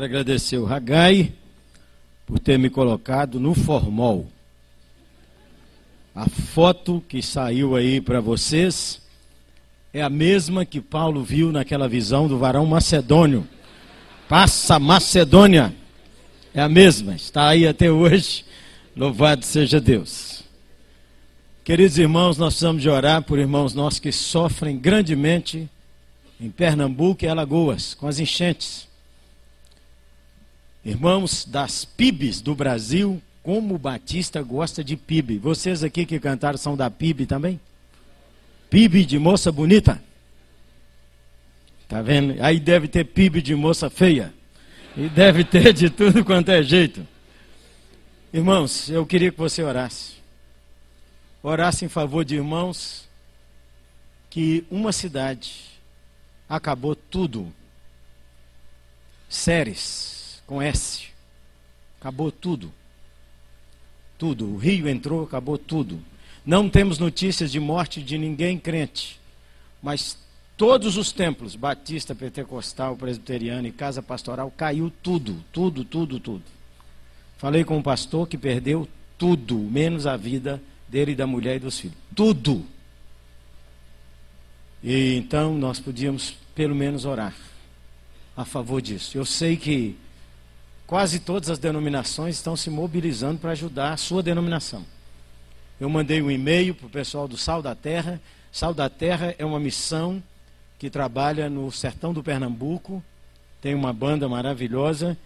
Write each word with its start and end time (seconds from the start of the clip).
Quero 0.00 0.12
agradecer 0.12 0.56
o 0.56 0.64
Ragai 0.64 1.30
por 2.24 2.38
ter 2.38 2.58
me 2.58 2.70
colocado 2.70 3.38
no 3.38 3.54
formol. 3.54 4.26
A 6.14 6.26
foto 6.26 7.04
que 7.06 7.20
saiu 7.20 7.76
aí 7.76 8.00
para 8.00 8.18
vocês 8.18 9.02
é 9.92 10.00
a 10.00 10.08
mesma 10.08 10.64
que 10.64 10.80
Paulo 10.80 11.22
viu 11.22 11.52
naquela 11.52 11.86
visão 11.86 12.26
do 12.28 12.38
varão 12.38 12.64
macedônio. 12.64 13.46
Passa 14.26 14.78
Macedônia. 14.78 15.70
É 16.54 16.62
a 16.62 16.68
mesma, 16.68 17.14
está 17.14 17.48
aí 17.48 17.68
até 17.68 17.92
hoje. 17.92 18.46
Louvado 18.96 19.44
seja 19.44 19.78
Deus. 19.78 20.42
Queridos 21.62 21.98
irmãos, 21.98 22.38
nós 22.38 22.54
precisamos 22.54 22.80
de 22.80 22.88
orar 22.88 23.22
por 23.22 23.38
irmãos 23.38 23.74
nossos 23.74 24.00
que 24.00 24.12
sofrem 24.12 24.78
grandemente 24.78 25.68
em 26.40 26.48
Pernambuco 26.48 27.22
e 27.22 27.28
Alagoas 27.28 27.92
com 27.92 28.08
as 28.08 28.18
enchentes. 28.18 28.88
Irmãos 30.84 31.44
das 31.44 31.84
PIBs 31.84 32.40
do 32.40 32.54
Brasil, 32.54 33.22
como 33.42 33.74
o 33.74 33.78
Batista 33.78 34.42
gosta 34.42 34.82
de 34.82 34.96
PIB. 34.96 35.38
Vocês 35.38 35.84
aqui 35.84 36.06
que 36.06 36.18
cantaram 36.18 36.56
são 36.56 36.74
da 36.74 36.90
PIB 36.90 37.26
também? 37.26 37.60
PIB 38.70 39.04
de 39.04 39.18
moça 39.18 39.52
bonita. 39.52 40.02
Tá 41.86 42.00
vendo? 42.00 42.42
Aí 42.42 42.58
deve 42.58 42.88
ter 42.88 43.04
PIB 43.04 43.42
de 43.42 43.54
moça 43.54 43.90
feia. 43.90 44.32
E 44.96 45.08
deve 45.08 45.44
ter 45.44 45.72
de 45.74 45.90
tudo 45.90 46.24
quanto 46.24 46.50
é 46.50 46.62
jeito. 46.62 47.06
Irmãos, 48.32 48.88
eu 48.88 49.04
queria 49.04 49.30
que 49.30 49.38
você 49.38 49.62
orasse. 49.62 50.14
Orasse 51.42 51.84
em 51.84 51.88
favor 51.88 52.24
de 52.24 52.36
irmãos 52.36 53.06
que 54.30 54.64
uma 54.70 54.92
cidade 54.92 55.64
acabou 56.48 56.94
tudo. 56.94 57.52
Séries 59.28 60.19
com 60.50 60.60
S. 60.60 61.04
Acabou 62.00 62.32
tudo. 62.32 62.72
Tudo. 64.18 64.46
O 64.46 64.56
rio 64.56 64.88
entrou, 64.88 65.22
acabou 65.22 65.56
tudo. 65.56 66.00
Não 66.44 66.68
temos 66.68 66.98
notícias 66.98 67.52
de 67.52 67.60
morte 67.60 68.02
de 68.02 68.18
ninguém 68.18 68.58
crente. 68.58 69.20
Mas 69.80 70.18
todos 70.56 70.96
os 70.96 71.12
templos, 71.12 71.54
batista, 71.54 72.16
pentecostal, 72.16 72.96
presbiteriano 72.96 73.68
e 73.68 73.70
casa 73.70 74.02
pastoral, 74.02 74.52
caiu 74.56 74.92
tudo, 75.00 75.36
tudo, 75.52 75.84
tudo, 75.84 76.18
tudo. 76.18 76.42
Falei 77.38 77.62
com 77.62 77.78
um 77.78 77.82
pastor 77.82 78.26
que 78.26 78.36
perdeu 78.36 78.88
tudo, 79.16 79.56
menos 79.56 80.04
a 80.04 80.16
vida 80.16 80.60
dele 80.88 81.14
da 81.14 81.28
mulher 81.28 81.56
e 81.56 81.60
dos 81.60 81.78
filhos. 81.78 81.96
Tudo. 82.12 82.66
E 84.82 85.14
então 85.14 85.56
nós 85.56 85.78
podíamos 85.78 86.36
pelo 86.56 86.74
menos 86.74 87.04
orar 87.04 87.36
a 88.36 88.44
favor 88.44 88.82
disso. 88.82 89.16
Eu 89.16 89.24
sei 89.24 89.56
que 89.56 89.96
quase 90.90 91.20
todas 91.20 91.48
as 91.48 91.58
denominações 91.60 92.34
estão 92.34 92.56
se 92.56 92.68
mobilizando 92.68 93.38
para 93.38 93.52
ajudar 93.52 93.92
a 93.92 93.96
sua 93.96 94.24
denominação. 94.24 94.84
Eu 95.78 95.88
mandei 95.88 96.20
um 96.20 96.28
e-mail 96.28 96.74
para 96.74 96.88
o 96.88 96.90
pessoal 96.90 97.28
do 97.28 97.36
Sal 97.36 97.62
da 97.62 97.76
Terra. 97.76 98.20
Sal 98.50 98.74
da 98.74 98.90
Terra 98.90 99.32
é 99.38 99.44
uma 99.44 99.60
missão 99.60 100.20
que 100.80 100.90
trabalha 100.90 101.48
no 101.48 101.70
sertão 101.70 102.12
do 102.12 102.24
Pernambuco, 102.24 103.00
tem 103.60 103.72
uma 103.72 103.92
banda 103.92 104.28
maravilhosa, 104.28 105.16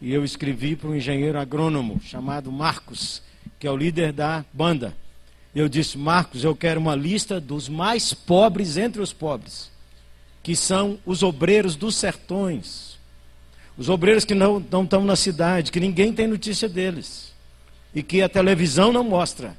e 0.00 0.14
eu 0.14 0.24
escrevi 0.24 0.74
para 0.74 0.88
um 0.88 0.96
engenheiro 0.96 1.38
agrônomo 1.38 2.00
chamado 2.00 2.50
Marcos, 2.50 3.22
que 3.58 3.66
é 3.66 3.70
o 3.70 3.76
líder 3.76 4.14
da 4.14 4.42
banda. 4.50 4.96
Eu 5.54 5.68
disse: 5.68 5.98
Marcos, 5.98 6.42
eu 6.42 6.56
quero 6.56 6.80
uma 6.80 6.96
lista 6.96 7.38
dos 7.38 7.68
mais 7.68 8.14
pobres 8.14 8.78
entre 8.78 9.02
os 9.02 9.12
pobres, 9.12 9.70
que 10.42 10.56
são 10.56 10.98
os 11.04 11.22
obreiros 11.22 11.76
dos 11.76 11.96
sertões, 11.96 12.91
os 13.76 13.88
obreiros 13.88 14.24
que 14.24 14.34
não, 14.34 14.60
não 14.60 14.84
estão 14.84 15.04
na 15.04 15.16
cidade, 15.16 15.72
que 15.72 15.80
ninguém 15.80 16.12
tem 16.12 16.26
notícia 16.26 16.68
deles. 16.68 17.32
E 17.94 18.02
que 18.02 18.22
a 18.22 18.28
televisão 18.28 18.92
não 18.92 19.04
mostra. 19.04 19.56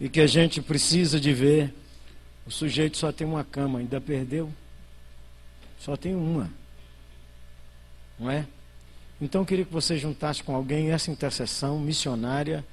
E 0.00 0.08
que 0.08 0.20
a 0.20 0.26
gente 0.26 0.60
precisa 0.60 1.18
de 1.18 1.32
ver. 1.32 1.74
O 2.46 2.50
sujeito 2.50 2.96
só 2.96 3.10
tem 3.10 3.26
uma 3.26 3.44
cama, 3.44 3.80
ainda 3.80 4.00
perdeu. 4.00 4.52
Só 5.80 5.96
tem 5.96 6.14
uma. 6.14 6.50
Não 8.18 8.30
é? 8.30 8.46
Então 9.20 9.42
eu 9.42 9.46
queria 9.46 9.64
que 9.64 9.72
você 9.72 9.96
juntasse 9.96 10.42
com 10.42 10.54
alguém 10.54 10.90
essa 10.90 11.10
intercessão 11.10 11.78
missionária, 11.78 12.64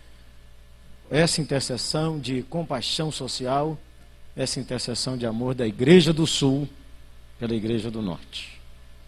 essa 1.09 1.41
intercessão 1.41 2.19
de 2.19 2.44
compaixão 2.44 3.12
social, 3.12 3.78
essa 4.35 4.59
intercessão 4.59 5.18
de 5.18 5.25
amor 5.25 5.56
da 5.56 5.66
Igreja 5.66 6.12
do 6.12 6.28
Sul 6.28 6.68
pela 7.40 7.53
Igreja 7.53 7.90
do 7.90 8.02
Norte. 8.02 8.53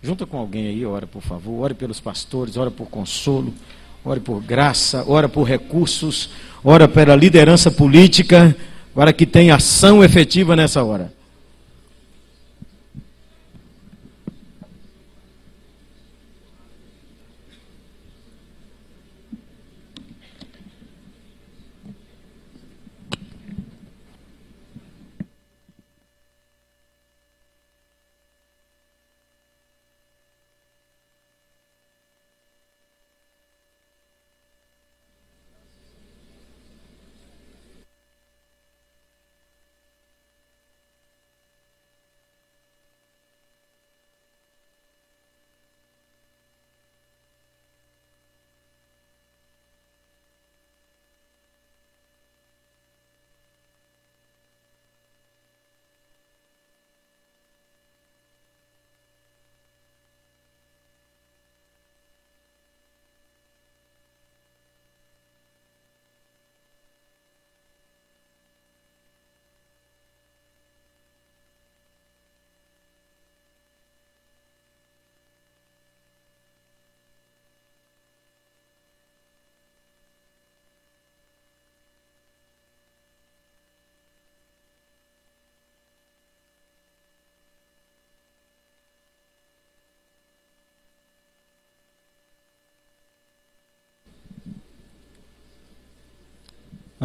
Junta 0.01 0.25
com 0.25 0.37
alguém 0.37 0.67
aí, 0.67 0.85
ora 0.85 1.07
por 1.07 1.21
favor, 1.21 1.63
ore 1.63 1.73
pelos 1.73 1.99
pastores, 1.99 2.57
ora 2.57 2.69
por 2.69 2.87
consolo, 2.87 3.53
ore 4.03 4.19
por 4.19 4.41
graça, 4.41 5.03
ora 5.07 5.27
por 5.27 5.43
recursos, 5.43 6.29
ora 6.63 6.87
pela 6.87 7.15
liderança 7.15 7.71
política, 7.71 8.55
para 8.93 9.11
que 9.11 9.25
tenha 9.25 9.55
ação 9.55 10.03
efetiva 10.03 10.55
nessa 10.55 10.83
hora. 10.83 11.14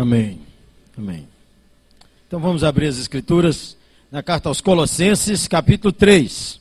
Amém. 0.00 0.40
Amém. 0.96 1.28
Então 2.26 2.40
vamos 2.40 2.64
abrir 2.64 2.86
as 2.86 2.96
escrituras 2.96 3.76
na 4.10 4.22
carta 4.22 4.48
aos 4.48 4.62
Colossenses, 4.62 5.46
capítulo 5.46 5.92
3. 5.92 6.58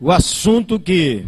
O 0.00 0.10
assunto 0.10 0.80
que 0.80 1.26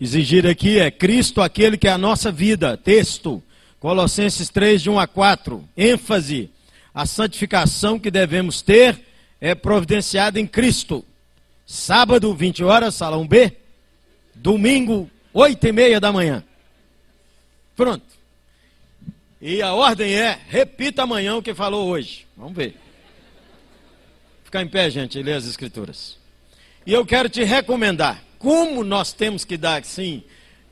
exigir 0.00 0.46
aqui 0.46 0.78
é 0.78 0.88
Cristo, 0.88 1.42
aquele 1.42 1.76
que 1.76 1.88
é 1.88 1.90
a 1.90 1.98
nossa 1.98 2.30
vida. 2.30 2.76
Texto, 2.76 3.42
Colossenses 3.80 4.48
3, 4.50 4.82
de 4.82 4.88
1 4.88 5.00
a 5.00 5.08
4. 5.08 5.68
ênfase: 5.76 6.48
a 6.94 7.06
santificação 7.06 7.98
que 7.98 8.08
devemos 8.08 8.62
ter 8.62 9.00
é 9.40 9.52
providenciada 9.52 10.38
em 10.38 10.46
Cristo. 10.46 11.04
Sábado, 11.66 12.32
20 12.32 12.62
horas, 12.62 12.94
salão 12.94 13.26
B. 13.26 13.52
Domingo, 14.32 15.10
8 15.32 15.66
e 15.66 15.72
meia 15.72 16.00
da 16.00 16.12
manhã. 16.12 16.44
Pronto. 17.74 18.14
E 19.46 19.60
a 19.60 19.74
ordem 19.74 20.14
é: 20.14 20.40
repita 20.48 21.02
amanhã 21.02 21.36
o 21.36 21.42
que 21.42 21.52
falou 21.52 21.86
hoje. 21.90 22.26
Vamos 22.34 22.56
ver. 22.56 22.74
Ficar 24.42 24.62
em 24.62 24.68
pé, 24.68 24.88
gente, 24.88 25.18
e 25.18 25.22
ler 25.22 25.34
as 25.34 25.44
Escrituras. 25.44 26.16
E 26.86 26.94
eu 26.94 27.04
quero 27.04 27.28
te 27.28 27.44
recomendar 27.44 28.24
como 28.38 28.82
nós 28.82 29.12
temos 29.12 29.44
que 29.44 29.58
dar, 29.58 29.84
sim. 29.84 30.22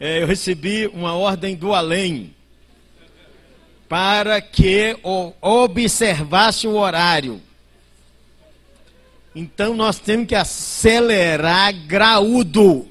É, 0.01 0.23
eu 0.23 0.27
recebi 0.27 0.87
uma 0.87 1.15
ordem 1.15 1.55
do 1.55 1.75
além 1.75 2.35
para 3.91 4.41
que 4.41 4.97
observasse 5.43 6.67
o 6.67 6.77
horário. 6.77 7.43
Então 9.35 9.77
nós 9.77 9.99
temos 9.99 10.27
que 10.27 10.35
acelerar 10.35 11.75
graúdo. 11.87 12.89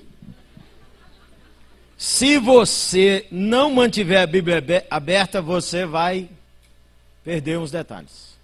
Se 2.01 2.39
você 2.39 3.27
não 3.29 3.71
mantiver 3.75 4.23
a 4.23 4.25
Bíblia 4.25 4.57
aberta, 4.89 5.39
você 5.39 5.85
vai 5.85 6.27
perder 7.23 7.59
uns 7.59 7.69
detalhes. 7.69 8.39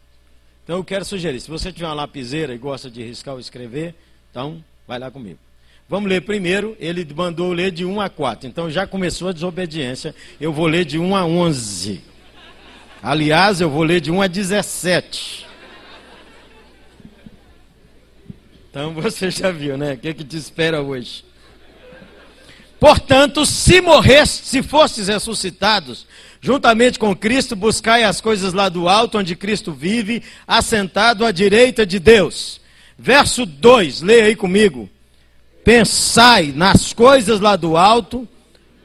Então 0.63 0.77
eu 0.77 0.83
quero 0.83 1.03
sugerir, 1.03 1.41
se 1.41 1.49
você 1.49 1.73
tiver 1.73 1.87
uma 1.87 1.95
lapiseira 1.95 2.53
e 2.53 2.57
gosta 2.59 2.87
de 2.87 3.01
riscar 3.01 3.33
ou 3.33 3.39
escrever, 3.39 3.95
então 4.29 4.63
vai 4.87 4.99
lá 4.99 5.09
comigo. 5.09 5.39
Vamos 5.89 6.07
ler 6.07 6.21
primeiro, 6.21 6.77
ele 6.79 7.03
mandou 7.15 7.51
ler 7.51 7.71
de 7.71 7.83
1 7.83 7.99
a 7.99 8.09
4. 8.09 8.47
Então 8.47 8.69
já 8.69 8.85
começou 8.85 9.29
a 9.29 9.33
desobediência. 9.33 10.13
Eu 10.39 10.53
vou 10.53 10.67
ler 10.67 10.85
de 10.85 10.99
1 10.99 11.15
a 11.15 11.25
11. 11.25 12.03
Aliás, 13.01 13.59
eu 13.59 13.71
vou 13.71 13.81
ler 13.81 14.01
de 14.01 14.11
1 14.11 14.21
a 14.21 14.27
17. 14.27 15.47
Então 18.69 18.93
você 19.01 19.31
já 19.31 19.49
viu, 19.49 19.79
né? 19.79 19.93
O 19.93 19.97
que, 19.97 20.09
é 20.09 20.13
que 20.13 20.23
te 20.23 20.37
espera 20.37 20.79
hoje? 20.79 21.25
Portanto, 22.79 23.45
se 23.45 23.81
morresse, 23.81 24.45
se 24.45 24.61
fostes 24.61 25.07
ressuscitados, 25.07 26.05
juntamente 26.39 26.99
com 26.99 27.15
Cristo, 27.15 27.55
buscai 27.55 28.03
as 28.03 28.21
coisas 28.21 28.53
lá 28.53 28.69
do 28.69 28.87
alto, 28.87 29.17
onde 29.17 29.35
Cristo 29.35 29.73
vive, 29.73 30.21
assentado 30.47 31.25
à 31.25 31.31
direita 31.31 31.85
de 31.85 31.99
Deus. 31.99 32.61
Verso 32.97 33.45
2, 33.45 34.01
leia 34.01 34.25
aí 34.25 34.35
comigo. 34.35 34.89
Pensai 35.63 36.53
nas 36.55 36.93
coisas 36.93 37.39
lá 37.39 37.55
do 37.55 37.75
alto, 37.75 38.27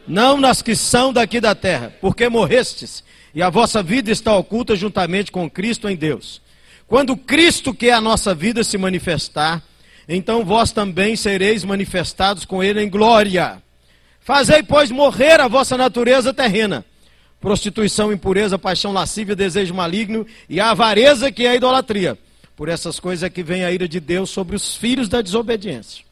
não 0.08 0.36
nas 0.38 0.62
que 0.62 0.74
são 0.74 1.12
daqui 1.12 1.40
da 1.40 1.54
terra, 1.54 1.94
porque 2.00 2.28
morrestes, 2.28 3.04
e 3.34 3.42
a 3.42 3.50
vossa 3.50 3.82
vida 3.82 4.10
está 4.10 4.34
oculta 4.34 4.74
juntamente 4.74 5.30
com 5.30 5.48
Cristo 5.48 5.88
em 5.88 5.96
Deus. 5.96 6.42
Quando 6.86 7.16
Cristo, 7.16 7.72
que 7.72 7.88
é 7.88 7.92
a 7.92 8.00
nossa 8.00 8.34
vida, 8.34 8.64
se 8.64 8.76
manifestar, 8.76 9.62
então 10.08 10.44
vós 10.44 10.72
também 10.72 11.14
sereis 11.14 11.64
manifestados 11.64 12.44
com 12.44 12.62
Ele 12.62 12.82
em 12.82 12.90
glória. 12.90 13.62
Fazei, 14.24 14.62
pois, 14.62 14.90
morrer 14.90 15.40
a 15.40 15.48
vossa 15.48 15.76
natureza 15.76 16.32
terrena. 16.32 16.84
Prostituição, 17.40 18.12
impureza, 18.12 18.56
paixão 18.56 18.92
lascívia, 18.92 19.34
desejo 19.34 19.74
maligno 19.74 20.24
e 20.48 20.60
a 20.60 20.70
avareza 20.70 21.32
que 21.32 21.44
é 21.44 21.50
a 21.50 21.56
idolatria. 21.56 22.16
Por 22.54 22.68
essas 22.68 23.00
coisas 23.00 23.24
é 23.24 23.30
que 23.30 23.42
vem 23.42 23.64
a 23.64 23.72
ira 23.72 23.88
de 23.88 23.98
Deus 23.98 24.30
sobre 24.30 24.54
os 24.54 24.76
filhos 24.76 25.08
da 25.08 25.20
desobediência. 25.20 26.04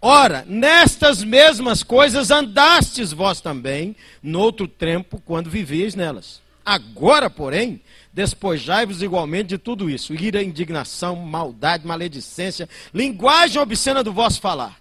Ora, 0.00 0.44
nestas 0.46 1.24
mesmas 1.24 1.82
coisas 1.82 2.30
andastes 2.30 3.12
vós 3.12 3.40
também, 3.40 3.96
noutro 4.22 4.68
tempo, 4.68 5.20
quando 5.24 5.48
vivíeis 5.48 5.94
nelas. 5.94 6.42
Agora, 6.64 7.30
porém, 7.30 7.80
despojai-vos 8.12 9.00
igualmente 9.02 9.48
de 9.48 9.58
tudo 9.58 9.88
isso: 9.88 10.14
ira, 10.14 10.42
indignação, 10.42 11.16
maldade, 11.16 11.86
maledicência, 11.86 12.68
linguagem 12.92 13.60
obscena 13.60 14.04
do 14.04 14.12
vosso 14.12 14.38
falar 14.38 14.78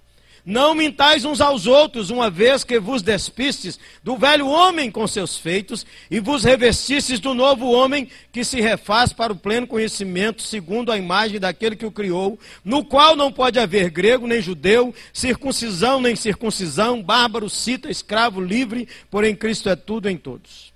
não 0.48 0.74
mintais 0.74 1.26
uns 1.26 1.42
aos 1.42 1.68
outros, 1.68 2.10
uma 2.10 2.30
vez 2.30 2.64
que 2.64 2.80
vos 2.80 3.02
despistes 3.02 3.78
do 4.02 4.16
velho 4.16 4.48
homem 4.48 4.90
com 4.90 5.06
seus 5.06 5.38
feitos 5.38 5.86
e 6.10 6.22
vos 6.22 6.46
revestistes 6.46 7.20
do 7.20 7.34
novo 7.34 7.70
homem 7.70 8.08
que 8.32 8.46
se 8.46 8.62
refaz 8.62 9.12
para 9.12 9.34
o 9.34 9.36
pleno 9.36 9.68
conhecimento, 9.68 10.42
segundo 10.42 10.90
a 10.90 10.98
imagem 10.98 11.38
daquele 11.38 11.76
que 11.76 11.86
o 11.86 11.92
criou, 11.92 12.40
no 12.64 12.86
qual 12.86 13.14
não 13.14 13.30
pode 13.30 13.60
haver 13.60 13.90
grego 13.90 14.26
nem 14.26 14.42
judeu, 14.42 14.96
circuncisão 15.12 16.00
nem 16.00 16.16
circuncisão, 16.16 17.04
bárbaro, 17.04 17.50
cita, 17.50 17.92
escravo, 17.92 18.40
livre, 18.40 18.88
porém 19.12 19.36
Cristo 19.36 19.68
é 19.68 19.76
tudo 19.76 20.10
em 20.10 20.16
todos. 20.16 20.72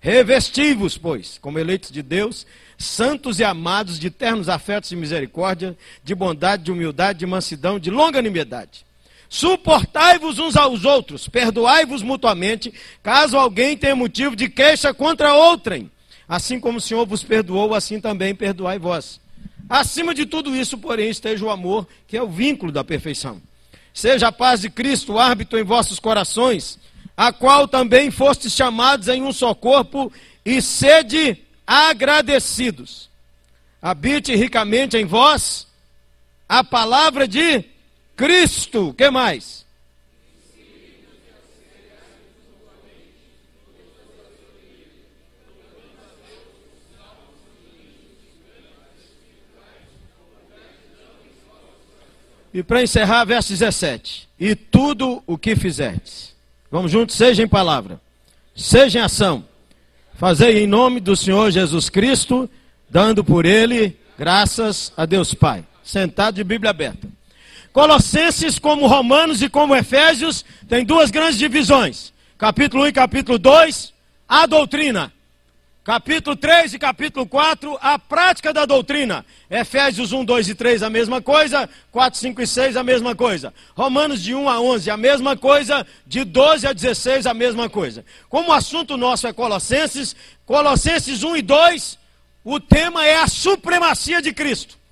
Revesti-vos, 0.00 0.98
pois, 0.98 1.38
como 1.40 1.58
eleitos 1.58 1.90
de 1.90 2.02
Deus, 2.02 2.46
santos 2.76 3.38
e 3.38 3.44
amados, 3.44 3.98
de 3.98 4.10
ternos 4.10 4.50
afetos 4.50 4.92
e 4.92 4.96
misericórdia, 4.96 5.74
de 6.04 6.14
bondade, 6.14 6.64
de 6.64 6.70
humildade, 6.70 7.20
de 7.20 7.26
mansidão, 7.26 7.78
de 7.78 7.90
longanimidade 7.90 8.84
Suportai-vos 9.34 10.38
uns 10.38 10.54
aos 10.54 10.84
outros, 10.84 11.26
perdoai-vos 11.26 12.02
mutuamente, 12.02 12.72
caso 13.02 13.36
alguém 13.36 13.76
tenha 13.76 13.96
motivo 13.96 14.36
de 14.36 14.48
queixa 14.48 14.94
contra 14.94 15.34
outrem. 15.34 15.90
Assim 16.28 16.60
como 16.60 16.78
o 16.78 16.80
Senhor 16.80 17.04
vos 17.04 17.24
perdoou, 17.24 17.74
assim 17.74 18.00
também 18.00 18.32
perdoai 18.32 18.78
vós. 18.78 19.20
Acima 19.68 20.14
de 20.14 20.24
tudo 20.24 20.54
isso, 20.54 20.78
porém, 20.78 21.10
esteja 21.10 21.44
o 21.44 21.50
amor, 21.50 21.84
que 22.06 22.16
é 22.16 22.22
o 22.22 22.28
vínculo 22.28 22.70
da 22.70 22.84
perfeição. 22.84 23.42
Seja 23.92 24.28
a 24.28 24.32
paz 24.32 24.60
de 24.60 24.70
Cristo 24.70 25.18
árbitro 25.18 25.58
em 25.58 25.64
vossos 25.64 25.98
corações, 25.98 26.78
a 27.16 27.32
qual 27.32 27.66
também 27.66 28.12
fostes 28.12 28.52
chamados 28.52 29.08
em 29.08 29.20
um 29.20 29.32
só 29.32 29.52
corpo, 29.52 30.12
e 30.44 30.62
sede 30.62 31.38
agradecidos. 31.66 33.10
Habite 33.82 34.32
ricamente 34.36 34.96
em 34.96 35.04
vós 35.04 35.66
a 36.48 36.62
palavra 36.62 37.26
de 37.26 37.73
Cristo, 38.16 38.94
que 38.96 39.10
mais? 39.10 39.64
E 52.54 52.62
para 52.62 52.84
encerrar, 52.84 53.24
verso 53.24 53.48
17: 53.48 54.28
E 54.38 54.54
tudo 54.54 55.20
o 55.26 55.36
que 55.36 55.56
fizerdes, 55.56 56.36
vamos 56.70 56.92
juntos, 56.92 57.16
seja 57.16 57.42
em 57.42 57.48
palavra, 57.48 58.00
seja 58.54 59.00
em 59.00 59.02
ação, 59.02 59.44
fazei 60.14 60.62
em 60.62 60.66
nome 60.66 61.00
do 61.00 61.16
Senhor 61.16 61.50
Jesus 61.50 61.88
Cristo, 61.90 62.48
dando 62.88 63.24
por 63.24 63.44
ele 63.44 63.98
graças 64.16 64.92
a 64.96 65.04
Deus 65.04 65.34
Pai. 65.34 65.64
Sentado 65.82 66.36
de 66.36 66.44
Bíblia 66.44 66.70
aberta. 66.70 67.08
Colossenses, 67.74 68.56
como 68.56 68.86
Romanos 68.86 69.42
e 69.42 69.48
como 69.48 69.74
Efésios, 69.74 70.44
tem 70.68 70.84
duas 70.84 71.10
grandes 71.10 71.36
divisões. 71.36 72.12
Capítulo 72.38 72.84
1 72.84 72.86
e 72.86 72.92
capítulo 72.92 73.36
2, 73.36 73.92
a 74.28 74.46
doutrina. 74.46 75.12
Capítulo 75.82 76.36
3 76.36 76.74
e 76.74 76.78
capítulo 76.78 77.26
4, 77.26 77.76
a 77.82 77.98
prática 77.98 78.52
da 78.52 78.64
doutrina. 78.64 79.26
Efésios 79.50 80.12
1, 80.12 80.24
2 80.24 80.50
e 80.50 80.54
3, 80.54 80.84
a 80.84 80.88
mesma 80.88 81.20
coisa. 81.20 81.68
4, 81.90 82.20
5 82.20 82.42
e 82.42 82.46
6, 82.46 82.76
a 82.76 82.84
mesma 82.84 83.16
coisa. 83.16 83.52
Romanos 83.74 84.22
de 84.22 84.36
1 84.36 84.48
a 84.48 84.60
11, 84.60 84.90
a 84.90 84.96
mesma 84.96 85.36
coisa. 85.36 85.84
De 86.06 86.22
12 86.22 86.68
a 86.68 86.72
16, 86.72 87.26
a 87.26 87.34
mesma 87.34 87.68
coisa. 87.68 88.04
Como 88.28 88.50
o 88.50 88.52
assunto 88.52 88.96
nosso 88.96 89.26
é 89.26 89.32
Colossenses, 89.32 90.14
Colossenses 90.46 91.24
1 91.24 91.38
e 91.38 91.42
2, 91.42 91.98
o 92.44 92.60
tema 92.60 93.04
é 93.04 93.16
a 93.16 93.26
supremacia 93.26 94.22
de 94.22 94.32
Cristo. 94.32 94.83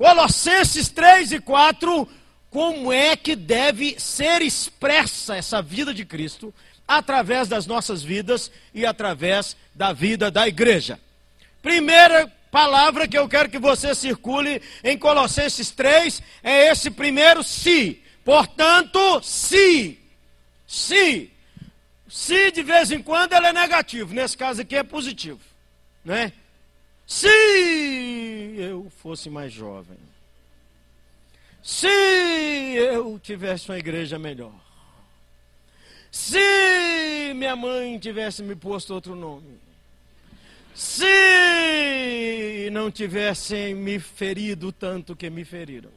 Colossenses 0.00 0.88
3 0.88 1.32
e 1.32 1.40
4, 1.40 2.08
como 2.48 2.90
é 2.90 3.14
que 3.14 3.36
deve 3.36 4.00
ser 4.00 4.40
expressa 4.40 5.36
essa 5.36 5.60
vida 5.60 5.92
de 5.92 6.06
Cristo 6.06 6.54
através 6.88 7.48
das 7.48 7.66
nossas 7.66 8.02
vidas 8.02 8.50
e 8.72 8.86
através 8.86 9.54
da 9.74 9.92
vida 9.92 10.30
da 10.30 10.48
igreja. 10.48 10.98
Primeira 11.60 12.26
palavra 12.50 13.06
que 13.06 13.18
eu 13.18 13.28
quero 13.28 13.50
que 13.50 13.58
você 13.58 13.94
circule 13.94 14.62
em 14.82 14.96
Colossenses 14.96 15.70
3 15.70 16.22
é 16.42 16.70
esse 16.70 16.90
primeiro 16.90 17.44
se. 17.44 18.02
Portanto, 18.24 19.20
se. 19.22 19.98
Se. 20.66 21.30
Se 22.08 22.50
de 22.52 22.62
vez 22.62 22.90
em 22.90 23.02
quando 23.02 23.34
ele 23.34 23.48
é 23.48 23.52
negativo, 23.52 24.14
nesse 24.14 24.34
caso 24.34 24.62
aqui 24.62 24.76
é 24.76 24.82
positivo, 24.82 25.40
né? 26.02 26.32
Se 27.10 27.26
eu 28.56 28.88
fosse 29.02 29.28
mais 29.28 29.52
jovem, 29.52 29.98
se 31.60 31.88
eu 31.88 33.18
tivesse 33.18 33.68
uma 33.68 33.80
igreja 33.80 34.16
melhor, 34.16 34.54
se 36.08 36.38
minha 37.34 37.56
mãe 37.56 37.98
tivesse 37.98 38.44
me 38.44 38.54
posto 38.54 38.94
outro 38.94 39.16
nome, 39.16 39.58
se 40.72 42.70
não 42.70 42.92
tivessem 42.92 43.74
me 43.74 43.98
ferido 43.98 44.70
tanto 44.70 45.16
que 45.16 45.28
me 45.28 45.44
feriram. 45.44 45.90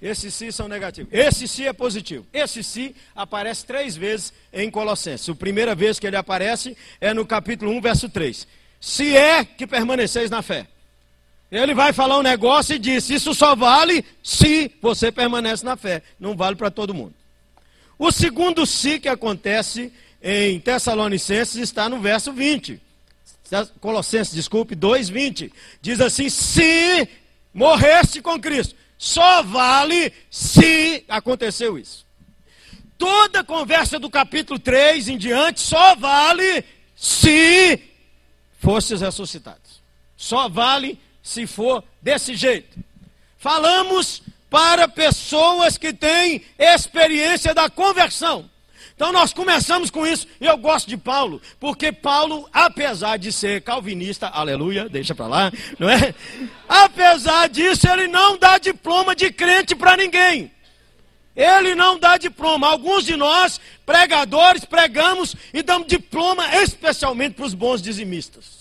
Esses 0.00 0.32
si 0.32 0.50
são 0.50 0.68
negativos. 0.68 1.12
Esse 1.12 1.46
si 1.46 1.66
é 1.66 1.74
positivo. 1.74 2.26
Esse 2.32 2.64
si 2.64 2.96
aparece 3.14 3.66
três 3.66 3.94
vezes 3.94 4.32
em 4.50 4.70
Colossenses. 4.70 5.28
A 5.28 5.34
primeira 5.34 5.74
vez 5.74 5.98
que 5.98 6.06
ele 6.06 6.16
aparece 6.16 6.74
é 6.98 7.12
no 7.12 7.26
capítulo 7.26 7.70
1, 7.72 7.80
verso 7.82 8.08
3 8.08 8.48
se 8.80 9.14
é 9.14 9.44
que 9.44 9.66
permaneceis 9.66 10.30
na 10.30 10.40
fé. 10.40 10.66
Ele 11.52 11.74
vai 11.74 11.92
falar 11.92 12.18
um 12.18 12.22
negócio 12.22 12.76
e 12.76 12.78
diz: 12.78 13.10
Isso 13.10 13.34
só 13.34 13.54
vale 13.54 14.04
se 14.22 14.70
você 14.80 15.12
permanece 15.12 15.64
na 15.64 15.76
fé. 15.76 16.02
Não 16.18 16.34
vale 16.34 16.56
para 16.56 16.70
todo 16.70 16.94
mundo. 16.94 17.14
O 17.98 18.10
segundo 18.10 18.64
se 18.64 18.98
que 18.98 19.08
acontece 19.08 19.92
em 20.22 20.58
Tessalonicenses 20.60 21.56
está 21.56 21.88
no 21.88 22.00
verso 22.00 22.32
20. 22.32 22.80
Colossenses, 23.80 24.32
desculpe, 24.32 24.76
2,20. 24.76 25.52
Diz 25.82 26.00
assim: 26.00 26.30
Se 26.30 27.08
morreste 27.52 28.22
com 28.22 28.40
Cristo, 28.40 28.76
só 28.96 29.42
vale 29.42 30.12
se 30.30 31.04
aconteceu 31.08 31.76
isso. 31.76 32.06
Toda 32.96 33.42
conversa 33.42 33.98
do 33.98 34.08
capítulo 34.08 34.58
3 34.58 35.08
em 35.08 35.18
diante 35.18 35.60
só 35.60 35.96
vale 35.96 36.64
se 36.94 37.89
fostes 38.60 39.00
ressuscitados. 39.00 39.82
Só 40.16 40.48
vale 40.48 41.00
se 41.22 41.46
for 41.46 41.82
desse 42.00 42.36
jeito. 42.36 42.78
Falamos 43.38 44.22
para 44.48 44.86
pessoas 44.86 45.78
que 45.78 45.92
têm 45.92 46.42
experiência 46.58 47.54
da 47.54 47.70
conversão. 47.70 48.48
Então 48.94 49.12
nós 49.12 49.32
começamos 49.32 49.90
com 49.90 50.06
isso, 50.06 50.26
eu 50.38 50.58
gosto 50.58 50.86
de 50.86 50.96
Paulo, 50.98 51.40
porque 51.58 51.90
Paulo, 51.90 52.46
apesar 52.52 53.16
de 53.16 53.32
ser 53.32 53.62
calvinista, 53.62 54.28
aleluia, 54.28 54.90
deixa 54.90 55.14
para 55.14 55.26
lá, 55.26 55.52
não 55.78 55.88
é? 55.88 56.14
Apesar 56.68 57.48
disso, 57.48 57.88
ele 57.88 58.08
não 58.08 58.36
dá 58.36 58.58
diploma 58.58 59.16
de 59.16 59.32
crente 59.32 59.74
para 59.74 59.96
ninguém. 59.96 60.52
Ele 61.40 61.74
não 61.74 61.98
dá 61.98 62.18
diploma. 62.18 62.68
Alguns 62.68 63.04
de 63.04 63.16
nós, 63.16 63.58
pregadores, 63.86 64.62
pregamos 64.66 65.34
e 65.54 65.62
damos 65.62 65.88
diploma 65.88 66.54
especialmente 66.56 67.34
para 67.34 67.46
os 67.46 67.54
bons 67.54 67.80
dizimistas. 67.80 68.60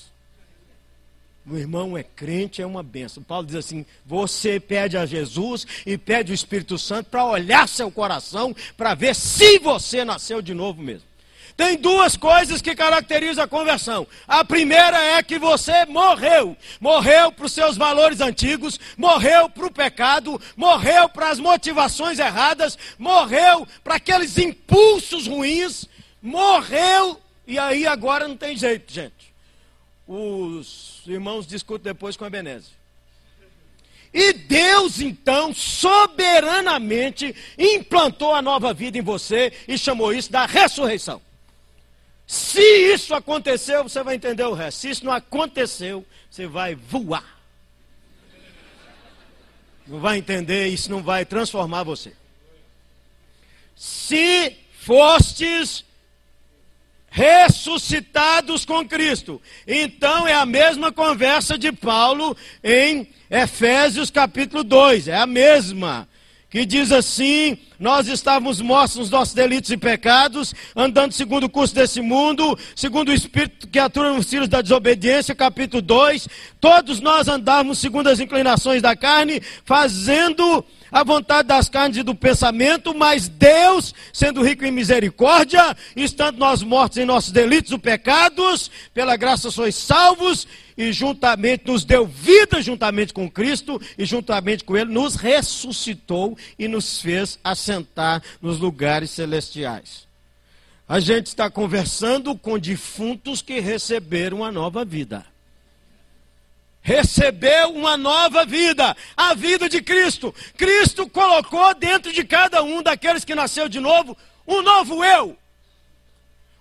O 1.46 1.58
irmão 1.58 1.98
é 1.98 2.04
crente, 2.04 2.62
é 2.62 2.66
uma 2.66 2.82
benção. 2.82 3.22
Paulo 3.22 3.46
diz 3.46 3.56
assim: 3.56 3.86
você 4.06 4.62
pede 4.62 4.98
a 4.98 5.06
Jesus 5.06 5.68
e 5.86 5.98
pede 5.98 6.32
o 6.32 6.36
Espírito 6.36 6.78
Santo 6.78 7.10
para 7.10 7.26
olhar 7.26 7.68
seu 7.68 7.92
coração, 7.92 8.56
para 8.78 8.94
ver 8.94 9.14
se 9.14 9.60
você 9.60 10.06
nasceu 10.06 10.42
de 10.42 10.54
novo 10.54 10.82
mesmo. 10.82 11.09
Tem 11.60 11.76
duas 11.76 12.16
coisas 12.16 12.62
que 12.62 12.74
caracterizam 12.74 13.44
a 13.44 13.48
conversão. 13.48 14.08
A 14.26 14.46
primeira 14.46 14.98
é 14.98 15.22
que 15.22 15.38
você 15.38 15.86
morreu. 15.88 16.56
Morreu 16.80 17.34
para 17.34 17.46
os 17.46 17.52
seus 17.52 17.76
valores 17.76 18.22
antigos, 18.22 18.80
morreu 18.96 19.50
para 19.50 19.66
o 19.66 19.72
pecado, 19.72 20.42
morreu 20.56 21.10
para 21.10 21.32
as 21.32 21.38
motivações 21.38 22.18
erradas, 22.18 22.78
morreu 22.98 23.68
para 23.84 23.96
aqueles 23.96 24.38
impulsos 24.38 25.28
ruins, 25.28 25.84
morreu, 26.22 27.20
e 27.46 27.60
aí 27.60 27.86
agora 27.86 28.26
não 28.26 28.38
tem 28.38 28.56
jeito, 28.56 28.94
gente. 28.94 29.34
Os 30.08 31.02
irmãos 31.06 31.46
discutem 31.46 31.92
depois 31.92 32.16
com 32.16 32.24
a 32.24 32.30
Benese. 32.30 32.70
E 34.14 34.32
Deus, 34.32 35.02
então, 35.02 35.54
soberanamente 35.54 37.36
implantou 37.58 38.34
a 38.34 38.42
nova 38.42 38.74
vida 38.74 38.98
em 38.98 39.02
você 39.02 39.52
e 39.68 39.78
chamou 39.78 40.14
isso 40.14 40.32
da 40.32 40.46
ressurreição. 40.46 41.22
Se 42.30 42.62
isso 42.62 43.16
aconteceu, 43.16 43.82
você 43.82 44.04
vai 44.04 44.14
entender 44.14 44.44
o 44.44 44.54
resto. 44.54 44.82
Se 44.82 44.90
isso 44.92 45.04
não 45.04 45.12
aconteceu, 45.12 46.06
você 46.30 46.46
vai 46.46 46.76
voar. 46.76 47.26
Não 49.88 50.00
vai 50.00 50.20
entender, 50.20 50.68
isso 50.68 50.92
não 50.92 51.02
vai 51.02 51.26
transformar 51.26 51.82
você. 51.82 52.14
Se 53.76 54.56
fostes 54.74 55.84
ressuscitados 57.10 58.64
com 58.64 58.88
Cristo. 58.88 59.42
Então 59.66 60.28
é 60.28 60.36
a 60.36 60.46
mesma 60.46 60.92
conversa 60.92 61.58
de 61.58 61.72
Paulo 61.72 62.38
em 62.64 63.12
Efésios 63.28 64.12
capítulo 64.12 64.64
2, 64.64 65.08
é 65.08 65.16
a 65.16 65.26
mesma. 65.26 66.08
Que 66.50 66.66
diz 66.66 66.92
assim: 66.92 67.60
Nós 67.80 68.08
estávamos 68.08 68.60
mortos 68.60 68.98
nos 68.98 69.10
nossos 69.12 69.36
delitos 69.36 69.70
e 69.70 69.78
pecados, 69.78 70.56
andando 70.76 71.12
segundo 71.12 71.44
o 71.44 71.50
curso 71.50 71.76
desse 71.76 72.02
mundo, 72.02 72.58
segundo 72.76 73.10
o 73.10 73.14
espírito 73.14 73.68
que 73.68 73.78
atua 73.78 74.12
nos 74.12 74.28
filhos 74.28 74.48
da 74.48 74.60
desobediência, 74.60 75.36
capítulo 75.36 75.80
2. 75.82 76.28
Todos 76.60 77.00
nós 77.00 77.28
andávamos 77.28 77.78
segundo 77.78 78.08
as 78.08 78.20
inclinações 78.20 78.82
da 78.82 78.96
carne, 78.96 79.42
fazendo 79.64 80.66
a 80.92 81.04
vontade 81.04 81.48
das 81.48 81.70
carnes 81.70 81.98
e 81.98 82.04
do 82.04 82.16
pensamento, 82.16 82.94
mas 82.94 83.28
Deus, 83.28 83.94
sendo 84.12 84.44
rico 84.44 84.66
em 84.66 84.72
misericórdia, 84.72 85.76
estando 85.96 86.38
nós 86.38 86.64
mortos 86.64 86.98
em 86.98 87.06
nossos 87.06 87.32
delitos 87.32 87.72
e 87.72 87.78
pecados, 87.78 88.72
pela 88.94 89.16
graça 89.16 89.52
sois 89.52 89.76
salvos, 89.76 90.48
e 90.78 90.92
juntamente 90.94 91.68
nos 91.68 91.84
deu 91.84 92.06
vida 92.06 92.62
juntamente 92.62 93.14
com 93.14 93.30
Cristo, 93.30 93.82
e 93.98 94.06
juntamente 94.06 94.64
com 94.64 94.78
Ele 94.78 94.92
nos 94.92 95.16
ressuscitou 95.16 96.38
e 96.58 96.68
nos 96.68 97.02
fez 97.02 97.38
assentar 97.44 98.22
nos 98.42 98.60
lugares 98.60 99.12
celestiais. 99.12 100.08
A 100.88 101.00
gente 101.00 101.28
está 101.28 101.50
conversando 101.50 102.36
com 102.36 102.58
defuntos 102.58 103.42
que 103.42 103.60
receberam 103.60 104.44
a 104.44 104.52
nova 104.52 104.84
vida 104.84 105.26
recebeu 106.82 107.74
uma 107.74 107.98
nova 107.98 108.46
vida, 108.46 108.96
a 109.16 109.34
vida 109.34 109.68
de 109.70 109.82
Cristo. 109.82 110.34
Cristo 110.58 111.08
colocou 111.10 111.74
dentro 111.76 112.12
de 112.12 112.24
cada 112.24 112.64
um 112.64 112.82
daqueles 112.82 113.26
que 113.26 113.36
nasceu 113.36 113.68
de 113.70 113.80
novo 113.80 114.18
um 114.48 114.62
novo 114.62 115.04
eu. 115.04 115.38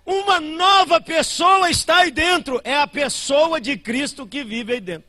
Uma 0.05 0.41
nova 0.41 1.01
pessoa 1.01 1.71
está 1.71 1.99
aí 1.99 2.11
dentro, 2.11 2.61
é 2.65 2.75
a 2.75 2.87
pessoa 2.87 3.61
de 3.61 3.77
Cristo 3.77 4.27
que 4.27 4.43
vive 4.45 4.75
aí 4.75 4.81
dentro. 4.81 5.09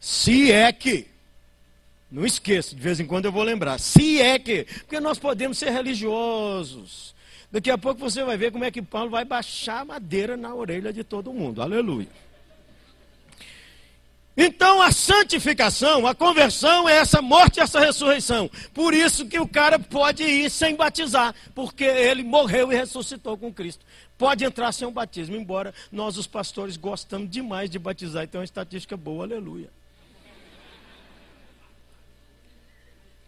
Se 0.00 0.50
é 0.50 0.72
que, 0.72 1.06
não 2.10 2.24
esqueça, 2.24 2.74
de 2.74 2.80
vez 2.80 3.00
em 3.00 3.06
quando 3.06 3.26
eu 3.26 3.32
vou 3.32 3.42
lembrar, 3.42 3.78
se 3.78 4.20
é 4.20 4.38
que, 4.38 4.64
porque 4.64 5.00
nós 5.00 5.18
podemos 5.18 5.58
ser 5.58 5.70
religiosos. 5.70 7.14
Daqui 7.50 7.70
a 7.70 7.78
pouco 7.78 8.00
você 8.00 8.24
vai 8.24 8.36
ver 8.36 8.50
como 8.50 8.64
é 8.64 8.70
que 8.70 8.82
Paulo 8.82 9.10
vai 9.10 9.24
baixar 9.24 9.84
madeira 9.84 10.36
na 10.36 10.54
orelha 10.54 10.92
de 10.92 11.04
todo 11.04 11.32
mundo. 11.32 11.62
Aleluia. 11.62 12.08
Então 14.36 14.82
a 14.82 14.92
santificação, 14.92 16.06
a 16.06 16.14
conversão 16.14 16.86
é 16.86 16.96
essa 16.96 17.22
morte 17.22 17.56
e 17.56 17.60
essa 17.60 17.80
ressurreição. 17.80 18.50
Por 18.74 18.92
isso 18.92 19.26
que 19.26 19.40
o 19.40 19.48
cara 19.48 19.78
pode 19.78 20.22
ir 20.22 20.50
sem 20.50 20.76
batizar, 20.76 21.34
porque 21.54 21.84
ele 21.84 22.22
morreu 22.22 22.70
e 22.70 22.76
ressuscitou 22.76 23.38
com 23.38 23.52
Cristo. 23.52 23.84
Pode 24.18 24.44
entrar 24.44 24.72
sem 24.72 24.86
um 24.86 24.92
batismo, 24.92 25.36
embora 25.36 25.72
nós 25.90 26.18
os 26.18 26.26
pastores 26.26 26.76
gostamos 26.76 27.30
demais 27.30 27.70
de 27.70 27.78
batizar, 27.78 28.24
então 28.24 28.40
é 28.40 28.42
uma 28.42 28.44
estatística 28.44 28.96
boa, 28.96 29.24
aleluia. 29.24 29.70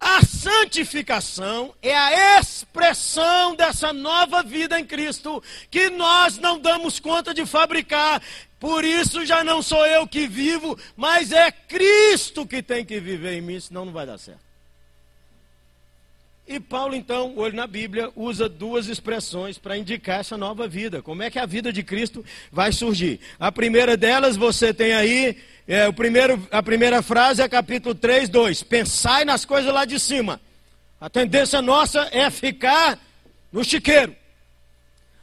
A 0.01 0.25
santificação 0.25 1.75
é 1.83 1.97
a 1.97 2.39
expressão 2.39 3.57
dessa 3.57 3.93
nova 3.93 4.45
vida 4.45 4.79
em 4.79 4.85
Cristo, 4.85 5.43
que 5.71 5.91
nós 5.91 6.39
não 6.39 6.59
damos 6.59 7.01
conta 7.01 7.35
de 7.35 7.45
fabricar. 7.45 8.23
Por 8.59 8.85
isso 8.85 9.25
já 9.25 9.45
não 9.45 9.63
sou 9.63 9.87
eu 9.87 10.07
que 10.07 10.27
vivo, 10.27 10.77
mas 10.97 11.31
é 11.33 11.51
Cristo 11.51 12.47
que 12.47 12.63
tem 12.63 12.85
que 12.85 12.99
viver 12.99 13.35
em 13.35 13.41
mim, 13.41 13.61
senão 13.61 13.85
não 13.85 13.93
vai 13.93 14.05
dar 14.05 14.19
certo. 14.19 14.49
E 16.51 16.59
Paulo, 16.59 16.95
então, 16.95 17.35
olho 17.37 17.55
na 17.55 17.67
Bíblia, 17.67 18.11
usa 18.17 18.49
duas 18.49 18.89
expressões 18.89 19.59
para 19.59 19.77
indicar 19.77 20.21
essa 20.21 20.35
nova 20.35 20.67
vida. 20.67 21.03
Como 21.03 21.23
é 21.23 21.31
que 21.31 21.39
a 21.39 21.45
vida 21.45 21.71
de 21.71 21.83
Cristo 21.83 22.25
vai 22.51 22.73
surgir? 22.73 23.21
A 23.39 23.53
primeira 23.53 23.99
delas, 23.99 24.35
você 24.35 24.73
tem 24.73 24.95
aí, 24.95 25.37
é, 25.67 25.87
o 25.87 25.93
primeiro, 25.93 26.49
a 26.51 26.63
primeira 26.63 27.03
frase 27.03 27.43
é 27.43 27.49
capítulo 27.51 27.95
3, 27.95 28.31
2. 28.31 28.63
Pensai 28.63 29.27
nas 29.27 29.45
coisas 29.45 29.73
lá 29.73 29.85
de 29.85 30.01
cima. 30.01 30.41
A 30.99 31.11
tendência 31.11 31.61
nossa 31.61 32.09
é 32.11 32.31
ficar 32.31 32.99
no 33.53 33.63
chiqueiro. 33.63 34.17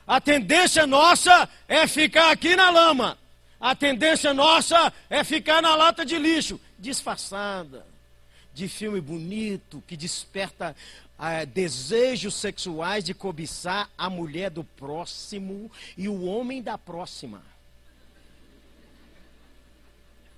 A 0.06 0.22
tendência 0.22 0.86
nossa 0.86 1.50
é 1.68 1.88
ficar 1.88 2.30
aqui 2.30 2.56
na 2.56 2.70
lama. 2.70 3.18
A 3.66 3.74
tendência 3.74 4.32
nossa 4.32 4.94
é 5.10 5.24
ficar 5.24 5.60
na 5.60 5.76
lata 5.76 6.06
de 6.06 6.20
lixo, 6.20 6.62
disfarçada, 6.78 7.84
de 8.54 8.68
filme 8.68 9.02
bonito, 9.02 9.84
que 9.88 9.98
desperta 9.98 10.76
ah, 11.18 11.44
desejos 11.46 12.36
sexuais 12.36 13.04
de 13.04 13.16
cobiçar 13.16 13.90
a 13.98 14.08
mulher 14.08 14.52
do 14.52 14.64
próximo 14.64 15.72
e 15.98 16.08
o 16.08 16.26
homem 16.26 16.62
da 16.62 16.78
próxima. 16.78 17.42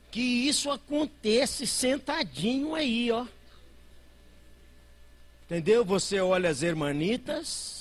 Que 0.10 0.22
isso 0.22 0.72
acontece 0.72 1.68
sentadinho 1.68 2.76
aí, 2.76 3.12
ó. 3.12 3.26
Entendeu? 5.44 5.84
Você 5.84 6.22
olha 6.22 6.50
as 6.50 6.64
hermanitas 6.64 7.77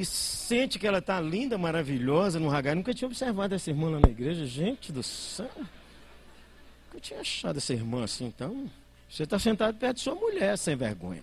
e 0.00 0.04
sente 0.06 0.78
que 0.78 0.86
ela 0.86 0.98
está 0.98 1.20
linda, 1.20 1.58
maravilhosa 1.58 2.40
no 2.40 2.48
ragar. 2.48 2.74
Nunca 2.74 2.94
tinha 2.94 3.06
observado 3.06 3.54
essa 3.54 3.68
irmã 3.68 3.90
lá 3.90 4.00
na 4.00 4.08
igreja. 4.08 4.46
Gente 4.46 4.90
do 4.90 5.02
céu. 5.02 5.50
Nunca 6.86 7.00
tinha 7.02 7.20
achado 7.20 7.58
essa 7.58 7.74
irmã 7.74 8.04
assim, 8.04 8.24
então. 8.24 8.70
Você 9.10 9.24
está 9.24 9.38
sentado 9.38 9.76
perto 9.76 9.96
de 9.96 10.02
sua 10.02 10.14
mulher, 10.14 10.56
sem 10.56 10.74
vergonha. 10.74 11.22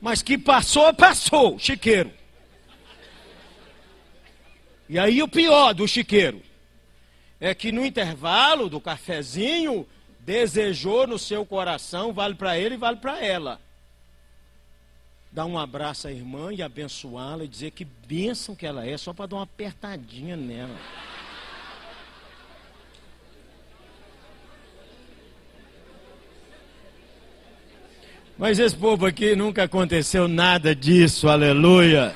Mas 0.00 0.20
que 0.20 0.36
passou, 0.36 0.92
passou, 0.92 1.56
chiqueiro. 1.60 2.10
E 4.88 4.98
aí 4.98 5.22
o 5.22 5.28
pior 5.28 5.74
do 5.74 5.86
chiqueiro 5.86 6.42
é 7.38 7.54
que 7.54 7.70
no 7.70 7.86
intervalo 7.86 8.68
do 8.68 8.80
cafezinho 8.80 9.86
desejou 10.18 11.06
no 11.06 11.20
seu 11.20 11.46
coração, 11.46 12.12
vale 12.12 12.34
para 12.34 12.58
ele 12.58 12.74
e 12.74 12.78
vale 12.78 12.96
para 12.96 13.24
ela. 13.24 13.60
Dar 15.30 15.44
um 15.44 15.58
abraço 15.58 16.08
à 16.08 16.12
irmã 16.12 16.52
e 16.52 16.62
abençoá-la 16.62 17.44
e 17.44 17.48
dizer 17.48 17.70
que 17.70 17.84
bênção 17.84 18.54
que 18.54 18.66
ela 18.66 18.86
é, 18.86 18.96
só 18.96 19.12
para 19.12 19.26
dar 19.26 19.36
uma 19.36 19.42
apertadinha 19.42 20.36
nela. 20.36 20.76
Mas 28.38 28.58
esse 28.58 28.76
povo 28.76 29.04
aqui 29.04 29.34
nunca 29.34 29.64
aconteceu 29.64 30.28
nada 30.28 30.74
disso, 30.74 31.28
aleluia. 31.28 32.14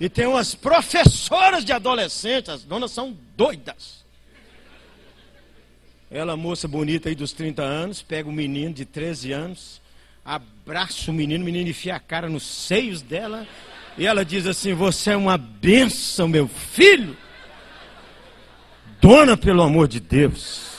E 0.00 0.08
tem 0.08 0.26
umas 0.26 0.52
professoras 0.52 1.64
de 1.64 1.72
adolescentes, 1.72 2.48
as 2.50 2.64
donas 2.64 2.90
são 2.90 3.16
doidas. 3.36 4.04
Ela, 6.10 6.36
moça 6.36 6.66
bonita 6.66 7.08
aí 7.08 7.14
dos 7.14 7.32
30 7.32 7.62
anos, 7.62 8.02
pega 8.02 8.28
o 8.28 8.32
menino 8.32 8.74
de 8.74 8.84
13 8.84 9.32
anos, 9.32 9.81
abraça 10.24 11.10
o 11.10 11.14
menino, 11.14 11.42
o 11.42 11.44
menino 11.44 11.68
enfia 11.68 11.96
a 11.96 12.00
cara 12.00 12.28
nos 12.28 12.44
seios 12.44 13.02
dela, 13.02 13.46
e 13.98 14.06
ela 14.06 14.24
diz 14.24 14.46
assim: 14.46 14.74
Você 14.74 15.10
é 15.10 15.16
uma 15.16 15.36
bênção, 15.36 16.28
meu 16.28 16.48
filho. 16.48 17.16
Dona, 19.00 19.36
pelo 19.36 19.62
amor 19.62 19.88
de 19.88 19.98
Deus. 19.98 20.70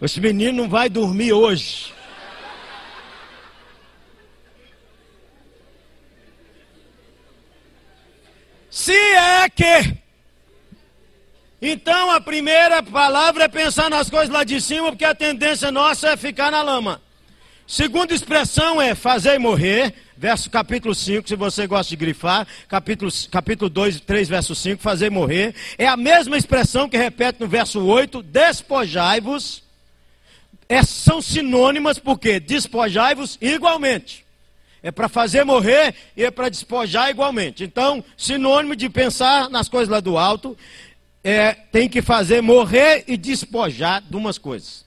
Esse 0.00 0.20
menino 0.20 0.62
não 0.62 0.68
vai 0.68 0.90
dormir 0.90 1.32
hoje. 1.32 1.94
Se 8.68 8.92
é 8.92 9.48
que. 9.48 10.03
Então 11.66 12.10
a 12.10 12.20
primeira 12.20 12.82
palavra 12.82 13.44
é 13.44 13.48
pensar 13.48 13.88
nas 13.88 14.10
coisas 14.10 14.28
lá 14.28 14.44
de 14.44 14.60
cima, 14.60 14.90
porque 14.90 15.04
a 15.04 15.14
tendência 15.14 15.72
nossa 15.72 16.10
é 16.10 16.16
ficar 16.16 16.50
na 16.50 16.60
lama. 16.60 17.00
Segunda 17.66 18.12
expressão 18.12 18.82
é 18.82 18.94
fazer 18.94 19.38
morrer, 19.38 19.94
verso 20.14 20.50
capítulo 20.50 20.94
5, 20.94 21.26
se 21.26 21.34
você 21.34 21.66
gosta 21.66 21.88
de 21.88 21.96
grifar, 21.96 22.46
capítulo, 22.68 23.10
capítulo 23.30 23.70
2, 23.70 24.00
3, 24.00 24.28
verso 24.28 24.54
5, 24.54 24.82
fazer 24.82 25.10
morrer. 25.10 25.54
É 25.78 25.88
a 25.88 25.96
mesma 25.96 26.36
expressão 26.36 26.86
que 26.86 26.98
repete 26.98 27.40
no 27.40 27.48
verso 27.48 27.82
8, 27.82 28.22
despojai-vos. 28.22 29.62
É, 30.68 30.82
são 30.82 31.22
sinônimas 31.22 31.98
porque 31.98 32.38
despojai-vos 32.40 33.38
igualmente. 33.40 34.22
É 34.82 34.90
para 34.90 35.08
fazer 35.08 35.44
morrer 35.44 35.94
e 36.14 36.22
é 36.22 36.30
para 36.30 36.50
despojar 36.50 37.08
igualmente. 37.08 37.64
Então, 37.64 38.04
sinônimo 38.18 38.76
de 38.76 38.90
pensar 38.90 39.48
nas 39.48 39.66
coisas 39.66 39.88
lá 39.88 39.98
do 39.98 40.18
alto, 40.18 40.54
é, 41.24 41.54
tem 41.54 41.88
que 41.88 42.02
fazer 42.02 42.42
morrer 42.42 43.04
e 43.08 43.16
despojar 43.16 44.02
de 44.02 44.14
umas 44.14 44.36
coisas. 44.36 44.84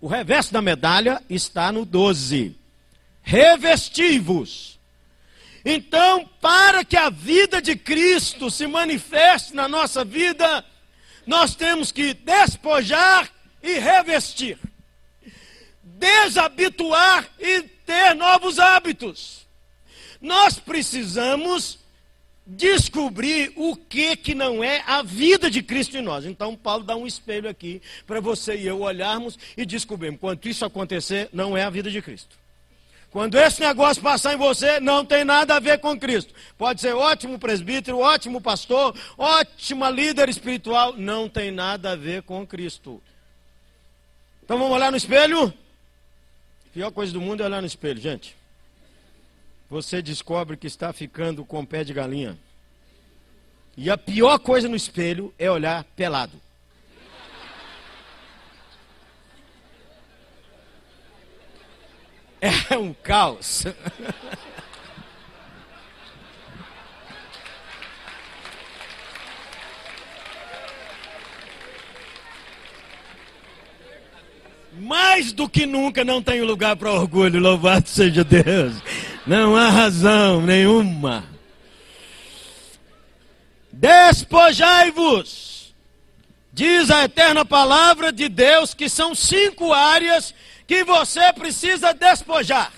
O 0.00 0.06
reverso 0.06 0.52
da 0.52 0.62
medalha 0.62 1.20
está 1.28 1.72
no 1.72 1.84
12. 1.84 2.54
Revestivos. 3.22 4.78
Então, 5.64 6.30
para 6.40 6.84
que 6.84 6.96
a 6.96 7.10
vida 7.10 7.60
de 7.60 7.74
Cristo 7.74 8.52
se 8.52 8.68
manifeste 8.68 9.52
na 9.52 9.66
nossa 9.66 10.04
vida, 10.04 10.64
nós 11.26 11.56
temos 11.56 11.90
que 11.90 12.14
despojar 12.14 13.28
e 13.60 13.80
revestir. 13.80 14.56
Desabituar 15.82 17.28
e 17.40 17.62
ter 17.62 18.14
novos 18.14 18.60
hábitos. 18.60 19.44
Nós 20.20 20.56
precisamos 20.56 21.80
descobrir 22.46 23.52
o 23.56 23.74
que 23.74 24.16
que 24.16 24.34
não 24.34 24.62
é 24.62 24.82
a 24.86 25.02
vida 25.02 25.50
de 25.50 25.62
Cristo 25.62 25.96
em 25.96 26.02
nós. 26.02 26.24
Então 26.24 26.54
Paulo 26.54 26.84
dá 26.84 26.94
um 26.94 27.06
espelho 27.06 27.50
aqui 27.50 27.82
para 28.06 28.20
você 28.20 28.56
e 28.56 28.66
eu 28.66 28.80
olharmos 28.82 29.36
e 29.56 29.66
descobrirmos. 29.66 30.20
Quando 30.20 30.46
isso 30.46 30.64
acontecer, 30.64 31.28
não 31.32 31.56
é 31.56 31.64
a 31.64 31.70
vida 31.70 31.90
de 31.90 32.00
Cristo. 32.00 32.36
Quando 33.10 33.38
esse 33.38 33.60
negócio 33.60 34.02
passar 34.02 34.34
em 34.34 34.36
você, 34.36 34.78
não 34.78 35.04
tem 35.04 35.24
nada 35.24 35.56
a 35.56 35.60
ver 35.60 35.78
com 35.78 35.98
Cristo. 35.98 36.34
Pode 36.58 36.80
ser 36.80 36.94
ótimo 36.94 37.38
presbítero, 37.38 37.98
ótimo 37.98 38.40
pastor, 38.40 38.94
ótima 39.16 39.88
líder 39.90 40.28
espiritual, 40.28 40.94
não 40.96 41.28
tem 41.28 41.50
nada 41.50 41.92
a 41.92 41.96
ver 41.96 42.22
com 42.22 42.46
Cristo. 42.46 43.02
Então 44.44 44.58
vamos 44.58 44.74
olhar 44.74 44.90
no 44.90 44.96
espelho? 44.96 45.46
A 45.46 46.72
pior 46.74 46.90
coisa 46.90 47.12
do 47.12 47.20
mundo 47.20 47.42
é 47.42 47.46
olhar 47.46 47.62
no 47.62 47.66
espelho, 47.66 48.00
gente 48.00 48.36
você 49.68 50.00
descobre 50.00 50.56
que 50.56 50.66
está 50.66 50.92
ficando 50.92 51.44
com 51.44 51.64
pé 51.64 51.82
de 51.82 51.92
galinha. 51.92 52.38
E 53.76 53.90
a 53.90 53.98
pior 53.98 54.38
coisa 54.38 54.68
no 54.68 54.76
espelho 54.76 55.34
é 55.38 55.50
olhar 55.50 55.84
pelado. 55.96 56.40
É 62.70 62.76
um 62.76 62.92
caos. 62.92 63.64
Mais 74.78 75.32
do 75.32 75.48
que 75.48 75.64
nunca 75.66 76.04
não 76.04 76.22
tenho 76.22 76.44
lugar 76.44 76.76
para 76.76 76.92
orgulho, 76.92 77.40
louvado 77.40 77.88
seja 77.88 78.22
Deus. 78.22 78.74
Não 79.26 79.56
há 79.56 79.70
razão 79.70 80.40
nenhuma. 80.40 81.24
Despojai-vos, 83.72 85.74
diz 86.52 86.90
a 86.90 87.04
eterna 87.04 87.44
palavra 87.44 88.12
de 88.12 88.28
Deus, 88.28 88.72
que 88.72 88.88
são 88.88 89.14
cinco 89.14 89.72
áreas 89.72 90.32
que 90.66 90.84
você 90.84 91.32
precisa 91.32 91.92
despojar. 91.92 92.72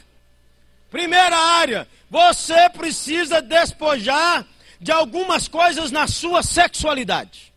Primeira 0.90 1.36
área, 1.36 1.86
você 2.10 2.70
precisa 2.70 3.42
despojar 3.42 4.46
de 4.80 4.90
algumas 4.90 5.48
coisas 5.48 5.90
na 5.90 6.06
sua 6.06 6.42
sexualidade. 6.42 7.52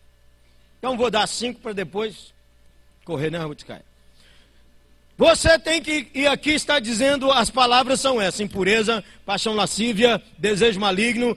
Então 0.78 0.98
vou 0.98 1.10
dar 1.10 1.26
cinco 1.26 1.60
para 1.60 1.72
depois 1.72 2.34
correr, 3.04 3.30
né, 3.30 3.38
Ruth 3.38 3.64
Caio? 3.64 3.91
Você 5.16 5.58
tem 5.58 5.82
que, 5.82 6.08
e 6.14 6.26
aqui 6.26 6.50
está 6.50 6.80
dizendo, 6.80 7.30
as 7.30 7.50
palavras 7.50 8.00
são 8.00 8.20
essas: 8.20 8.40
impureza, 8.40 9.04
paixão 9.24 9.54
lascívia, 9.54 10.22
desejo 10.38 10.80
maligno 10.80 11.36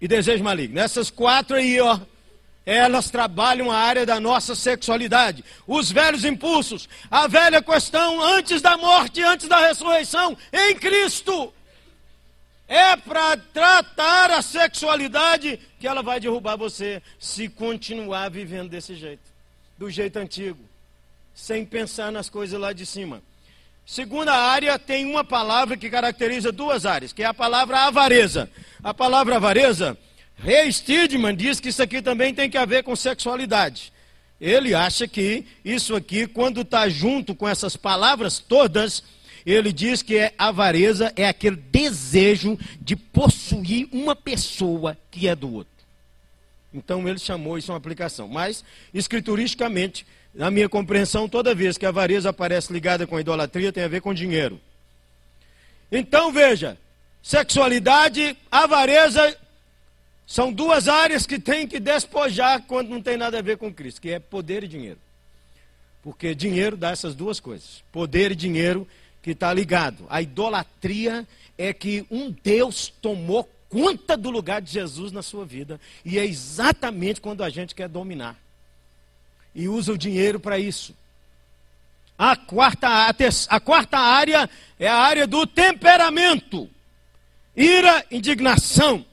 e 0.00 0.08
desejo 0.08 0.42
maligno. 0.42 0.80
Essas 0.80 1.10
quatro 1.10 1.56
aí, 1.56 1.80
ó, 1.80 1.98
elas 2.66 3.10
trabalham 3.10 3.70
a 3.70 3.76
área 3.76 4.04
da 4.04 4.18
nossa 4.18 4.54
sexualidade. 4.54 5.44
Os 5.66 5.92
velhos 5.92 6.24
impulsos, 6.24 6.88
a 7.10 7.26
velha 7.26 7.62
questão 7.62 8.20
antes 8.20 8.60
da 8.60 8.76
morte, 8.76 9.22
antes 9.22 9.48
da 9.48 9.66
ressurreição, 9.68 10.36
em 10.52 10.74
Cristo. 10.74 11.52
É 12.66 12.96
para 12.96 13.36
tratar 13.36 14.30
a 14.30 14.40
sexualidade 14.40 15.60
que 15.78 15.86
ela 15.86 16.02
vai 16.02 16.18
derrubar 16.18 16.56
você 16.56 17.02
se 17.18 17.46
continuar 17.46 18.30
vivendo 18.30 18.70
desse 18.70 18.94
jeito, 18.96 19.22
do 19.78 19.90
jeito 19.90 20.18
antigo 20.18 20.73
sem 21.34 21.64
pensar 21.64 22.12
nas 22.12 22.30
coisas 22.30 22.58
lá 22.58 22.72
de 22.72 22.86
cima. 22.86 23.22
Segunda 23.84 24.32
área 24.32 24.78
tem 24.78 25.04
uma 25.04 25.24
palavra 25.24 25.76
que 25.76 25.90
caracteriza 25.90 26.50
duas 26.50 26.86
áreas, 26.86 27.12
que 27.12 27.22
é 27.22 27.26
a 27.26 27.34
palavra 27.34 27.80
avareza. 27.80 28.50
A 28.82 28.94
palavra 28.94 29.36
avareza, 29.36 29.98
Rei 30.36 30.72
Stidman 30.72 31.36
diz 31.36 31.60
que 31.60 31.68
isso 31.68 31.82
aqui 31.82 32.00
também 32.00 32.32
tem 32.32 32.48
que 32.48 32.66
ver 32.66 32.82
com 32.82 32.96
sexualidade. 32.96 33.92
Ele 34.40 34.74
acha 34.74 35.06
que 35.06 35.44
isso 35.64 35.94
aqui, 35.94 36.26
quando 36.26 36.62
está 36.62 36.88
junto 36.88 37.34
com 37.34 37.48
essas 37.48 37.76
palavras 37.76 38.38
todas, 38.38 39.02
ele 39.44 39.72
diz 39.72 40.02
que 40.02 40.16
é 40.16 40.34
avareza 40.38 41.12
é 41.16 41.28
aquele 41.28 41.56
desejo 41.56 42.58
de 42.80 42.96
possuir 42.96 43.88
uma 43.92 44.16
pessoa 44.16 44.96
que 45.10 45.28
é 45.28 45.36
do 45.36 45.52
outro. 45.52 45.72
Então 46.72 47.06
ele 47.08 47.18
chamou 47.18 47.56
isso 47.56 47.70
uma 47.70 47.78
aplicação. 47.78 48.26
Mas, 48.26 48.64
escrituristicamente, 48.92 50.06
na 50.34 50.50
minha 50.50 50.68
compreensão, 50.68 51.28
toda 51.28 51.54
vez 51.54 51.78
que 51.78 51.86
a 51.86 51.90
avareza 51.90 52.30
aparece 52.30 52.72
ligada 52.72 53.06
com 53.06 53.16
a 53.16 53.20
idolatria, 53.20 53.72
tem 53.72 53.84
a 53.84 53.88
ver 53.88 54.00
com 54.00 54.12
dinheiro. 54.12 54.60
Então 55.92 56.32
veja, 56.32 56.76
sexualidade, 57.22 58.36
avareza 58.50 59.36
são 60.26 60.52
duas 60.52 60.88
áreas 60.88 61.24
que 61.24 61.38
tem 61.38 61.68
que 61.68 61.78
despojar 61.78 62.62
quando 62.62 62.88
não 62.88 63.00
tem 63.00 63.16
nada 63.16 63.38
a 63.38 63.42
ver 63.42 63.58
com 63.58 63.72
Cristo, 63.72 64.00
que 64.00 64.10
é 64.10 64.18
poder 64.18 64.64
e 64.64 64.68
dinheiro. 64.68 64.98
Porque 66.02 66.34
dinheiro 66.34 66.76
dá 66.76 66.90
essas 66.90 67.14
duas 67.14 67.38
coisas. 67.38 67.82
Poder 67.92 68.32
e 68.32 68.34
dinheiro 68.34 68.88
que 69.22 69.30
está 69.30 69.54
ligado. 69.54 70.04
A 70.10 70.20
idolatria 70.20 71.26
é 71.56 71.72
que 71.72 72.04
um 72.10 72.34
Deus 72.42 72.92
tomou 73.00 73.48
conta 73.68 74.16
do 74.16 74.30
lugar 74.30 74.60
de 74.60 74.70
Jesus 74.70 75.12
na 75.12 75.22
sua 75.22 75.46
vida. 75.46 75.80
E 76.04 76.18
é 76.18 76.24
exatamente 76.24 77.20
quando 77.20 77.42
a 77.42 77.48
gente 77.48 77.74
quer 77.74 77.88
dominar 77.88 78.43
e 79.54 79.68
usa 79.68 79.92
o 79.92 79.98
dinheiro 79.98 80.40
para 80.40 80.58
isso. 80.58 80.94
A 82.18 82.36
quarta, 82.36 82.88
a, 82.88 83.14
a 83.48 83.60
quarta 83.60 83.98
área 83.98 84.48
é 84.78 84.88
a 84.88 84.96
área 84.96 85.26
do 85.26 85.46
temperamento. 85.46 86.70
Ira, 87.56 88.04
indignação. 88.10 89.04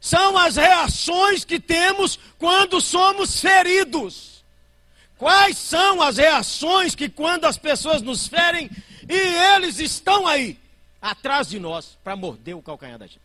São 0.00 0.36
as 0.36 0.56
reações 0.56 1.44
que 1.44 1.60
temos 1.60 2.18
quando 2.38 2.80
somos 2.80 3.40
feridos. 3.40 4.42
Quais 5.16 5.56
são 5.56 6.02
as 6.02 6.16
reações 6.16 6.94
que 6.94 7.08
quando 7.08 7.44
as 7.44 7.56
pessoas 7.56 8.02
nos 8.02 8.26
ferem 8.26 8.68
e 9.08 9.14
eles 9.54 9.78
estão 9.78 10.26
aí, 10.26 10.58
atrás 11.00 11.48
de 11.48 11.60
nós, 11.60 11.96
para 12.02 12.16
morder 12.16 12.56
o 12.56 12.62
calcanhar 12.62 12.98
da 12.98 13.06
gente? 13.06 13.20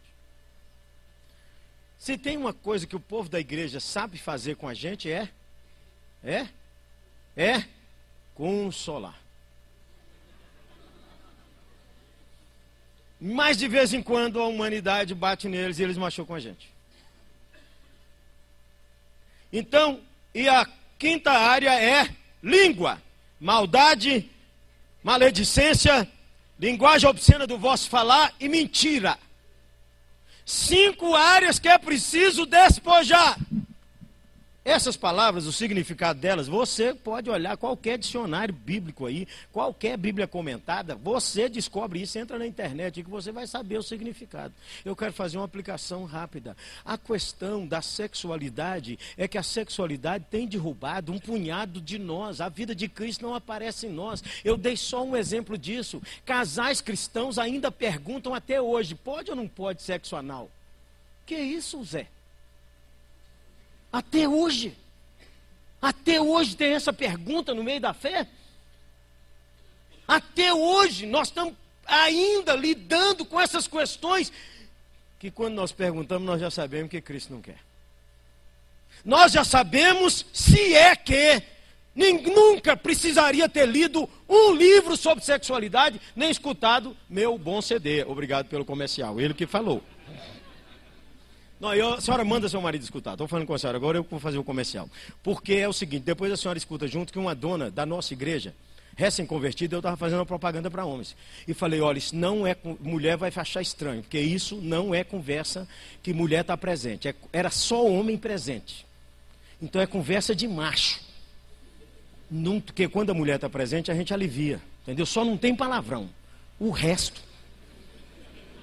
Se 1.97 2.17
tem 2.17 2.37
uma 2.37 2.53
coisa 2.53 2.85
que 2.85 2.95
o 2.95 2.99
povo 2.99 3.27
da 3.27 3.39
igreja 3.39 3.79
sabe 3.79 4.19
fazer 4.19 4.55
com 4.55 4.67
a 4.67 4.73
gente 4.73 5.11
é 5.11 5.29
é? 6.27 6.47
É 7.35 7.63
consolar. 8.35 9.17
Mas 13.19 13.57
de 13.57 13.67
vez 13.67 13.93
em 13.93 14.03
quando 14.03 14.39
a 14.39 14.47
humanidade 14.47 15.15
bate 15.15 15.47
neles 15.47 15.79
e 15.79 15.83
eles 15.83 15.97
machucam 15.97 16.35
a 16.35 16.39
gente. 16.39 16.69
Então, 19.51 20.01
e 20.35 20.47
a 20.47 20.67
quinta 20.99 21.31
área 21.31 21.73
é 21.73 22.13
língua, 22.43 23.01
maldade, 23.39 24.29
maledicência, 25.01 26.07
linguagem 26.59 27.09
obscena 27.09 27.47
do 27.47 27.57
vosso 27.57 27.89
falar 27.89 28.35
e 28.39 28.49
mentira. 28.49 29.17
Cinco 30.45 31.15
áreas 31.15 31.57
que 31.57 31.69
é 31.69 31.77
preciso 31.77 32.45
despojar. 32.45 33.37
Essas 34.67 34.97
palavras, 34.97 35.45
o 35.45 35.53
significado 35.53 36.19
delas, 36.19 36.45
você 36.45 36.93
pode 36.93 37.29
olhar 37.29 37.55
qualquer 37.55 37.97
dicionário 37.97 38.53
bíblico 38.53 39.05
aí, 39.05 39.25
qualquer 39.49 39.95
Bíblia 39.95 40.27
comentada, 40.27 40.93
você 40.93 41.47
descobre 41.47 42.01
isso, 42.01 42.19
entra 42.19 42.37
na 42.37 42.45
internet 42.45 42.99
e 42.99 43.03
que 43.05 43.09
você 43.09 43.31
vai 43.31 43.47
saber 43.47 43.77
o 43.77 43.81
significado. 43.81 44.53
Eu 44.83 44.93
quero 44.93 45.13
fazer 45.13 45.37
uma 45.37 45.45
aplicação 45.45 46.03
rápida. 46.03 46.53
A 46.83 46.97
questão 46.97 47.65
da 47.65 47.81
sexualidade 47.81 48.99
é 49.15 49.25
que 49.25 49.37
a 49.37 49.41
sexualidade 49.41 50.25
tem 50.29 50.45
derrubado 50.45 51.13
um 51.13 51.17
punhado 51.17 51.79
de 51.79 51.97
nós, 51.97 52.41
a 52.41 52.49
vida 52.49 52.75
de 52.75 52.89
Cristo 52.89 53.25
não 53.25 53.35
aparece 53.35 53.87
em 53.87 53.91
nós. 53.91 54.21
Eu 54.43 54.57
dei 54.57 54.75
só 54.75 55.01
um 55.01 55.15
exemplo 55.15 55.57
disso. 55.57 56.01
Casais 56.25 56.81
cristãos 56.81 57.39
ainda 57.39 57.71
perguntam 57.71 58.35
até 58.35 58.61
hoje: 58.61 58.95
pode 58.95 59.29
ou 59.29 59.37
não 59.37 59.47
pode 59.47 59.81
sexo 59.81 60.17
anal? 60.17 60.51
Que 61.25 61.37
isso, 61.37 61.81
Zé? 61.85 62.07
Até 63.91 64.27
hoje. 64.27 64.75
Até 65.81 66.19
hoje 66.21 66.55
tem 66.55 66.73
essa 66.73 66.91
pergunta 66.91 67.53
no 67.53 67.63
meio 67.63 67.79
da 67.79 67.93
fé. 67.93 68.27
Até 70.07 70.53
hoje 70.53 71.05
nós 71.05 71.27
estamos 71.27 71.53
ainda 71.85 72.53
lidando 72.55 73.25
com 73.25 73.39
essas 73.39 73.67
questões 73.67 74.31
que 75.19 75.31
quando 75.31 75.55
nós 75.55 75.71
perguntamos 75.71 76.25
nós 76.25 76.39
já 76.39 76.51
sabemos 76.51 76.91
que 76.91 77.01
Cristo 77.01 77.33
não 77.33 77.41
quer. 77.41 77.59
Nós 79.03 79.31
já 79.31 79.43
sabemos 79.43 80.25
se 80.33 80.73
é 80.73 80.95
que 80.95 81.41
nem, 81.95 82.21
nunca 82.21 82.77
precisaria 82.77 83.49
ter 83.49 83.67
lido 83.67 84.07
um 84.29 84.53
livro 84.53 84.95
sobre 84.95 85.23
sexualidade, 85.23 85.99
nem 86.15 86.29
escutado 86.29 86.95
meu 87.09 87.37
bom 87.37 87.61
CD. 87.61 88.03
Obrigado 88.03 88.47
pelo 88.47 88.63
comercial. 88.63 89.19
Ele 89.19 89.33
que 89.33 89.47
falou. 89.47 89.81
Não, 91.59 91.73
eu, 91.73 91.95
a 91.95 92.01
senhora 92.01 92.23
manda 92.23 92.47
seu 92.47 92.61
marido 92.61 92.83
escutar. 92.83 93.13
Estou 93.13 93.27
falando 93.27 93.47
com 93.47 93.53
a 93.53 93.59
senhora, 93.59 93.77
agora 93.77 93.97
eu 93.97 94.03
vou 94.03 94.19
fazer 94.19 94.37
o 94.37 94.43
comercial. 94.43 94.87
Porque 95.23 95.53
é 95.53 95.67
o 95.67 95.73
seguinte, 95.73 96.03
depois 96.03 96.31
a 96.31 96.37
senhora 96.37 96.57
escuta 96.57 96.87
junto 96.87 97.11
que 97.11 97.17
uma 97.17 97.33
dona 97.33 97.71
da 97.71 97.85
nossa 97.85 98.13
igreja, 98.13 98.53
recém-convertida, 98.95 99.75
eu 99.75 99.79
estava 99.79 99.97
fazendo 99.97 100.19
uma 100.19 100.25
propaganda 100.25 100.69
para 100.69 100.85
homens. 100.85 101.15
E 101.47 101.53
falei, 101.53 101.81
olha, 101.81 101.97
isso 101.97 102.15
não 102.15 102.45
é. 102.45 102.55
Mulher 102.79 103.17
vai 103.17 103.31
achar 103.35 103.61
estranho, 103.61 104.01
porque 104.01 104.19
isso 104.19 104.57
não 104.57 104.93
é 104.93 105.03
conversa 105.03 105.67
que 106.03 106.13
mulher 106.13 106.41
está 106.41 106.55
presente. 106.55 107.07
É, 107.07 107.15
era 107.33 107.49
só 107.49 107.85
homem 107.85 108.17
presente. 108.17 108.85
Então 109.61 109.81
é 109.81 109.87
conversa 109.87 110.35
de 110.35 110.47
macho. 110.47 110.99
Não, 112.29 112.59
porque 112.59 112.87
quando 112.87 113.09
a 113.09 113.13
mulher 113.13 113.35
está 113.35 113.49
presente, 113.49 113.89
a 113.89 113.95
gente 113.95 114.13
alivia. 114.13 114.61
Entendeu? 114.83 115.05
Só 115.05 115.25
não 115.25 115.37
tem 115.37 115.55
palavrão. 115.55 116.09
O 116.59 116.69
resto. 116.69 117.21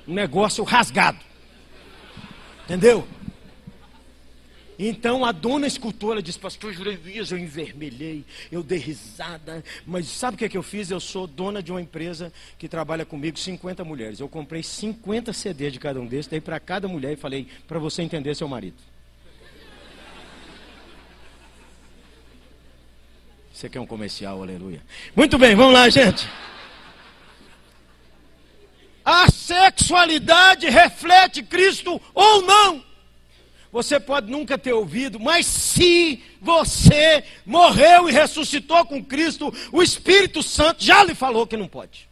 Um 0.06 0.14
negócio 0.14 0.62
rasgado. 0.64 1.18
Entendeu? 2.64 3.06
Então 4.78 5.24
a 5.24 5.30
dona 5.30 5.66
escutou, 5.66 6.12
ela 6.12 6.22
disse, 6.22 6.38
pastor 6.38 6.72
Jeremias, 6.72 7.30
eu 7.30 7.38
envermelhei, 7.38 8.24
eu 8.50 8.62
dei 8.62 8.78
risada, 8.78 9.62
mas 9.86 10.08
sabe 10.08 10.34
o 10.34 10.38
que, 10.38 10.44
é 10.44 10.48
que 10.48 10.56
eu 10.56 10.62
fiz? 10.62 10.90
Eu 10.90 10.98
sou 10.98 11.26
dona 11.26 11.62
de 11.62 11.70
uma 11.70 11.80
empresa 11.80 12.32
que 12.58 12.68
trabalha 12.68 13.04
comigo, 13.04 13.38
50 13.38 13.84
mulheres. 13.84 14.18
Eu 14.18 14.28
comprei 14.28 14.62
50 14.62 15.32
CDs 15.32 15.72
de 15.72 15.78
cada 15.78 16.00
um 16.00 16.06
desses, 16.06 16.26
dei 16.26 16.40
para 16.40 16.58
cada 16.58 16.88
mulher 16.88 17.12
e 17.12 17.16
falei, 17.16 17.46
para 17.68 17.78
você 17.78 18.02
entender 18.02 18.34
seu 18.34 18.48
marido. 18.48 18.76
Você 23.52 23.68
quer 23.68 23.78
um 23.78 23.86
comercial, 23.86 24.42
aleluia. 24.42 24.82
Muito 25.14 25.38
bem, 25.38 25.54
vamos 25.54 25.74
lá, 25.74 25.88
gente. 25.88 26.28
A 29.04 29.30
sexualidade 29.30 30.68
reflete 30.68 31.42
Cristo 31.42 32.00
ou 32.14 32.42
não? 32.42 32.82
Você 33.70 33.98
pode 33.98 34.30
nunca 34.30 34.56
ter 34.56 34.72
ouvido, 34.72 35.18
mas 35.18 35.46
se 35.46 36.22
você 36.40 37.24
morreu 37.44 38.08
e 38.08 38.12
ressuscitou 38.12 38.86
com 38.86 39.04
Cristo, 39.04 39.52
o 39.72 39.82
Espírito 39.82 40.42
Santo 40.42 40.84
já 40.84 41.02
lhe 41.02 41.14
falou 41.14 41.46
que 41.46 41.56
não 41.56 41.66
pode. 41.66 42.08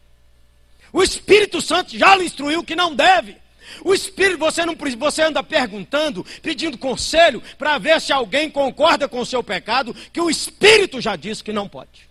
O 0.91 1.01
Espírito 1.01 1.61
Santo 1.61 1.97
já 1.97 2.15
lhe 2.15 2.25
instruiu 2.25 2.63
que 2.63 2.75
não 2.75 2.93
deve. 2.93 3.37
O 3.83 3.93
Espírito, 3.93 4.37
você 4.37 4.65
não 4.65 4.75
você 4.97 5.21
anda 5.21 5.41
perguntando, 5.41 6.25
pedindo 6.41 6.77
conselho 6.77 7.41
para 7.57 7.77
ver 7.77 7.99
se 8.01 8.11
alguém 8.11 8.49
concorda 8.49 9.07
com 9.07 9.19
o 9.19 9.25
seu 9.25 9.41
pecado, 9.41 9.95
que 10.11 10.21
o 10.21 10.29
Espírito 10.29 10.99
já 11.01 11.15
disse 11.15 11.43
que 11.43 11.53
não 11.53 11.67
pode. 11.67 12.09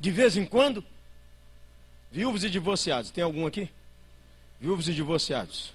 De 0.00 0.10
vez 0.10 0.36
em 0.36 0.44
quando, 0.44 0.84
Viúvos 2.10 2.44
e 2.44 2.50
divorciados. 2.50 3.10
Tem 3.10 3.22
algum 3.22 3.46
aqui? 3.46 3.68
Viúvos 4.60 4.88
e 4.88 4.94
divorciados. 4.94 5.72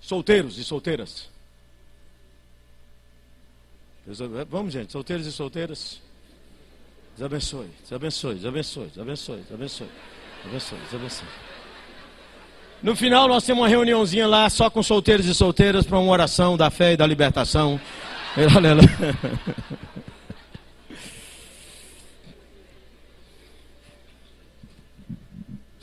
Solteiros 0.00 0.58
e 0.58 0.64
solteiras. 0.64 1.28
Vamos, 4.50 4.72
gente, 4.72 4.92
solteiros 4.92 5.26
e 5.26 5.32
solteiras. 5.32 6.00
Deus 7.16 7.26
abençoe, 7.26 7.70
Deus 7.80 7.92
abençoe, 7.92 8.34
Deus 8.34 8.46
abençoe, 8.46 8.84
Deus 8.86 9.00
abençoe, 9.00 9.36
Deus 9.36 9.52
abençoe, 9.52 9.88
Deus 9.88 10.46
abençoe, 10.46 10.78
Deus 10.78 10.94
abençoe. 10.94 11.28
No 12.82 12.94
final 12.94 13.26
nós 13.28 13.44
temos 13.44 13.62
uma 13.62 13.68
reuniãozinha 13.68 14.26
lá 14.26 14.50
só 14.50 14.68
com 14.68 14.82
solteiros 14.82 15.24
e 15.26 15.34
solteiras 15.34 15.86
para 15.86 15.98
uma 15.98 16.12
oração 16.12 16.56
da 16.56 16.70
fé 16.70 16.92
e 16.92 16.96
da 16.96 17.06
libertação. 17.06 17.80
Aleluia. 18.54 18.88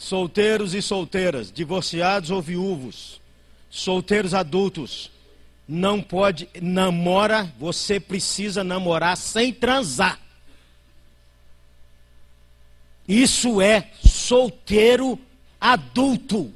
Solteiros 0.01 0.73
e 0.73 0.81
solteiras, 0.81 1.51
divorciados 1.51 2.31
ou 2.31 2.41
viúvos, 2.41 3.21
solteiros 3.69 4.33
adultos, 4.33 5.11
não 5.67 6.01
pode, 6.01 6.49
namora, 6.59 7.53
você 7.59 7.99
precisa 7.99 8.63
namorar 8.63 9.15
sem 9.15 9.53
transar. 9.53 10.19
Isso 13.07 13.61
é 13.61 13.91
solteiro 14.03 15.19
adulto. 15.59 16.51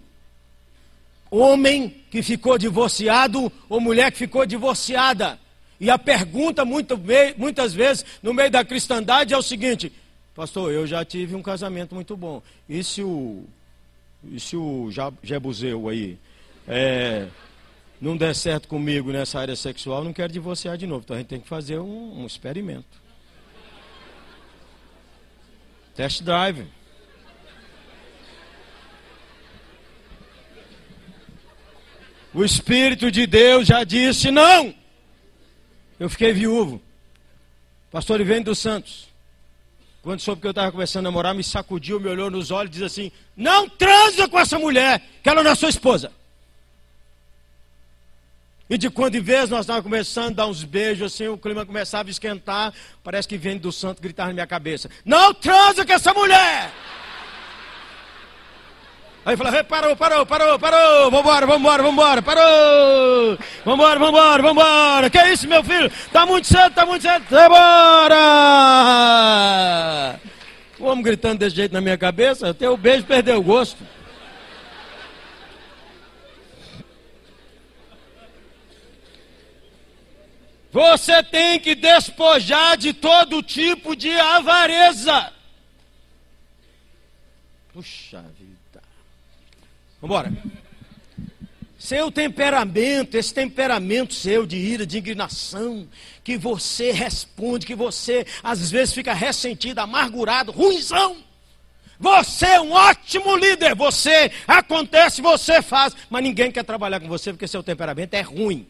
Homem 1.30 2.02
que 2.10 2.24
ficou 2.24 2.58
divorciado 2.58 3.52
ou 3.70 3.80
mulher 3.80 4.12
que 4.12 4.18
ficou 4.18 4.44
divorciada. 4.46 5.40
E 5.80 5.88
a 5.92 6.00
pergunta 6.00 6.66
muito, 6.66 7.00
muitas 7.38 7.76
vezes 7.76 8.04
no 8.24 8.34
meio 8.34 8.50
da 8.50 8.66
cristandade 8.66 9.36
é 9.36 9.38
o 9.38 9.44
seguinte: 9.44 9.94
Pastor, 10.36 10.70
eu 10.70 10.86
já 10.86 11.06
tive 11.06 11.34
um 11.34 11.42
casamento 11.42 11.96
muito 11.96 12.18
bom. 12.18 12.44
E 12.68 12.84
se 12.84 13.02
o, 13.02 13.46
e 14.26 14.38
se 14.38 14.58
o 14.58 14.90
Jebuseu 15.24 15.88
aí 15.88 16.20
é, 16.68 17.28
não 18.02 18.18
der 18.18 18.36
certo 18.36 18.68
comigo 18.68 19.14
nessa 19.14 19.40
área 19.40 19.56
sexual, 19.56 20.04
não 20.04 20.12
quero 20.12 20.34
divorciar 20.34 20.78
de 20.78 20.86
novo. 20.86 21.04
Então 21.06 21.16
a 21.16 21.20
gente 21.20 21.30
tem 21.30 21.40
que 21.40 21.48
fazer 21.48 21.80
um, 21.80 22.22
um 22.22 22.26
experimento. 22.26 23.02
Test 25.96 26.22
drive. 26.22 26.68
O 32.34 32.44
Espírito 32.44 33.10
de 33.10 33.26
Deus 33.26 33.66
já 33.66 33.86
disse 33.86 34.30
não. 34.32 34.76
Eu 35.98 36.10
fiquei 36.10 36.34
viúvo. 36.34 36.82
Pastor 37.90 38.20
Ivene 38.20 38.44
dos 38.44 38.60
Santos. 38.60 39.15
Quando 40.06 40.20
soube 40.20 40.40
que 40.40 40.46
eu 40.46 40.52
estava 40.52 40.72
começando 40.72 41.08
a 41.08 41.10
namorar, 41.10 41.34
me 41.34 41.44
sacudiu, 41.44 42.00
me 42.00 42.08
olhou 42.08 42.30
nos 42.30 42.52
olhos 42.52 42.70
e 42.70 42.74
disse 42.74 42.86
assim: 42.86 43.12
Não 43.36 43.68
transa 43.68 44.28
com 44.28 44.38
essa 44.38 44.60
mulher, 44.60 45.02
que 45.24 45.28
ela 45.28 45.42
não 45.42 45.50
é 45.50 45.56
sua 45.56 45.68
esposa. 45.68 46.12
E 48.70 48.78
de 48.78 48.88
quando 48.92 49.16
em 49.16 49.20
vez 49.20 49.50
nós 49.50 49.62
estávamos 49.62 49.86
começando 49.86 50.34
a 50.34 50.44
dar 50.44 50.48
uns 50.48 50.64
beijos 50.64 51.12
assim, 51.12 51.28
o 51.28 51.40
clima 51.40 51.66
começava 51.66 52.08
a 52.08 52.12
esquentar, 52.12 52.72
parece 53.04 53.28
que 53.28 53.36
vem 53.36 53.58
do 53.58 53.72
santo 53.72 54.00
gritar 54.00 54.28
na 54.28 54.34
minha 54.34 54.46
cabeça: 54.46 54.92
Não 55.04 55.34
transa 55.34 55.84
com 55.84 55.94
essa 55.94 56.14
mulher! 56.14 56.72
Aí 59.26 59.36
fala, 59.36 59.64
parou, 59.64 59.96
parou, 59.96 60.24
parou, 60.24 60.60
parou, 60.60 61.10
vambora, 61.10 61.48
vambora, 61.48 61.82
vambora, 61.82 62.22
parou, 62.22 63.36
vambora, 63.66 64.00
vambora, 64.00 64.44
vambora, 64.44 65.10
que 65.10 65.18
é 65.18 65.34
isso, 65.34 65.48
meu 65.48 65.64
filho? 65.64 65.92
Tá 66.14 66.28
muito 66.28 66.46
cedo, 66.46 66.76
tá 66.76 66.86
muito 66.86 67.02
cedo, 67.02 67.26
vambora! 67.28 68.20
O 70.78 70.86
homem 70.86 71.04
gritando 71.04 71.40
desse 71.40 71.56
jeito 71.56 71.72
na 71.72 71.82
minha 71.82 71.98
cabeça, 71.98 72.52
até 72.52 72.70
o 72.70 72.78
beijo 72.78 73.04
perdeu 73.06 73.40
o 73.40 73.44
gosto. 73.44 73.84
Você 80.72 81.24
tem 81.24 81.60
que 81.60 81.74
despojar 81.74 82.78
de 82.78 82.94
todo 82.94 83.42
tipo 83.42 83.96
de 83.96 84.12
avareza. 84.12 85.34
Puxa 87.74 88.24
embora. 90.06 90.32
Seu 91.78 92.10
temperamento, 92.10 93.16
esse 93.16 93.34
temperamento 93.34 94.14
seu 94.14 94.46
de 94.46 94.56
ira, 94.56 94.86
de 94.86 94.98
indignação, 94.98 95.88
que 96.24 96.38
você 96.38 96.92
responde, 96.92 97.66
que 97.66 97.76
você 97.76 98.26
às 98.42 98.72
vezes 98.72 98.94
fica 98.94 99.14
ressentido, 99.14 99.80
amargurado, 99.80 100.52
ruimzão. 100.52 101.18
Você 102.00 102.46
é 102.46 102.62
um 102.62 102.72
ótimo 102.72 103.36
líder, 103.36 103.76
você 103.76 104.32
acontece, 104.48 105.22
você 105.22 105.62
faz, 105.62 105.96
mas 106.10 106.24
ninguém 106.24 106.52
quer 106.52 106.64
trabalhar 106.64 107.00
com 107.00 107.08
você 107.08 107.32
porque 107.32 107.48
seu 107.48 107.62
temperamento 107.62 108.14
é 108.14 108.22
ruim. 108.22 108.68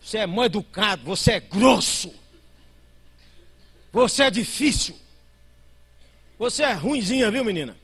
Você 0.00 0.18
é 0.18 0.26
mal 0.26 0.44
educado, 0.44 1.02
você 1.04 1.32
é 1.32 1.40
grosso. 1.40 2.14
Você 3.92 4.24
é 4.24 4.30
difícil. 4.30 4.96
Você 6.38 6.62
é 6.62 6.72
ruinzinha, 6.72 7.30
viu, 7.30 7.44
menina? 7.44 7.76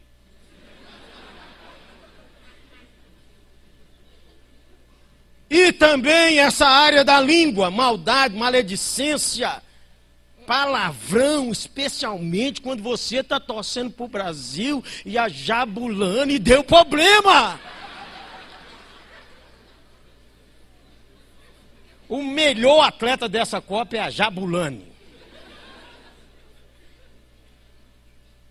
E 5.53 5.71
também 5.71 6.39
essa 6.39 6.67
área 6.67 7.05
da 7.05 7.21
língua, 7.21 7.71
maldade, 7.71 8.35
maledicência, 8.35 9.63
palavrão, 10.47 11.53
especialmente 11.53 12.63
quando 12.63 12.83
você 12.83 13.19
está 13.19 13.39
torcendo 13.39 13.91
para 13.91 14.07
o 14.07 14.09
Brasil 14.09 14.83
e 15.05 15.19
a 15.19 15.29
Jabulani 15.29 16.39
deu 16.39 16.65
problema. 16.65 17.61
O 22.09 22.23
melhor 22.23 22.89
atleta 22.89 23.29
dessa 23.29 23.61
Copa 23.61 23.97
é 23.97 24.01
a 24.01 24.09
Jabulani. 24.09 24.91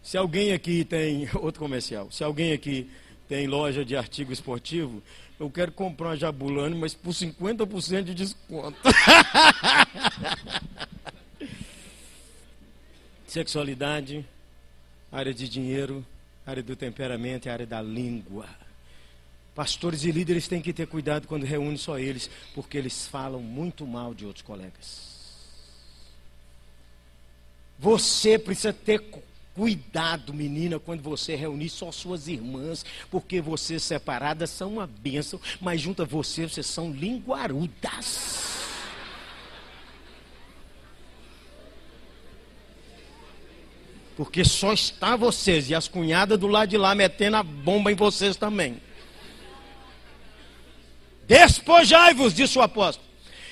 Se 0.03 0.17
alguém 0.17 0.53
aqui 0.53 0.85
tem 0.85 1.27
outro 1.41 1.61
comercial, 1.61 2.11
se 2.11 2.23
alguém 2.23 2.53
aqui 2.53 2.87
tem 3.27 3.47
loja 3.47 3.83
de 3.83 3.95
artigo 3.95 4.31
esportivo, 4.31 5.01
eu 5.41 5.49
quero 5.49 5.71
comprar 5.71 6.09
uma 6.09 6.15
Jabulani, 6.15 6.75
mas 6.75 6.93
por 6.93 7.09
50% 7.15 8.03
de 8.03 8.13
desconto. 8.13 8.77
Sexualidade, 13.25 14.23
área 15.11 15.33
de 15.33 15.49
dinheiro, 15.49 16.05
área 16.45 16.61
do 16.61 16.75
temperamento 16.75 17.47
e 17.47 17.49
área 17.49 17.65
da 17.65 17.81
língua. 17.81 18.45
Pastores 19.55 20.03
e 20.03 20.11
líderes 20.11 20.47
têm 20.47 20.61
que 20.61 20.71
ter 20.71 20.85
cuidado 20.85 21.27
quando 21.27 21.43
reúnem 21.43 21.75
só 21.75 21.97
eles, 21.97 22.29
porque 22.53 22.77
eles 22.77 23.07
falam 23.07 23.41
muito 23.41 23.87
mal 23.87 24.13
de 24.13 24.27
outros 24.27 24.45
colegas. 24.45 25.09
Você 27.79 28.37
precisa 28.37 28.71
ter 28.71 28.99
Cuidado, 29.53 30.33
menina, 30.33 30.79
quando 30.79 31.01
você 31.01 31.35
reunir 31.35 31.69
só 31.69 31.91
suas 31.91 32.27
irmãs, 32.27 32.85
porque 33.09 33.41
vocês 33.41 33.83
separadas 33.83 34.49
são 34.49 34.73
uma 34.73 34.87
bênção, 34.87 35.41
mas 35.59 35.81
junto 35.81 36.03
a 36.03 36.05
você, 36.05 36.47
vocês 36.47 36.65
são 36.65 36.91
linguarudas. 36.91 38.61
Porque 44.15 44.45
só 44.45 44.71
está 44.71 45.17
vocês 45.17 45.69
e 45.69 45.75
as 45.75 45.87
cunhadas 45.87 46.39
do 46.39 46.47
lado 46.47 46.69
de 46.69 46.77
lá 46.77 46.95
metendo 46.95 47.35
a 47.37 47.43
bomba 47.43 47.91
em 47.91 47.95
vocês 47.95 48.37
também. 48.37 48.81
Despojai-vos, 51.27 52.33
disse 52.33 52.57
o 52.57 52.61
apóstolo. 52.61 53.10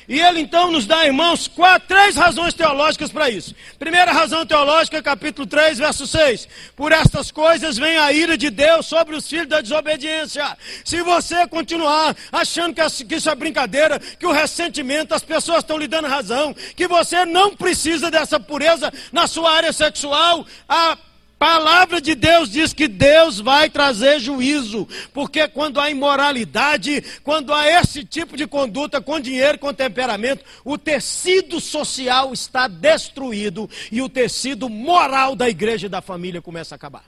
E 0.10 0.19
ele 0.19 0.39
então 0.39 0.72
nos 0.72 0.88
dá, 0.88 1.06
irmãos, 1.06 1.48
quatro, 1.48 1.88
três 1.88 2.15
razões 2.15 2.56
teológicas 2.56 3.12
para 3.12 3.30
isso. 3.30 3.54
Primeira 3.78 4.12
razão 4.12 4.43
teológica, 4.43 5.04
capítulo 5.04 5.45
3, 5.45 5.78
verso 5.78 6.08
6. 6.08 6.48
Por 6.76 6.91
estas 6.91 7.30
coisas 7.30 7.78
vem 7.78 7.95
a 7.95 8.12
ira 8.12 8.36
de 8.36 8.50
Deus 8.50 8.88
sobre 8.88 9.15
os 9.15 9.30
filhos 9.30 9.48
da 9.48 9.62
desobediência. 9.62 10.58
Se 10.84 11.04
você 11.04 11.45
continuar 11.48 12.15
achando 12.32 12.74
que 12.74 13.15
isso 13.15 13.30
é 13.30 13.36
brincadeira, 13.36 14.00
que 14.00 14.26
o 14.26 14.32
ressentimento, 14.32 15.13
as 15.13 15.22
pessoas 15.22 15.60
estão 15.60 15.78
lhe 15.78 15.88
dando 15.88 16.08
razão, 16.08 16.56
que 16.76 16.88
você 16.88 17.24
não 17.24 17.56
precisa 17.56 18.10
dessa 18.10 18.39
pureza 18.39 18.91
na 19.12 19.28
sua 19.28 19.52
área 19.52 19.72
sexual, 19.72 20.43
a 20.67 20.98
palavra 21.39 22.02
de 22.02 22.13
Deus 22.13 22.52
diz 22.52 22.73
que 22.73 22.88
Deus 22.88 23.39
vai 23.39 23.69
trazer 23.69 24.19
juízo, 24.19 24.86
porque 25.13 25.47
quando 25.47 25.80
há 25.80 25.89
imoralidade, 25.89 27.02
quando 27.23 27.54
há 27.54 27.65
esse 27.65 28.04
tipo 28.04 28.36
de 28.36 28.45
conduta 28.45 28.99
com 28.99 29.19
dinheiro, 29.21 29.58
com 29.58 29.73
temperamento, 29.73 30.43
o 30.65 30.78
tecido 30.78 31.62
social 31.62 32.34
está 32.34 32.67
destruído 32.67 33.69
e 33.89 34.02
o 34.02 34.10
tecido 34.10 34.67
moral 34.67 35.34
da 35.34 35.49
igreja 35.49 35.88
e 35.88 35.89
da 35.89 36.02
família 36.02 36.41
começa 36.41 36.75
a 36.75 36.78
acabar. 36.78 37.06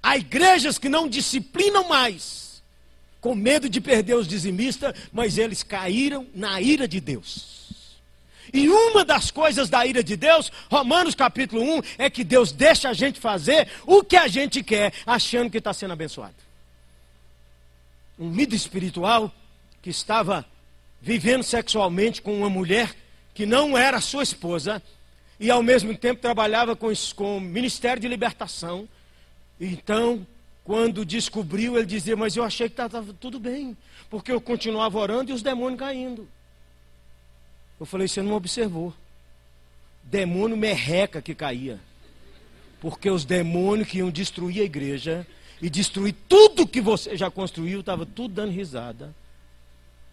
Há 0.00 0.16
igrejas 0.16 0.78
que 0.78 0.88
não 0.88 1.08
disciplinam 1.08 1.88
mais, 1.88 2.62
com 3.20 3.34
medo 3.34 3.68
de 3.68 3.80
perder 3.80 4.14
os 4.14 4.28
dizimistas, 4.28 4.94
mas 5.12 5.36
eles 5.36 5.64
caíram 5.64 6.26
na 6.32 6.60
ira 6.60 6.86
de 6.86 7.00
Deus. 7.00 7.61
E 8.52 8.68
uma 8.68 9.04
das 9.04 9.30
coisas 9.30 9.70
da 9.70 9.86
ira 9.86 10.04
de 10.04 10.16
Deus, 10.16 10.52
Romanos 10.70 11.14
capítulo 11.14 11.62
1, 11.78 11.82
é 11.98 12.10
que 12.10 12.22
Deus 12.22 12.52
deixa 12.52 12.90
a 12.90 12.92
gente 12.92 13.18
fazer 13.18 13.68
o 13.86 14.04
que 14.04 14.16
a 14.16 14.28
gente 14.28 14.62
quer, 14.62 14.92
achando 15.06 15.50
que 15.50 15.58
está 15.58 15.72
sendo 15.72 15.92
abençoado. 15.92 16.34
Um 18.18 18.32
líder 18.32 18.56
espiritual 18.56 19.32
que 19.80 19.88
estava 19.88 20.44
vivendo 21.00 21.42
sexualmente 21.42 22.20
com 22.20 22.36
uma 22.36 22.50
mulher 22.50 22.94
que 23.34 23.46
não 23.46 23.76
era 23.76 24.00
sua 24.00 24.22
esposa, 24.22 24.82
e 25.40 25.50
ao 25.50 25.62
mesmo 25.62 25.96
tempo 25.96 26.20
trabalhava 26.20 26.76
com, 26.76 26.92
com 27.16 27.38
o 27.38 27.40
Ministério 27.40 28.00
de 28.00 28.06
Libertação. 28.06 28.88
Então, 29.60 30.26
quando 30.62 31.04
descobriu, 31.04 31.76
ele 31.76 31.86
dizia: 31.86 32.16
Mas 32.16 32.36
eu 32.36 32.44
achei 32.44 32.68
que 32.68 32.74
estava 32.74 33.12
tudo 33.14 33.40
bem, 33.40 33.76
porque 34.08 34.30
eu 34.30 34.40
continuava 34.40 34.98
orando 34.98 35.30
e 35.30 35.34
os 35.34 35.42
demônios 35.42 35.80
caindo. 35.80 36.28
Eu 37.82 37.86
falei, 37.86 38.06
você 38.06 38.22
não 38.22 38.34
observou. 38.34 38.94
Demônio 40.04 40.56
merreca 40.56 41.20
que 41.20 41.34
caía. 41.34 41.80
Porque 42.80 43.10
os 43.10 43.24
demônios 43.24 43.88
que 43.88 43.98
iam 43.98 44.08
destruir 44.08 44.62
a 44.62 44.64
igreja 44.64 45.26
e 45.60 45.68
destruir 45.68 46.14
tudo 46.28 46.64
que 46.64 46.80
você 46.80 47.16
já 47.16 47.28
construiu, 47.28 47.80
estava 47.80 48.06
tudo 48.06 48.34
dando 48.34 48.52
risada. 48.52 49.12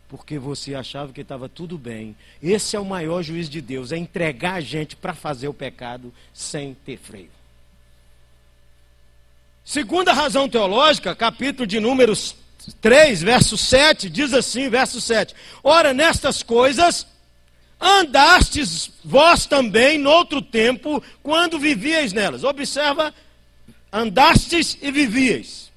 Porque 0.07 0.39
você 0.39 0.73
achava 0.73 1.13
que 1.13 1.21
estava 1.21 1.47
tudo 1.47 1.77
bem. 1.77 2.15
Esse 2.41 2.75
é 2.75 2.79
o 2.79 2.85
maior 2.85 3.21
juiz 3.21 3.47
de 3.47 3.61
Deus, 3.61 3.91
é 3.91 3.97
entregar 3.97 4.55
a 4.55 4.61
gente 4.61 4.95
para 4.95 5.13
fazer 5.13 5.47
o 5.47 5.53
pecado 5.53 6.11
sem 6.33 6.73
ter 6.73 6.97
freio. 6.97 7.29
Segunda 9.63 10.11
razão 10.11 10.49
teológica, 10.49 11.15
capítulo 11.15 11.67
de 11.67 11.79
Números 11.79 12.35
3, 12.81 13.21
verso 13.21 13.55
7, 13.55 14.09
diz 14.09 14.33
assim, 14.33 14.69
verso 14.69 14.99
7. 14.99 15.35
Ora, 15.63 15.93
nestas 15.93 16.41
coisas 16.41 17.05
Andastes 17.79 18.91
vós 19.03 19.45
também 19.45 19.97
noutro 19.97 20.41
tempo, 20.41 21.01
quando 21.23 21.57
vivíeis 21.57 22.11
nelas. 22.11 22.43
Observa, 22.43 23.13
andastes 23.91 24.77
e 24.81 24.91
vivíeis. 24.91 25.71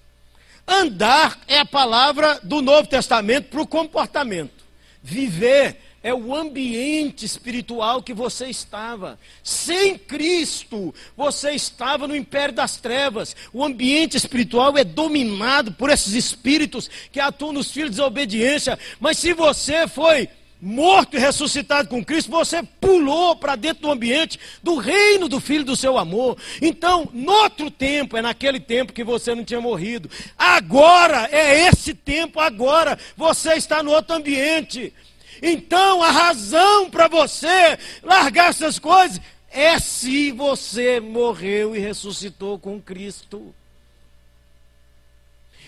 Andar 0.66 1.38
é 1.46 1.58
a 1.58 1.66
palavra 1.66 2.40
do 2.42 2.60
Novo 2.60 2.88
Testamento 2.88 3.48
para 3.50 3.60
o 3.60 3.66
comportamento. 3.66 4.64
Viver 5.02 5.76
é 6.02 6.12
o 6.12 6.34
ambiente 6.34 7.24
espiritual 7.24 8.02
que 8.02 8.12
você 8.12 8.46
estava. 8.46 9.18
Sem 9.42 9.96
Cristo, 9.96 10.92
você 11.16 11.52
estava 11.52 12.08
no 12.08 12.16
império 12.16 12.54
das 12.54 12.76
trevas. 12.76 13.36
O 13.52 13.64
ambiente 13.64 14.16
espiritual 14.16 14.76
é 14.76 14.82
dominado 14.82 15.72
por 15.72 15.90
esses 15.90 16.14
espíritos 16.14 16.90
que 17.12 17.20
atuam 17.20 17.52
nos 17.52 17.70
filhos 17.70 17.90
de 17.90 17.96
desobediência. 17.96 18.78
Mas 18.98 19.18
se 19.18 19.32
você 19.32 19.86
foi 19.86 20.28
morto 20.62 21.16
e 21.16 21.18
ressuscitado 21.18 21.88
com 21.88 22.04
Cristo, 22.04 22.30
você 22.30 22.62
pulou 22.62 23.34
para 23.34 23.56
dentro 23.56 23.82
do 23.82 23.90
ambiente 23.90 24.38
do 24.62 24.76
reino 24.76 25.28
do 25.28 25.40
Filho 25.40 25.64
do 25.64 25.74
seu 25.74 25.98
amor. 25.98 26.38
Então, 26.60 27.08
no 27.12 27.32
outro 27.32 27.68
tempo, 27.68 28.16
é 28.16 28.22
naquele 28.22 28.60
tempo 28.60 28.92
que 28.92 29.02
você 29.02 29.34
não 29.34 29.44
tinha 29.44 29.60
morrido. 29.60 30.08
Agora, 30.38 31.28
é 31.32 31.66
esse 31.66 31.92
tempo, 31.92 32.38
agora, 32.38 32.96
você 33.16 33.54
está 33.54 33.82
no 33.82 33.90
outro 33.90 34.14
ambiente. 34.14 34.94
Então, 35.42 36.00
a 36.00 36.12
razão 36.12 36.88
para 36.88 37.08
você 37.08 37.76
largar 38.00 38.50
essas 38.50 38.78
coisas 38.78 39.20
é 39.50 39.80
se 39.80 40.30
você 40.30 41.00
morreu 41.00 41.74
e 41.74 41.80
ressuscitou 41.80 42.56
com 42.56 42.80
Cristo. 42.80 43.52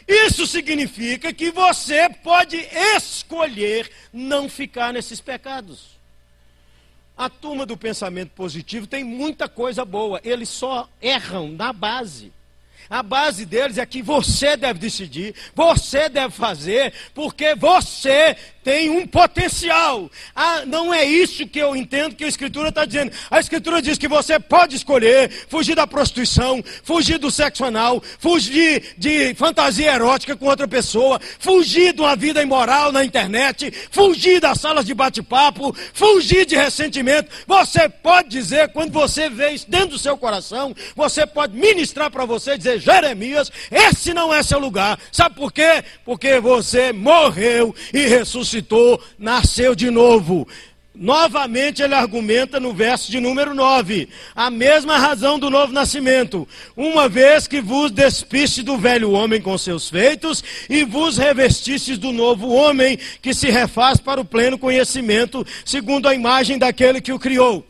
Isso 0.07 0.47
significa 0.47 1.33
que 1.33 1.51
você 1.51 2.09
pode 2.23 2.57
escolher 2.97 3.91
não 4.13 4.49
ficar 4.49 4.93
nesses 4.93 5.21
pecados. 5.21 5.95
A 7.17 7.29
turma 7.29 7.65
do 7.65 7.77
pensamento 7.77 8.31
positivo 8.31 8.87
tem 8.87 9.05
muita 9.05 9.49
coisa 9.49 9.85
boa, 9.85 10.21
eles 10.25 10.49
só 10.49 10.89
erram 11.01 11.49
na 11.49 11.73
base. 11.73 12.33
A 12.89 13.03
base 13.03 13.45
deles 13.45 13.79
é 13.79 13.87
que 13.87 14.03
você 14.03 14.57
deve 14.57 14.79
decidir, 14.79 15.35
você 15.55 16.09
deve 16.09 16.35
fazer, 16.35 16.93
porque 17.15 17.55
você 17.55 18.37
tem 18.65 18.89
um 18.89 19.07
potencial. 19.07 20.11
Ah, 20.35 20.63
não 20.67 20.93
é 20.93 21.05
isso 21.05 21.47
que 21.47 21.59
eu 21.59 21.77
entendo 21.77 22.17
que 22.17 22.25
a 22.25 22.29
Escritura 22.29 22.71
está 22.71 22.87
dizendo. 22.87 23.13
A 23.31 23.39
Escritura 23.39 23.83
diz 23.83 23.99
que 23.99 24.09
você 24.09 24.41
pode 24.41 24.75
escolher 24.75 25.31
fugir 25.49 25.77
da 25.77 25.87
prostituição, 25.87 26.65
fugir 26.83 27.19
do 27.19 27.31
sexo 27.31 27.65
anal, 27.65 28.03
fugir 28.19 28.95
de 28.97 29.35
fantasia 29.35 29.93
erótica 29.93 30.35
com 30.35 30.47
outra 30.47 30.67
pessoa, 30.67 31.21
fugir 31.39 31.93
de 31.93 32.01
uma 32.01 32.17
vida 32.17 32.43
imoral 32.43 32.91
na 32.91 33.05
internet, 33.05 33.71
fugir 33.91 34.41
das 34.41 34.61
salas 34.61 34.87
de 34.87 34.95
bate-papo, 34.95 35.77
fugir 35.93 36.47
de 36.47 36.57
ressentimento. 36.57 37.31
Você 37.47 37.87
pode 37.89 38.31
dizer, 38.31 38.69
quando 38.73 38.93
você 38.93 39.29
vê 39.29 39.51
isso 39.51 39.71
dentro 39.71 39.91
do 39.91 39.99
seu 39.99 40.17
coração, 40.17 40.75
você 40.97 41.27
pode 41.27 41.55
ministrar 41.55 42.11
para 42.11 42.25
você 42.25 42.53
e 42.53 42.59
Jeremias, 42.79 43.51
esse 43.71 44.13
não 44.15 44.33
é 44.33 44.43
seu 44.43 44.59
lugar. 44.59 44.99
Sabe 45.11 45.35
por 45.35 45.53
quê? 45.53 45.85
Porque 46.05 46.41
você 46.41 46.93
morreu 46.93 47.75
e 47.93 48.07
ressuscitou 48.07 48.35
ressuscitou, 48.35 49.01
nasceu 49.19 49.75
de 49.75 49.91
novo. 49.91 50.47
Novamente 50.95 51.83
ele 51.83 51.95
argumenta 51.95 52.61
no 52.61 52.73
verso 52.73 53.11
de 53.11 53.19
número 53.19 53.53
9, 53.53 54.09
a 54.35 54.49
mesma 54.49 54.97
razão 54.97 55.41
do 55.41 55.51
novo 55.51 55.73
nascimento, 55.73 56.47
uma 56.77 57.09
vez 57.09 57.49
que 57.49 57.61
vos 57.61 57.91
despiste 57.91 58.63
do 58.63 58.79
velho 58.79 59.11
homem 59.11 59.43
com 59.43 59.59
seus 59.59 59.91
feitos 59.91 60.45
e 60.71 60.85
vos 60.85 61.17
revestistes 61.17 61.99
do 61.99 62.13
novo 62.13 62.49
homem 62.49 62.97
que 63.21 63.35
se 63.35 63.51
refaz 63.51 63.99
para 63.99 64.21
o 64.21 64.25
pleno 64.25 64.57
conhecimento, 64.57 65.45
segundo 65.65 66.09
a 66.09 66.15
imagem 66.15 66.59
daquele 66.59 67.01
que 67.01 67.13
o 67.13 67.19
criou. 67.19 67.67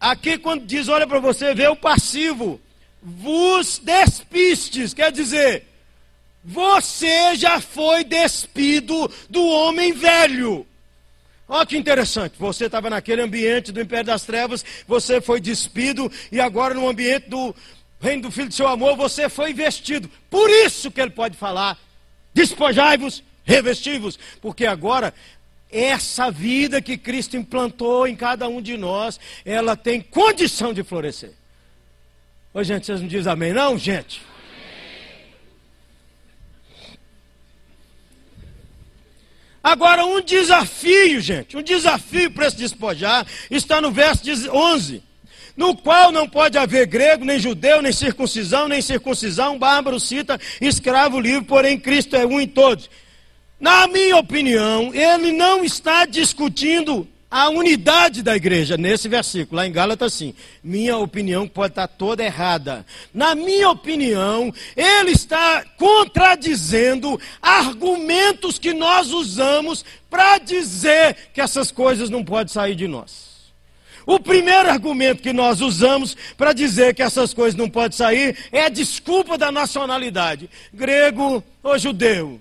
Aqui 0.00 0.36
quando 0.36 0.66
diz, 0.66 0.88
olha 0.88 1.06
para 1.06 1.20
você, 1.20 1.54
vê 1.54 1.68
o 1.68 1.76
passivo, 1.76 2.60
vos 3.04 3.78
despistes, 3.78 4.94
quer 4.94 5.12
dizer, 5.12 5.66
você 6.42 7.36
já 7.36 7.60
foi 7.60 8.02
despido 8.02 9.10
do 9.28 9.46
homem 9.46 9.92
velho. 9.92 10.66
Olha 11.46 11.66
que 11.66 11.76
interessante. 11.76 12.36
Você 12.38 12.64
estava 12.64 12.88
naquele 12.88 13.20
ambiente 13.20 13.70
do 13.70 13.80
Império 13.80 14.06
das 14.06 14.22
Trevas, 14.22 14.64
você 14.88 15.20
foi 15.20 15.38
despido, 15.38 16.10
e 16.32 16.40
agora 16.40 16.72
no 16.72 16.88
ambiente 16.88 17.28
do 17.28 17.54
Reino 18.00 18.22
do 18.22 18.30
Filho 18.30 18.48
do 18.48 18.54
seu 18.54 18.66
amor, 18.66 18.96
você 18.96 19.28
foi 19.28 19.52
vestido. 19.52 20.10
Por 20.30 20.48
isso 20.48 20.90
que 20.90 21.00
ele 21.00 21.10
pode 21.10 21.36
falar: 21.36 21.78
despojai-vos, 22.32 23.22
revestivos, 23.44 24.18
porque 24.40 24.64
agora 24.64 25.12
essa 25.70 26.30
vida 26.30 26.80
que 26.80 26.96
Cristo 26.96 27.36
implantou 27.36 28.06
em 28.06 28.16
cada 28.16 28.48
um 28.48 28.62
de 28.62 28.78
nós, 28.78 29.20
ela 29.44 29.76
tem 29.76 30.00
condição 30.00 30.72
de 30.72 30.82
florescer. 30.82 31.32
Ô 32.54 32.62
gente, 32.62 32.86
vocês 32.86 33.00
não 33.00 33.08
dizem 33.08 33.32
amém, 33.32 33.52
não, 33.52 33.76
gente? 33.76 34.22
Agora, 39.60 40.06
um 40.06 40.20
desafio, 40.20 41.20
gente, 41.20 41.56
um 41.56 41.62
desafio 41.62 42.30
para 42.30 42.48
se 42.48 42.56
despojar, 42.56 43.26
está 43.50 43.80
no 43.80 43.90
verso 43.90 44.22
11. 44.52 45.02
No 45.56 45.76
qual 45.76 46.12
não 46.12 46.28
pode 46.28 46.56
haver 46.56 46.86
grego, 46.86 47.24
nem 47.24 47.40
judeu, 47.40 47.82
nem 47.82 47.92
circuncisão, 47.92 48.68
nem 48.68 48.80
circuncisão, 48.80 49.58
bárbaro, 49.58 49.98
cita, 49.98 50.40
escravo 50.60 51.18
livre, 51.18 51.44
porém 51.44 51.76
Cristo 51.76 52.14
é 52.14 52.24
um 52.24 52.40
em 52.40 52.46
todos. 52.46 52.88
Na 53.58 53.88
minha 53.88 54.16
opinião, 54.16 54.94
ele 54.94 55.32
não 55.32 55.64
está 55.64 56.06
discutindo 56.06 57.08
a 57.34 57.48
unidade 57.48 58.22
da 58.22 58.36
igreja 58.36 58.76
nesse 58.76 59.08
versículo, 59.08 59.56
lá 59.56 59.66
em 59.66 59.72
Gálatas, 59.72 60.12
sim. 60.12 60.32
Minha 60.62 60.98
opinião 60.98 61.48
pode 61.48 61.72
estar 61.72 61.88
toda 61.88 62.22
errada. 62.22 62.86
Na 63.12 63.34
minha 63.34 63.70
opinião, 63.70 64.54
ele 64.76 65.10
está 65.10 65.64
contradizendo 65.76 67.20
argumentos 67.42 68.56
que 68.56 68.72
nós 68.72 69.10
usamos 69.10 69.84
para 70.08 70.38
dizer 70.38 71.16
que 71.34 71.40
essas 71.40 71.72
coisas 71.72 72.08
não 72.08 72.22
podem 72.22 72.52
sair 72.52 72.76
de 72.76 72.86
nós. 72.86 73.52
O 74.06 74.20
primeiro 74.20 74.70
argumento 74.70 75.20
que 75.20 75.32
nós 75.32 75.60
usamos 75.60 76.16
para 76.36 76.52
dizer 76.52 76.94
que 76.94 77.02
essas 77.02 77.34
coisas 77.34 77.56
não 77.56 77.68
podem 77.68 77.98
sair 77.98 78.38
é 78.52 78.66
a 78.66 78.68
desculpa 78.68 79.36
da 79.36 79.50
nacionalidade, 79.50 80.48
grego 80.72 81.42
ou 81.64 81.76
judeu. 81.80 82.40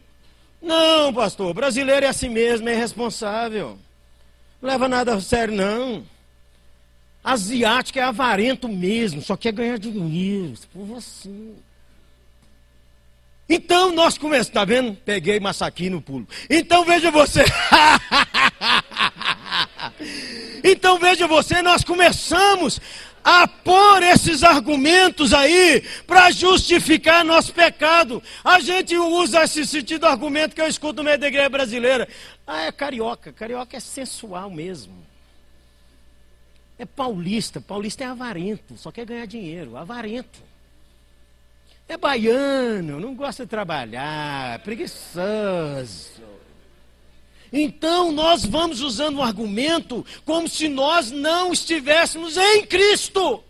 Não, 0.61 1.11
pastor, 1.11 1.51
brasileiro 1.51 2.05
é 2.05 2.09
assim 2.09 2.29
mesmo, 2.29 2.69
é 2.69 2.73
irresponsável. 2.73 3.79
Leva 4.63 4.87
nada 4.87 5.15
a 5.15 5.19
sério, 5.19 5.53
não. 5.53 6.05
Asiático 7.21 7.99
é 7.99 8.01
avarento 8.01 8.69
mesmo, 8.69 9.21
só 9.21 9.35
quer 9.35 9.51
ganhar 9.51 9.77
dinheiro. 9.77 10.53
Por 10.71 10.85
você. 10.85 11.29
Então 13.49 13.91
nós 13.91 14.17
começamos, 14.17 14.47
está 14.47 14.63
vendo? 14.63 14.95
Peguei 15.03 15.37
massaqui 15.37 15.89
no 15.89 16.01
pulo. 16.01 16.25
Então 16.49 16.85
veja 16.85 17.11
você. 17.11 17.43
então 20.63 20.97
veja 20.97 21.27
você, 21.27 21.61
nós 21.61 21.83
começamos 21.83 22.79
a 23.23 23.47
pôr 23.47 24.03
esses 24.03 24.43
argumentos 24.43 25.33
aí 25.33 25.81
para 26.05 26.29
justificar 26.31 27.23
nosso 27.23 27.53
pecado. 27.53 28.21
A 28.43 28.59
gente 28.59 28.97
usa 28.97 29.43
esse 29.43 29.65
sentido 29.65 30.05
argumento 30.05 30.53
que 30.53 30.61
eu 30.61 30.67
escuto 30.67 30.97
no 30.97 31.03
meio 31.03 31.17
da 31.17 31.27
igreja 31.27 31.49
brasileira. 31.49 32.07
Ah, 32.45 32.63
é 32.63 32.71
carioca. 32.71 33.31
Carioca 33.31 33.77
é 33.77 33.79
sensual 33.79 34.49
mesmo. 34.49 34.93
É 36.77 36.85
paulista. 36.85 37.61
Paulista 37.61 38.03
é 38.03 38.07
avarento, 38.07 38.75
só 38.77 38.91
quer 38.91 39.05
ganhar 39.05 39.25
dinheiro. 39.25 39.77
Avarento. 39.77 40.41
É 41.87 41.97
baiano, 41.97 42.99
não 42.99 43.13
gosta 43.13 43.43
de 43.43 43.49
trabalhar, 43.49 44.59
preguiçoso. 44.59 46.32
Então 47.53 48.11
nós 48.11 48.43
vamos 48.43 48.81
usando 48.81 49.19
um 49.19 49.23
argumento 49.23 50.03
como 50.25 50.49
se 50.49 50.67
nós 50.67 51.11
não 51.11 51.53
estivéssemos 51.53 52.35
em 52.35 52.65
Cristo. 52.65 53.43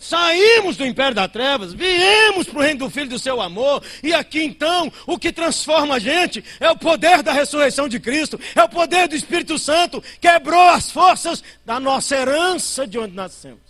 Saímos 0.00 0.76
do 0.76 0.84
império 0.86 1.14
das 1.14 1.30
trevas, 1.30 1.74
viemos 1.74 2.48
para 2.48 2.58
o 2.58 2.62
reino 2.62 2.80
do 2.80 2.90
Filho 2.90 3.10
do 3.10 3.18
seu 3.18 3.40
amor, 3.40 3.82
e 4.02 4.14
aqui 4.14 4.42
então 4.42 4.90
o 5.06 5.18
que 5.18 5.30
transforma 5.30 5.96
a 5.96 5.98
gente 5.98 6.42
é 6.58 6.70
o 6.70 6.76
poder 6.76 7.22
da 7.22 7.32
ressurreição 7.32 7.86
de 7.86 8.00
Cristo, 8.00 8.40
é 8.56 8.62
o 8.62 8.68
poder 8.68 9.06
do 9.06 9.14
Espírito 9.14 9.58
Santo, 9.58 10.02
quebrou 10.18 10.70
as 10.70 10.90
forças 10.90 11.44
da 11.66 11.78
nossa 11.78 12.16
herança 12.16 12.86
de 12.86 12.98
onde 12.98 13.14
nascemos. 13.14 13.60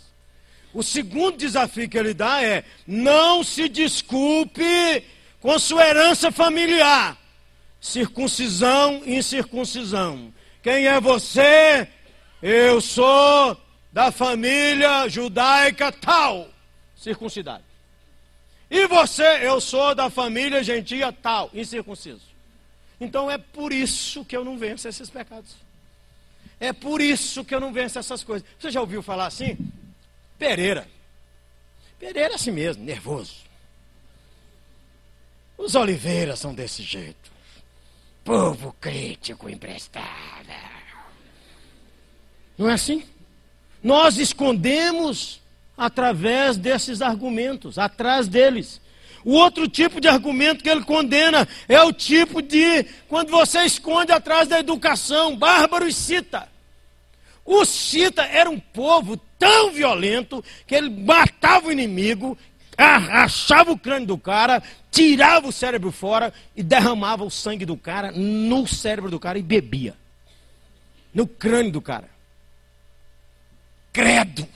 O 0.72 0.84
segundo 0.84 1.36
desafio 1.36 1.88
que 1.88 1.98
ele 1.98 2.14
dá 2.14 2.42
é: 2.42 2.64
não 2.86 3.42
se 3.42 3.68
desculpe 3.68 5.04
com 5.40 5.58
sua 5.58 5.84
herança 5.84 6.30
familiar, 6.30 7.19
circuncisão 7.80 9.02
e 9.04 9.16
incircuncisão. 9.16 10.32
Quem 10.62 10.86
é 10.86 11.00
você? 11.00 11.88
Eu 12.42 12.80
sou 12.80 13.56
da 13.92 14.12
família 14.12 15.08
judaica 15.08 15.90
tal, 15.90 16.48
circuncidado. 16.96 17.64
E 18.70 18.86
você, 18.86 19.46
eu 19.46 19.60
sou 19.60 19.94
da 19.94 20.08
família 20.08 20.62
gentia 20.62 21.12
tal, 21.12 21.50
incircunciso. 21.52 22.30
Então 23.00 23.30
é 23.30 23.38
por 23.38 23.72
isso 23.72 24.24
que 24.24 24.36
eu 24.36 24.44
não 24.44 24.58
venço 24.58 24.86
esses 24.86 25.08
pecados. 25.10 25.56
É 26.60 26.72
por 26.72 27.00
isso 27.00 27.44
que 27.44 27.54
eu 27.54 27.60
não 27.60 27.72
venço 27.72 27.98
essas 27.98 28.22
coisas. 28.22 28.46
Você 28.58 28.70
já 28.70 28.80
ouviu 28.80 29.02
falar 29.02 29.26
assim? 29.26 29.56
Pereira. 30.38 30.86
Pereira 31.98 32.32
é 32.32 32.34
assim 32.34 32.50
mesmo, 32.50 32.84
nervoso. 32.84 33.36
Os 35.56 35.74
oliveiras 35.74 36.38
são 36.38 36.54
desse 36.54 36.82
jeito. 36.82 37.19
Povo 38.30 38.76
crítico 38.80 39.50
emprestado. 39.50 40.06
Não 42.56 42.70
é 42.70 42.74
assim? 42.74 43.02
Nós 43.82 44.18
escondemos 44.18 45.40
através 45.76 46.56
desses 46.56 47.02
argumentos, 47.02 47.76
atrás 47.76 48.28
deles. 48.28 48.80
O 49.24 49.32
outro 49.32 49.66
tipo 49.66 50.00
de 50.00 50.06
argumento 50.06 50.62
que 50.62 50.70
ele 50.70 50.84
condena 50.84 51.48
é 51.68 51.82
o 51.82 51.92
tipo 51.92 52.40
de 52.40 52.84
quando 53.08 53.30
você 53.30 53.64
esconde 53.64 54.12
atrás 54.12 54.46
da 54.46 54.60
educação, 54.60 55.36
bárbaro 55.36 55.88
e 55.88 55.92
cita. 55.92 56.46
O 57.44 57.64
cita 57.64 58.22
era 58.22 58.48
um 58.48 58.60
povo 58.60 59.16
tão 59.40 59.72
violento 59.72 60.44
que 60.68 60.76
ele 60.76 60.88
matava 60.88 61.66
o 61.66 61.72
inimigo, 61.72 62.38
achava 62.82 63.72
o 63.72 63.78
crânio 63.78 64.08
do 64.08 64.18
cara, 64.18 64.62
tirava 64.90 65.46
o 65.46 65.52
cérebro 65.52 65.92
fora 65.92 66.32
e 66.56 66.62
derramava 66.62 67.24
o 67.24 67.30
sangue 67.30 67.66
do 67.66 67.76
cara 67.76 68.10
no 68.12 68.66
cérebro 68.66 69.10
do 69.10 69.20
cara 69.20 69.38
e 69.38 69.42
bebia. 69.42 69.94
No 71.12 71.26
crânio 71.26 71.72
do 71.72 71.82
cara. 71.82 72.08
Credo. 73.92 74.48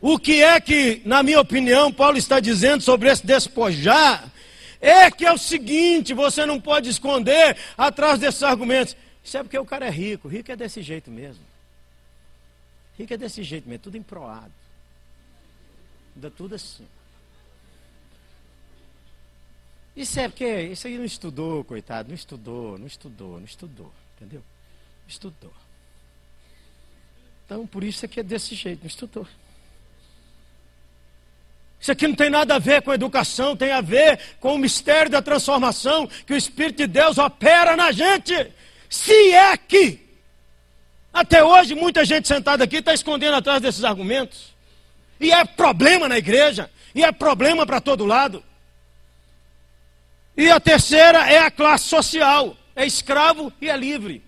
O 0.00 0.18
que 0.18 0.42
é 0.42 0.60
que, 0.60 1.00
na 1.04 1.22
minha 1.22 1.40
opinião, 1.40 1.92
Paulo 1.92 2.18
está 2.18 2.40
dizendo 2.40 2.82
sobre 2.82 3.08
esse 3.08 3.24
despojar? 3.24 4.30
É 4.80 5.08
que 5.12 5.24
é 5.24 5.32
o 5.32 5.38
seguinte: 5.38 6.12
você 6.12 6.44
não 6.44 6.60
pode 6.60 6.88
esconder 6.88 7.56
atrás 7.78 8.18
desses 8.18 8.42
argumentos. 8.42 8.96
Isso 9.22 9.38
é 9.38 9.42
porque 9.44 9.58
o 9.58 9.64
cara 9.64 9.86
é 9.86 9.90
rico. 9.90 10.26
Rico 10.26 10.50
é 10.50 10.56
desse 10.56 10.82
jeito 10.82 11.08
mesmo. 11.08 11.44
Rico 12.98 13.14
é 13.14 13.16
desse 13.16 13.44
jeito 13.44 13.68
mesmo, 13.68 13.84
tudo 13.84 13.96
emproado. 13.96 14.61
Ainda 16.14 16.30
tudo 16.30 16.54
assim. 16.54 16.86
Isso 19.94 20.18
é 20.18 20.28
porque 20.28 20.62
isso 20.62 20.86
aí 20.86 20.96
não 20.96 21.04
estudou, 21.04 21.62
coitado, 21.64 22.08
não 22.08 22.14
estudou, 22.14 22.78
não 22.78 22.86
estudou, 22.86 23.38
não 23.38 23.44
estudou, 23.44 23.92
entendeu? 24.16 24.40
Não 24.40 25.08
estudou. 25.08 25.52
Então, 27.44 27.66
por 27.66 27.84
isso 27.84 28.04
é 28.04 28.08
que 28.08 28.20
é 28.20 28.22
desse 28.22 28.54
jeito, 28.54 28.80
não 28.80 28.86
estudou. 28.86 29.26
Isso 31.78 31.90
aqui 31.90 32.06
não 32.06 32.14
tem 32.14 32.30
nada 32.30 32.54
a 32.54 32.58
ver 32.58 32.80
com 32.80 32.94
educação, 32.94 33.56
tem 33.56 33.72
a 33.72 33.80
ver 33.80 34.36
com 34.38 34.54
o 34.54 34.58
mistério 34.58 35.10
da 35.10 35.20
transformação 35.20 36.06
que 36.06 36.32
o 36.32 36.36
Espírito 36.36 36.78
de 36.78 36.86
Deus 36.86 37.18
opera 37.18 37.76
na 37.76 37.90
gente. 37.90 38.52
Se 38.88 39.32
é 39.32 39.56
que, 39.56 40.00
até 41.12 41.42
hoje, 41.44 41.74
muita 41.74 42.04
gente 42.04 42.28
sentada 42.28 42.64
aqui 42.64 42.76
está 42.76 42.94
escondendo 42.94 43.34
atrás 43.34 43.60
desses 43.60 43.82
argumentos. 43.82 44.51
E 45.22 45.30
é 45.30 45.44
problema 45.44 46.08
na 46.08 46.18
igreja, 46.18 46.68
e 46.92 47.04
é 47.04 47.12
problema 47.12 47.64
para 47.64 47.80
todo 47.80 48.04
lado. 48.04 48.42
E 50.36 50.50
a 50.50 50.58
terceira 50.58 51.30
é 51.30 51.38
a 51.38 51.50
classe 51.50 51.84
social: 51.84 52.56
é 52.74 52.84
escravo 52.84 53.52
e 53.60 53.70
é 53.70 53.76
livre. 53.76 54.20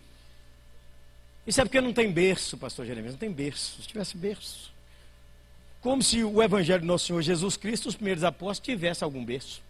Isso 1.45 1.61
é 1.61 1.65
porque 1.65 1.81
não 1.81 1.93
tem 1.93 2.13
berço, 2.13 2.57
pastor 2.57 2.87
Jeremias, 2.87 3.15
não 3.15 3.19
tem 3.19 3.33
berço. 3.33 3.83
Se 3.83 3.89
tivesse 3.89 4.17
berço. 4.17 4.73
Como 5.81 6.01
se 6.01 6.23
o 6.23 6.41
Evangelho 6.41 6.83
do 6.83 6.87
nosso 6.87 7.09
Senhor 7.09 7.21
Jesus 7.21 7.57
Cristo, 7.57 7.89
os 7.89 7.97
primeiros 7.97 8.23
apóstolos, 8.23 8.61
tivesse 8.61 9.03
algum 9.03 9.25
berço. 9.25 9.61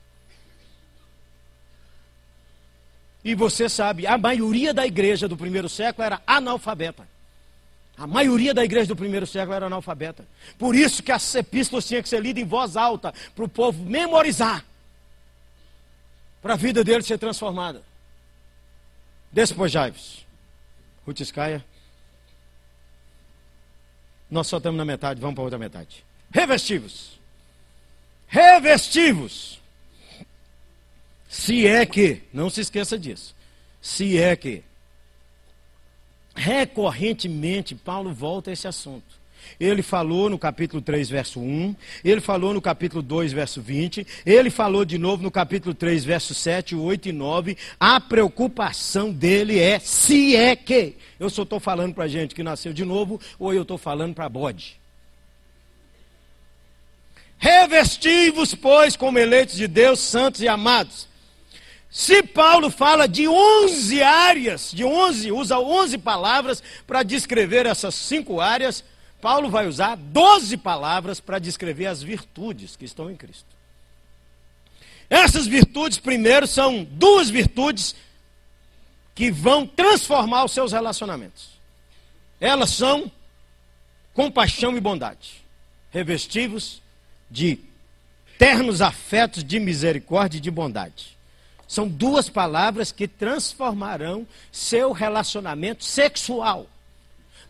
E 3.25 3.35
você 3.35 3.67
sabe, 3.67 4.07
a 4.07 4.19
maioria 4.19 4.75
da 4.75 4.87
igreja 4.87 5.27
do 5.27 5.39
primeiro 5.39 5.71
século 5.71 6.05
era 6.05 6.23
analfabeta. 6.27 7.09
A 7.97 8.07
maioria 8.07 8.53
da 8.53 8.65
igreja 8.65 8.89
do 8.89 8.97
primeiro 8.97 9.27
século 9.27 9.55
era 9.55 9.67
analfabeta. 9.67 10.27
Por 10.59 10.75
isso 10.75 11.03
que 11.03 11.13
as 11.13 11.35
epístolas 11.35 11.87
tinham 11.87 12.03
que 12.03 12.09
ser 12.09 12.21
lidas 12.21 12.43
em 12.43 12.47
voz 12.47 12.77
alta, 12.77 13.15
para 13.35 13.45
o 13.45 13.49
povo 13.49 13.85
memorizar, 13.85 14.65
para 16.43 16.55
a 16.55 16.57
vida 16.57 16.83
dele 16.83 17.03
ser 17.03 17.19
transformada. 17.19 17.83
Despojai-vos. 19.33 20.25
Rutiscaia. 21.07 21.65
Nós 24.31 24.47
só 24.47 24.57
estamos 24.57 24.79
na 24.79 24.85
metade, 24.85 25.21
vamos 25.21 25.35
para 25.35 25.45
outra 25.45 25.59
metade. 25.59 26.05
Revestivos. 26.31 27.21
Revestivos. 28.27 29.61
Se 31.29 31.67
é 31.67 31.85
que, 31.87 32.23
não 32.33 32.51
se 32.51 32.61
esqueça 32.61 32.99
disso. 32.99 33.35
Se 33.81 34.19
é 34.19 34.35
que, 34.35 34.65
recorrentemente, 36.35 37.75
Paulo 37.75 38.13
volta 38.13 38.51
a 38.51 38.53
esse 38.53 38.67
assunto. 38.67 39.25
Ele 39.61 39.83
falou 39.83 40.29
no 40.29 40.39
capítulo 40.39 40.83
3, 40.83 41.09
verso 41.09 41.41
1, 41.41 41.77
ele 42.05 42.21
falou 42.21 42.53
no 42.53 42.61
capítulo 42.61 43.03
2, 43.03 43.33
verso 43.33 43.61
20, 43.61 44.07
ele 44.25 44.51
falou 44.51 44.85
de 44.85 44.99
novo 44.99 45.23
no 45.23 45.31
capítulo 45.31 45.75
3, 45.75 46.05
verso 46.05 46.35
7, 46.35 46.75
8 46.75 47.11
e 47.11 47.13
9. 47.13 47.57
A 47.79 48.01
preocupação 48.01 49.13
dele 49.13 49.59
é 49.59 49.79
se 49.79 50.35
é 50.35 50.57
que. 50.57 50.97
Eu 51.21 51.31
só 51.31 51.43
estou 51.43 51.61
falando 51.61 51.95
para 51.95 52.09
gente 52.09 52.35
que 52.35 52.43
nasceu 52.43 52.73
de 52.73 52.85
novo, 52.85 53.21
ou 53.39 53.53
eu 53.53 53.63
estou 53.63 53.79
falando 53.79 54.15
para 54.15 54.29
bode. 54.29 54.77
Revestivos, 57.39 58.55
pois, 58.55 58.97
como 58.97 59.19
eleitos 59.19 59.57
de 59.57 59.69
Deus, 59.69 60.01
santos 60.01 60.41
e 60.41 60.49
amados. 60.49 61.07
Se 61.95 62.25
Paulo 62.25 62.71
fala 62.71 63.07
de 63.07 63.29
11 63.29 64.03
áreas, 64.03 64.73
de 64.73 64.85
11, 64.85 65.31
usa 65.31 65.61
11 65.61 65.97
palavras 65.99 66.61
para 66.85 67.05
descrever 67.05 67.67
essas 67.67 67.95
cinco 67.95 68.41
áreas, 68.41 68.83
Paulo 69.21 69.49
vai 69.49 69.69
usar 69.69 69.95
12 69.97 70.57
palavras 70.57 71.21
para 71.21 71.39
descrever 71.39 71.87
as 71.87 72.03
virtudes 72.03 72.75
que 72.75 72.85
estão 72.85 73.09
em 73.09 73.15
Cristo. 73.15 73.47
Essas 75.09 75.47
virtudes, 75.47 75.97
primeiro, 75.99 76.49
são 76.49 76.83
duas 76.83 77.31
virtudes 77.31 77.95
que 79.15 79.31
vão 79.31 79.65
transformar 79.65 80.43
os 80.43 80.51
seus 80.51 80.73
relacionamentos. 80.73 81.51
Elas 82.41 82.71
são 82.71 83.09
compaixão 84.13 84.77
e 84.77 84.81
bondade, 84.81 85.45
revestivos 85.93 86.83
de 87.31 87.61
ternos 88.37 88.83
afetos 88.83 89.45
de 89.45 89.61
misericórdia 89.61 90.39
e 90.39 90.41
de 90.41 90.51
bondade. 90.51 91.15
São 91.67 91.89
duas 91.89 92.29
palavras 92.29 92.93
que 92.93 93.09
transformarão 93.09 94.27
seu 94.53 94.93
relacionamento 94.93 95.85
sexual 95.85 96.67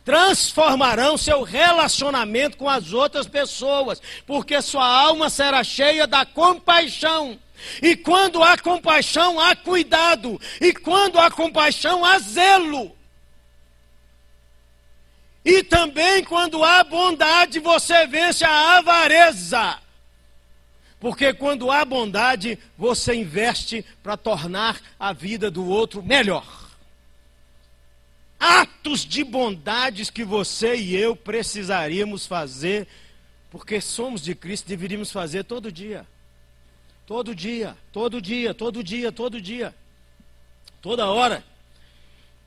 transformarão 0.04 1.16
seu 1.16 1.42
relacionamento 1.42 2.58
com 2.58 2.68
as 2.68 2.92
outras 2.92 3.26
pessoas, 3.26 4.02
porque 4.26 4.60
sua 4.60 4.86
alma 4.86 5.30
será 5.30 5.64
cheia 5.64 6.06
da 6.06 6.26
compaixão. 6.26 7.38
E 7.80 7.96
quando 7.96 8.42
há 8.42 8.58
compaixão, 8.58 9.40
há 9.40 9.56
cuidado, 9.56 10.38
e 10.60 10.72
quando 10.74 11.18
há 11.18 11.30
compaixão, 11.30 12.04
há 12.04 12.18
zelo. 12.18 12.94
E 15.44 15.62
também 15.62 16.24
quando 16.24 16.62
há 16.62 16.82
bondade, 16.84 17.58
você 17.60 18.06
vence 18.06 18.44
a 18.44 18.78
avareza. 18.78 19.78
Porque 21.04 21.34
quando 21.34 21.70
há 21.70 21.84
bondade, 21.84 22.58
você 22.78 23.14
investe 23.14 23.84
para 24.02 24.16
tornar 24.16 24.80
a 24.98 25.12
vida 25.12 25.50
do 25.50 25.68
outro 25.68 26.02
melhor 26.02 26.64
atos 28.40 29.04
de 29.04 29.22
bondades 29.22 30.08
que 30.08 30.24
você 30.24 30.76
e 30.76 30.96
eu 30.96 31.14
precisaríamos 31.14 32.26
fazer, 32.26 32.88
porque 33.50 33.82
somos 33.82 34.22
de 34.22 34.34
Cristo, 34.34 34.66
deveríamos 34.66 35.12
fazer 35.12 35.44
todo 35.44 35.70
dia. 35.70 36.06
Todo 37.06 37.34
dia, 37.34 37.76
todo 37.92 38.18
dia, 38.18 38.54
todo 38.54 38.82
dia, 38.82 39.12
todo 39.12 39.40
dia. 39.42 39.74
Toda 40.80 41.10
hora. 41.10 41.44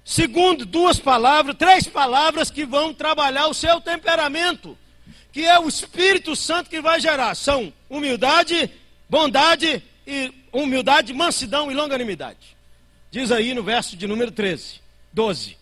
Segundo, 0.04 0.66
duas 0.66 1.00
palavras, 1.00 1.56
três 1.58 1.86
palavras 1.86 2.50
que 2.50 2.66
vão 2.66 2.92
trabalhar 2.92 3.48
o 3.48 3.54
seu 3.54 3.80
temperamento, 3.80 4.76
que 5.38 5.46
é 5.46 5.60
o 5.60 5.68
Espírito 5.68 6.36
Santo 6.36 6.68
que 6.68 6.82
vai 6.82 7.00
gerar. 7.00 7.36
São 7.36 7.72
humildade, 7.88 8.72
bondade 9.08 9.84
e 10.08 10.34
humildade, 10.52 11.14
mansidão 11.14 11.72
e 11.72 11.76
longanimidade. 11.76 12.58
Diz 13.12 13.32
aí 13.32 13.54
no 13.54 13.62
verso 13.62 13.96
de 13.96 14.08
número 14.08 14.32
13, 14.32 14.82
12. 15.14 15.56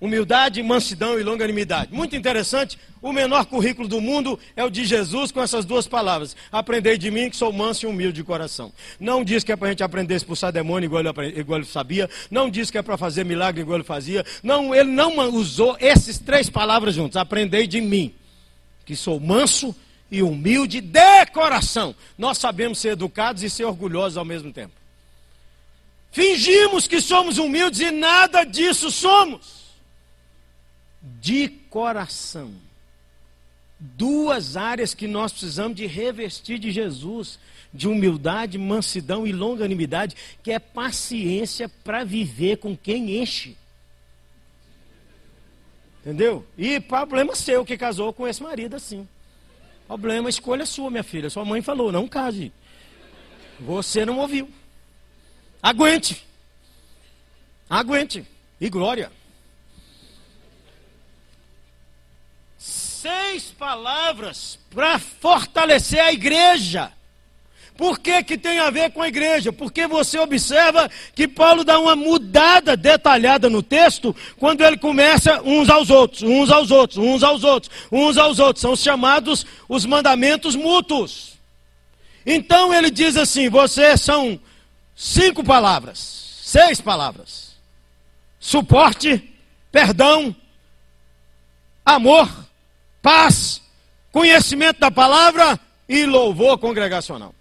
Humildade, 0.00 0.60
mansidão 0.64 1.16
e 1.16 1.22
longanimidade. 1.22 1.94
Muito 1.94 2.16
interessante. 2.16 2.76
O 3.00 3.12
menor 3.12 3.46
currículo 3.46 3.86
do 3.86 4.00
mundo 4.00 4.36
é 4.56 4.64
o 4.64 4.70
de 4.70 4.84
Jesus 4.84 5.30
com 5.30 5.40
essas 5.40 5.64
duas 5.64 5.86
palavras. 5.86 6.34
Aprendei 6.50 6.98
de 6.98 7.08
mim 7.08 7.30
que 7.30 7.36
sou 7.36 7.52
manso 7.52 7.86
e 7.86 7.88
humilde 7.88 8.14
de 8.14 8.24
coração. 8.24 8.72
Não 8.98 9.22
diz 9.22 9.44
que 9.44 9.52
é 9.52 9.56
para 9.56 9.68
a 9.68 9.70
gente 9.70 9.84
aprender 9.84 10.14
a 10.14 10.16
expulsar 10.16 10.50
demônio 10.50 10.88
igual 10.88 11.04
ele, 11.04 11.38
igual 11.38 11.60
ele 11.60 11.68
sabia. 11.68 12.10
Não 12.32 12.50
diz 12.50 12.68
que 12.68 12.78
é 12.78 12.82
para 12.82 12.96
fazer 12.96 13.24
milagre 13.24 13.60
igual 13.60 13.76
ele 13.76 13.84
fazia. 13.84 14.26
Não, 14.42 14.74
ele 14.74 14.90
não 14.90 15.16
usou 15.32 15.76
essas 15.78 16.18
três 16.18 16.50
palavras 16.50 16.96
juntas. 16.96 17.14
Aprendei 17.14 17.64
de 17.64 17.80
mim 17.80 18.17
que 18.88 18.96
sou 18.96 19.20
manso 19.20 19.76
e 20.10 20.22
humilde 20.22 20.80
de 20.80 21.26
coração. 21.26 21.94
Nós 22.16 22.38
sabemos 22.38 22.78
ser 22.78 22.92
educados 22.92 23.42
e 23.42 23.50
ser 23.50 23.64
orgulhosos 23.64 24.16
ao 24.16 24.24
mesmo 24.24 24.50
tempo. 24.50 24.72
Fingimos 26.10 26.88
que 26.88 26.98
somos 26.98 27.36
humildes 27.36 27.80
e 27.80 27.90
nada 27.90 28.44
disso 28.44 28.90
somos 28.90 29.74
de 31.20 31.50
coração. 31.68 32.50
Duas 33.78 34.56
áreas 34.56 34.94
que 34.94 35.06
nós 35.06 35.32
precisamos 35.32 35.76
de 35.76 35.86
revestir 35.86 36.58
de 36.58 36.72
Jesus, 36.72 37.38
de 37.74 37.86
humildade, 37.88 38.56
mansidão 38.56 39.26
e 39.26 39.32
longanimidade, 39.32 40.16
que 40.42 40.50
é 40.50 40.58
paciência 40.58 41.68
para 41.84 42.04
viver 42.04 42.56
com 42.56 42.74
quem 42.74 43.18
enche. 43.18 43.54
Entendeu? 46.08 46.42
E 46.56 46.80
problema 46.80 47.36
seu 47.36 47.66
que 47.66 47.76
casou 47.76 48.14
com 48.14 48.26
esse 48.26 48.42
marido 48.42 48.74
assim. 48.74 49.06
Problema, 49.86 50.30
escolha 50.30 50.64
sua, 50.64 50.90
minha 50.90 51.02
filha. 51.02 51.28
Sua 51.28 51.44
mãe 51.44 51.60
falou, 51.60 51.92
não 51.92 52.08
case. 52.08 52.50
Você 53.60 54.06
não 54.06 54.18
ouviu. 54.18 54.50
Aguente. 55.62 56.26
Aguente. 57.68 58.26
E 58.58 58.70
glória. 58.70 59.12
seis 62.56 63.50
palavras 63.50 64.58
para 64.70 64.98
fortalecer 64.98 66.00
a 66.00 66.10
igreja. 66.10 66.90
Por 67.78 68.00
que, 68.00 68.24
que 68.24 68.36
tem 68.36 68.58
a 68.58 68.70
ver 68.70 68.90
com 68.90 69.00
a 69.00 69.06
igreja? 69.06 69.52
Porque 69.52 69.86
você 69.86 70.18
observa 70.18 70.90
que 71.14 71.28
Paulo 71.28 71.62
dá 71.62 71.78
uma 71.78 71.94
mudada 71.94 72.76
detalhada 72.76 73.48
no 73.48 73.62
texto 73.62 74.14
quando 74.36 74.62
ele 74.62 74.76
começa 74.76 75.40
uns 75.42 75.70
aos 75.70 75.88
outros, 75.88 76.22
uns 76.22 76.50
aos 76.50 76.72
outros, 76.72 76.98
uns 76.98 77.22
aos 77.22 77.44
outros, 77.44 77.70
uns 77.92 78.18
aos 78.18 78.40
outros. 78.40 78.62
São 78.62 78.72
os 78.72 78.82
chamados 78.82 79.46
os 79.68 79.86
mandamentos 79.86 80.56
mútuos. 80.56 81.38
Então 82.26 82.74
ele 82.74 82.90
diz 82.90 83.16
assim: 83.16 83.48
vocês 83.48 84.00
são 84.00 84.40
cinco 84.96 85.44
palavras, 85.44 86.40
seis 86.42 86.80
palavras: 86.80 87.52
suporte, 88.40 89.22
perdão, 89.70 90.34
amor, 91.86 92.28
paz, 93.00 93.62
conhecimento 94.10 94.80
da 94.80 94.90
palavra 94.90 95.60
e 95.88 96.04
louvor 96.06 96.58
congregacional. 96.58 97.37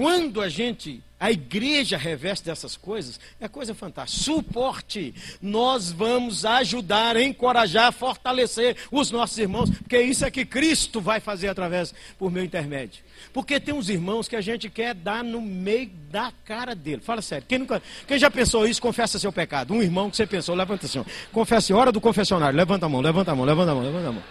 Quando 0.00 0.40
a 0.40 0.48
gente, 0.48 1.02
a 1.20 1.30
igreja 1.30 1.98
reveste 1.98 2.46
dessas 2.46 2.74
coisas, 2.74 3.20
é 3.38 3.46
coisa 3.46 3.74
fantástica. 3.74 4.24
Suporte. 4.24 5.14
Nós 5.42 5.92
vamos 5.92 6.46
ajudar, 6.46 7.18
encorajar, 7.18 7.92
fortalecer 7.92 8.78
os 8.90 9.10
nossos 9.10 9.36
irmãos, 9.36 9.68
porque 9.68 10.00
isso 10.00 10.24
é 10.24 10.30
que 10.30 10.46
Cristo 10.46 11.02
vai 11.02 11.20
fazer 11.20 11.48
através, 11.48 11.92
por 12.18 12.30
meu 12.30 12.42
intermédio. 12.42 13.04
Porque 13.30 13.60
tem 13.60 13.74
uns 13.74 13.90
irmãos 13.90 14.26
que 14.26 14.36
a 14.36 14.40
gente 14.40 14.70
quer 14.70 14.94
dar 14.94 15.22
no 15.22 15.42
meio 15.42 15.90
da 16.10 16.32
cara 16.46 16.74
dele. 16.74 17.02
Fala 17.02 17.20
sério. 17.20 17.44
Quem, 17.46 17.58
nunca, 17.58 17.82
quem 18.06 18.18
já 18.18 18.30
pensou 18.30 18.66
isso, 18.66 18.80
confessa 18.80 19.18
seu 19.18 19.30
pecado. 19.30 19.74
Um 19.74 19.82
irmão 19.82 20.08
que 20.08 20.16
você 20.16 20.26
pensou, 20.26 20.54
levanta 20.54 20.86
assim. 20.86 21.04
Confesse, 21.30 21.74
hora 21.74 21.92
do 21.92 22.00
confessionário. 22.00 22.56
Levanta 22.56 22.86
a 22.86 22.88
mão, 22.88 23.02
levanta 23.02 23.32
a 23.32 23.34
mão, 23.34 23.44
levanta 23.44 23.72
a 23.72 23.74
mão, 23.74 23.84
levanta 23.84 24.08
a 24.08 24.12
mão. 24.12 24.22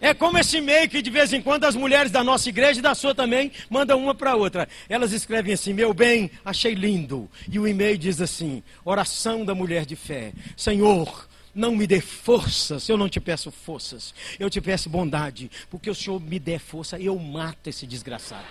É 0.00 0.14
como 0.14 0.38
esse 0.38 0.56
e-mail 0.56 0.88
que 0.88 1.02
de 1.02 1.10
vez 1.10 1.32
em 1.32 1.42
quando 1.42 1.64
as 1.64 1.76
mulheres 1.76 2.10
da 2.10 2.24
nossa 2.24 2.48
igreja 2.48 2.80
e 2.80 2.82
da 2.82 2.94
sua 2.94 3.14
também 3.14 3.52
mandam 3.68 4.02
uma 4.02 4.14
para 4.14 4.34
outra. 4.34 4.66
Elas 4.88 5.12
escrevem 5.12 5.52
assim: 5.52 5.74
Meu 5.74 5.92
bem, 5.92 6.30
achei 6.42 6.72
lindo. 6.72 7.30
E 7.50 7.58
o 7.58 7.68
e-mail 7.68 7.98
diz 7.98 8.20
assim: 8.20 8.62
Oração 8.82 9.44
da 9.44 9.54
mulher 9.54 9.84
de 9.84 9.96
fé. 9.96 10.32
Senhor, 10.56 11.28
não 11.54 11.76
me 11.76 11.86
dê 11.86 12.00
forças, 12.00 12.88
eu 12.88 12.96
não 12.96 13.08
te 13.08 13.20
peço 13.20 13.50
forças, 13.50 14.14
eu 14.38 14.48
te 14.48 14.60
peço 14.60 14.88
bondade, 14.88 15.50
porque 15.68 15.90
o 15.90 15.94
Senhor 15.94 16.20
me 16.20 16.38
der 16.38 16.60
força, 16.60 16.98
eu 16.98 17.18
mato 17.18 17.68
esse 17.68 17.86
desgraçado. 17.86 18.46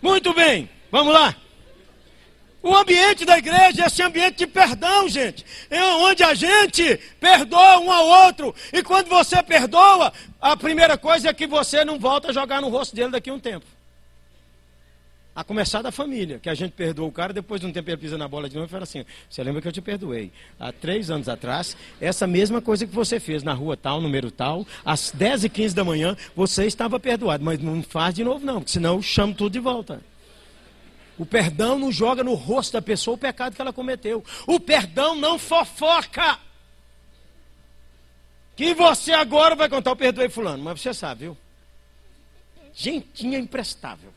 Muito 0.00 0.34
bem, 0.34 0.68
vamos 0.90 1.14
lá. 1.14 1.36
O 2.62 2.76
ambiente 2.76 3.24
da 3.24 3.36
igreja 3.36 3.82
é 3.82 3.86
esse 3.86 4.00
ambiente 4.02 4.38
de 4.38 4.46
perdão, 4.46 5.08
gente. 5.08 5.44
É 5.68 5.82
onde 5.82 6.22
a 6.22 6.32
gente 6.32 6.96
perdoa 7.18 7.80
um 7.80 7.90
ao 7.90 8.26
outro. 8.26 8.54
E 8.72 8.82
quando 8.84 9.08
você 9.08 9.42
perdoa, 9.42 10.12
a 10.40 10.56
primeira 10.56 10.96
coisa 10.96 11.28
é 11.28 11.34
que 11.34 11.46
você 11.46 11.84
não 11.84 11.98
volta 11.98 12.30
a 12.30 12.32
jogar 12.32 12.60
no 12.60 12.68
rosto 12.68 12.94
dele 12.94 13.10
daqui 13.10 13.30
a 13.30 13.34
um 13.34 13.40
tempo. 13.40 13.66
A 15.34 15.42
começar 15.42 15.80
da 15.80 15.90
família, 15.90 16.38
que 16.38 16.48
a 16.48 16.54
gente 16.54 16.72
perdoa 16.72 17.08
o 17.08 17.10
cara, 17.10 17.32
depois 17.32 17.58
de 17.60 17.66
um 17.66 17.72
tempo 17.72 17.88
ele 17.88 17.96
pisa 17.96 18.18
na 18.18 18.28
bola 18.28 18.50
de 18.50 18.54
novo 18.54 18.66
e 18.66 18.70
fala 18.70 18.82
assim: 18.82 19.02
Você 19.28 19.42
lembra 19.42 19.62
que 19.62 19.66
eu 19.66 19.72
te 19.72 19.80
perdoei? 19.80 20.30
Há 20.60 20.70
três 20.70 21.10
anos 21.10 21.26
atrás, 21.26 21.74
essa 21.98 22.26
mesma 22.26 22.60
coisa 22.60 22.86
que 22.86 22.94
você 22.94 23.18
fez 23.18 23.42
na 23.42 23.54
rua 23.54 23.74
tal, 23.74 24.00
número 24.00 24.30
tal, 24.30 24.66
às 24.84 25.10
10 25.10 25.44
e 25.44 25.48
15 25.48 25.74
da 25.74 25.82
manhã, 25.82 26.16
você 26.36 26.66
estava 26.66 27.00
perdoado. 27.00 27.42
Mas 27.42 27.58
não 27.60 27.82
faz 27.82 28.14
de 28.14 28.22
novo, 28.22 28.44
não, 28.44 28.56
porque 28.56 28.72
senão 28.72 28.96
eu 28.96 29.02
chamo 29.02 29.34
tudo 29.34 29.54
de 29.54 29.58
volta. 29.58 30.11
O 31.18 31.26
perdão 31.26 31.78
não 31.78 31.92
joga 31.92 32.24
no 32.24 32.34
rosto 32.34 32.72
da 32.72 32.82
pessoa 32.82 33.14
o 33.14 33.18
pecado 33.18 33.54
que 33.54 33.60
ela 33.60 33.72
cometeu. 33.72 34.24
O 34.46 34.58
perdão 34.58 35.14
não 35.14 35.38
fofoca. 35.38 36.38
Que 38.56 38.74
você 38.74 39.12
agora 39.12 39.54
vai 39.54 39.68
contar, 39.68 39.92
o 39.92 39.96
perdoei 39.96 40.28
fulano, 40.28 40.62
mas 40.62 40.80
você 40.80 40.92
sabe, 40.92 41.24
viu? 41.24 41.38
Gentinha 42.74 43.38
imprestável. 43.38 44.12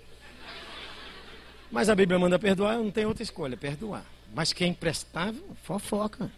Mas 1.71 1.89
a 1.89 1.95
Bíblia 1.95 2.17
manda 2.17 2.39
perdoar, 2.39 2.77
não 2.77 2.91
tem 2.91 3.05
outra 3.05 3.23
escolha, 3.23 3.57
perdoar. 3.57 4.05
Mas 4.33 4.53
quem 4.53 4.67
é 4.67 4.69
imprestável, 4.71 5.43
fofoca. 5.63 6.31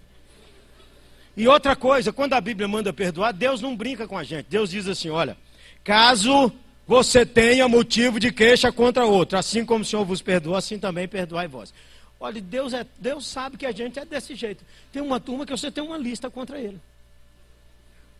E 1.35 1.47
outra 1.47 1.75
coisa, 1.75 2.11
quando 2.11 2.33
a 2.33 2.41
Bíblia 2.41 2.67
manda 2.67 2.91
perdoar, 2.91 3.31
Deus 3.31 3.61
não 3.61 3.75
brinca 3.75 4.07
com 4.07 4.17
a 4.17 4.23
gente. 4.23 4.47
Deus 4.49 4.71
diz 4.71 4.87
assim: 4.87 5.09
olha, 5.09 5.37
caso 5.83 6.51
você 6.87 7.25
tenha 7.25 7.67
motivo 7.67 8.19
de 8.19 8.31
queixa 8.31 8.71
contra 8.71 9.05
outro. 9.05 9.37
Assim 9.37 9.65
como 9.65 9.81
o 9.81 9.85
Senhor 9.85 10.05
vos 10.05 10.21
perdoa, 10.21 10.59
assim 10.59 10.79
também 10.79 11.07
perdoai 11.07 11.47
vós. 11.47 11.73
Olha, 12.19 12.41
Deus, 12.41 12.73
é, 12.73 12.85
Deus 12.97 13.27
sabe 13.27 13.57
que 13.57 13.65
a 13.65 13.71
gente 13.71 13.99
é 13.99 14.05
desse 14.05 14.33
jeito. 14.33 14.63
Tem 14.91 15.01
uma 15.01 15.19
turma 15.19 15.45
que 15.45 15.51
você 15.51 15.69
tem 15.69 15.83
uma 15.83 15.97
lista 15.97 16.29
contra 16.29 16.59
ele. 16.59 16.79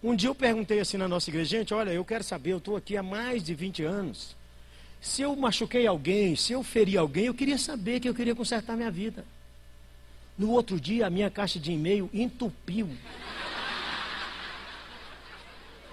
Um 0.03 0.15
dia 0.15 0.30
eu 0.30 0.36
perguntei 0.36 0.80
assim 0.80 0.97
na 0.97 1.07
nossa 1.07 1.30
igreja, 1.30 1.57
gente, 1.57 1.74
olha, 1.74 1.89
eu 1.91 2.05
quero 2.05 2.24
saber, 2.24 2.51
eu 2.51 2.59
estou 2.59 2.76
aqui 2.76 2.95
há 2.95 3.01
mais 3.01 3.41
de 3.41 3.55
20 3.55 3.84
anos. 3.84 4.36
Se 5.01 5.22
eu 5.22 5.36
machuquei 5.36 5.88
alguém, 5.88 6.36
se 6.36 6.53
eu 6.53 6.61
feri 6.61 6.97
alguém, 6.97 7.26
eu 7.26 7.34
queria 7.34 7.57
saber 7.57 7.99
que 7.99 8.07
eu 8.07 8.13
queria 8.13 8.36
consertar 8.36 8.76
minha 8.76 8.91
vida. 8.91 9.26
No 10.38 10.51
outro 10.51 10.80
dia, 10.80 11.07
a 11.07 11.09
minha 11.09 11.32
caixa 11.32 11.57
de 11.57 11.72
e-mail 11.72 12.09
entupiu. 12.13 12.89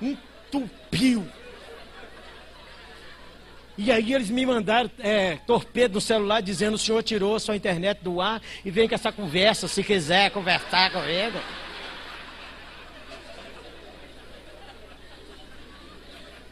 Entupiu. 0.03 1.27
E 3.77 3.91
aí 3.91 4.12
eles 4.12 4.31
me 4.31 4.47
mandaram 4.47 4.89
é, 5.01 5.37
torpedo 5.47 5.95
no 5.95 6.01
celular 6.01 6.41
dizendo 6.41 6.75
o 6.75 6.79
senhor 6.79 7.03
tirou 7.03 7.39
sua 7.41 7.57
internet 7.57 7.99
do 8.03 8.20
ar 8.20 8.41
e 8.64 8.70
vem 8.70 8.89
com 8.89 8.95
essa 8.95 9.11
conversa, 9.11 9.66
se 9.66 9.83
quiser 9.83 10.31
conversar 10.31 10.93
comigo. 10.93 11.39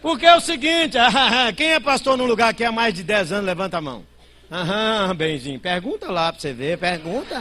Porque 0.00 0.26
é 0.26 0.34
o 0.34 0.40
seguinte, 0.40 0.98
quem 1.56 1.74
é 1.74 1.80
pastor 1.80 2.16
num 2.16 2.26
lugar 2.26 2.52
que 2.54 2.64
há 2.64 2.72
mais 2.72 2.92
de 2.92 3.04
10 3.04 3.32
anos, 3.32 3.46
levanta 3.46 3.78
a 3.78 3.80
mão. 3.80 4.04
Aham, 4.50 5.14
benzinho, 5.14 5.60
pergunta 5.60 6.10
lá 6.10 6.32
para 6.32 6.40
você 6.40 6.52
ver, 6.52 6.76
pergunta. 6.76 7.40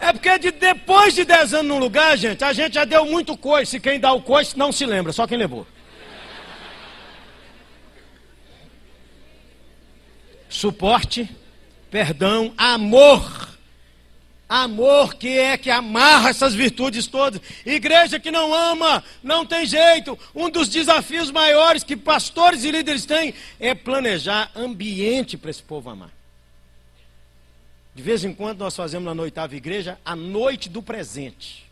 É 0.00 0.12
porque 0.12 0.38
de, 0.38 0.50
depois 0.50 1.14
de 1.14 1.24
10 1.24 1.54
anos 1.54 1.66
num 1.68 1.78
lugar, 1.78 2.18
gente, 2.18 2.42
a 2.44 2.52
gente 2.52 2.74
já 2.74 2.84
deu 2.84 3.06
muito 3.06 3.36
coice. 3.36 3.78
Quem 3.78 4.00
dá 4.00 4.12
o 4.12 4.20
coice 4.20 4.58
não 4.58 4.72
se 4.72 4.84
lembra, 4.84 5.12
só 5.12 5.24
quem 5.24 5.38
levou. 5.38 5.64
Suporte, 10.56 11.28
perdão, 11.90 12.52
amor. 12.56 13.46
Amor 14.48 15.14
que 15.14 15.36
é 15.36 15.58
que 15.58 15.70
amarra 15.70 16.30
essas 16.30 16.54
virtudes 16.54 17.08
todas. 17.08 17.40
Igreja 17.64 18.20
que 18.20 18.30
não 18.30 18.54
ama, 18.54 19.02
não 19.20 19.44
tem 19.44 19.66
jeito. 19.66 20.16
Um 20.32 20.48
dos 20.48 20.68
desafios 20.68 21.32
maiores 21.32 21.82
que 21.82 21.96
pastores 21.96 22.62
e 22.62 22.70
líderes 22.70 23.04
têm 23.04 23.34
é 23.58 23.74
planejar 23.74 24.50
ambiente 24.54 25.36
para 25.36 25.50
esse 25.50 25.62
povo 25.62 25.90
amar. 25.90 26.12
De 27.92 28.02
vez 28.02 28.24
em 28.24 28.32
quando 28.32 28.60
nós 28.60 28.76
fazemos 28.76 29.12
na 29.12 29.20
oitava 29.20 29.56
igreja 29.56 29.98
a 30.04 30.14
noite 30.14 30.68
do 30.68 30.80
presente. 30.80 31.66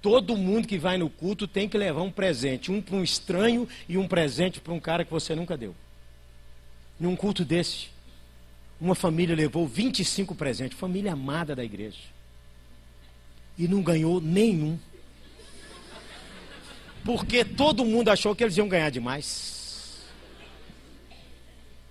Todo 0.00 0.36
mundo 0.36 0.66
que 0.66 0.78
vai 0.78 0.98
no 0.98 1.08
culto 1.08 1.46
tem 1.46 1.68
que 1.68 1.78
levar 1.78 2.02
um 2.02 2.10
presente, 2.10 2.72
um 2.72 2.82
para 2.82 2.96
um 2.96 3.04
estranho 3.04 3.68
e 3.88 3.96
um 3.96 4.08
presente 4.08 4.60
para 4.60 4.72
um 4.72 4.80
cara 4.80 5.04
que 5.04 5.10
você 5.12 5.36
nunca 5.36 5.56
deu. 5.56 5.72
Num 6.98 7.14
culto 7.14 7.44
desse, 7.44 7.91
uma 8.82 8.96
família 8.96 9.36
levou 9.36 9.64
25 9.64 10.34
presentes, 10.34 10.76
família 10.76 11.12
amada 11.12 11.54
da 11.54 11.62
igreja. 11.62 12.00
E 13.56 13.68
não 13.68 13.80
ganhou 13.80 14.20
nenhum. 14.20 14.76
Porque 17.04 17.44
todo 17.44 17.84
mundo 17.84 18.08
achou 18.08 18.34
que 18.34 18.42
eles 18.42 18.56
iam 18.56 18.68
ganhar 18.68 18.90
demais. 18.90 20.02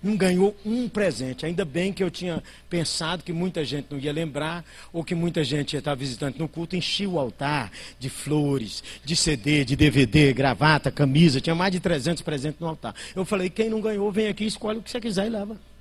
Não 0.02 0.16
ganhou 0.16 0.54
um 0.66 0.86
presente. 0.86 1.46
Ainda 1.46 1.64
bem 1.64 1.94
que 1.94 2.04
eu 2.04 2.10
tinha 2.10 2.42
pensado 2.68 3.22
que 3.22 3.32
muita 3.32 3.64
gente 3.64 3.86
não 3.88 3.98
ia 3.98 4.12
lembrar, 4.12 4.62
ou 4.92 5.02
que 5.02 5.14
muita 5.14 5.42
gente 5.42 5.72
ia 5.72 5.78
estar 5.78 5.94
visitando 5.94 6.36
no 6.36 6.48
culto, 6.48 6.76
enchia 6.76 7.08
o 7.08 7.18
altar 7.18 7.72
de 7.98 8.10
flores, 8.10 8.84
de 9.02 9.16
CD, 9.16 9.64
de 9.64 9.76
DVD, 9.76 10.34
gravata, 10.34 10.90
camisa. 10.90 11.40
Tinha 11.40 11.54
mais 11.54 11.72
de 11.72 11.80
300 11.80 12.22
presentes 12.22 12.60
no 12.60 12.66
altar. 12.66 12.94
Eu 13.16 13.24
falei: 13.24 13.48
quem 13.48 13.70
não 13.70 13.80
ganhou, 13.80 14.12
vem 14.12 14.28
aqui, 14.28 14.44
escolhe 14.44 14.78
o 14.78 14.82
que 14.82 14.90
você 14.90 15.00
quiser 15.00 15.26
e 15.26 15.30
leva. 15.30 15.71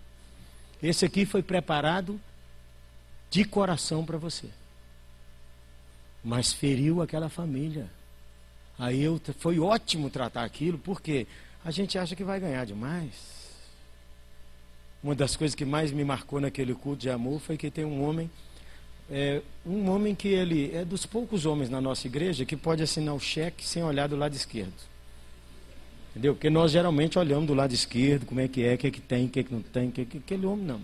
Esse 0.81 1.05
aqui 1.05 1.25
foi 1.25 1.43
preparado 1.43 2.19
de 3.29 3.45
coração 3.45 4.03
para 4.03 4.17
você. 4.17 4.47
Mas 6.23 6.51
feriu 6.51 7.01
aquela 7.01 7.29
família. 7.29 7.89
Aí 8.77 9.01
eu, 9.01 9.21
foi 9.39 9.59
ótimo 9.59 10.09
tratar 10.09 10.43
aquilo, 10.43 10.77
porque 10.77 11.27
a 11.63 11.71
gente 11.71 11.97
acha 11.97 12.15
que 12.15 12.23
vai 12.23 12.39
ganhar 12.39 12.65
demais. 12.65 13.41
Uma 15.03 15.15
das 15.15 15.35
coisas 15.35 15.55
que 15.55 15.65
mais 15.65 15.91
me 15.91 16.03
marcou 16.03 16.39
naquele 16.39 16.73
culto 16.73 17.01
de 17.01 17.09
amor 17.09 17.39
foi 17.39 17.57
que 17.57 17.71
tem 17.71 17.85
um 17.85 18.03
homem, 18.03 18.29
é, 19.09 19.41
um 19.65 19.89
homem 19.89 20.13
que 20.13 20.27
ele 20.27 20.75
é 20.75 20.85
dos 20.85 21.05
poucos 21.05 21.45
homens 21.45 21.69
na 21.69 21.81
nossa 21.81 22.07
igreja 22.07 22.45
que 22.45 22.55
pode 22.55 22.83
assinar 22.83 23.15
o 23.15 23.19
cheque 23.19 23.65
sem 23.65 23.83
olhar 23.83 24.07
do 24.07 24.15
lado 24.15 24.35
esquerdo. 24.35 24.90
Entendeu? 26.11 26.33
Porque 26.33 26.49
nós 26.49 26.71
geralmente 26.71 27.17
olhamos 27.17 27.47
do 27.47 27.53
lado 27.53 27.73
esquerdo, 27.73 28.25
como 28.25 28.41
é 28.41 28.47
que 28.47 28.63
é, 28.63 28.73
o 28.73 28.77
que 28.77 28.87
é 28.87 28.91
que 28.91 28.99
tem, 28.99 29.25
o 29.25 29.29
que 29.29 29.39
é 29.39 29.43
que 29.43 29.53
não 29.53 29.61
tem, 29.61 29.87
o 29.87 29.91
que 29.91 30.01
é 30.01 30.05
que 30.05 30.17
aquele 30.17 30.45
homem 30.45 30.65
não. 30.65 30.81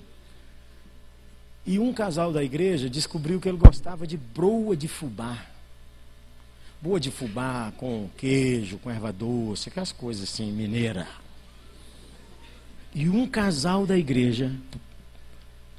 E 1.65 1.77
um 1.77 1.93
casal 1.93 2.31
da 2.31 2.41
igreja 2.41 2.89
descobriu 2.89 3.41
que 3.41 3.49
ele 3.49 3.57
gostava 3.57 4.07
de 4.07 4.15
broa 4.15 4.75
de 4.75 4.87
fubá. 4.87 5.45
Boa 6.81 6.97
de 6.97 7.11
fubá 7.11 7.73
com 7.75 8.09
queijo, 8.15 8.77
com 8.77 8.89
erva 8.89 9.11
doce, 9.11 9.67
aquelas 9.67 9.91
coisas 9.91 10.23
assim, 10.23 10.49
mineira. 10.49 11.05
E 12.95 13.09
um 13.09 13.27
casal 13.27 13.85
da 13.85 13.97
igreja, 13.97 14.55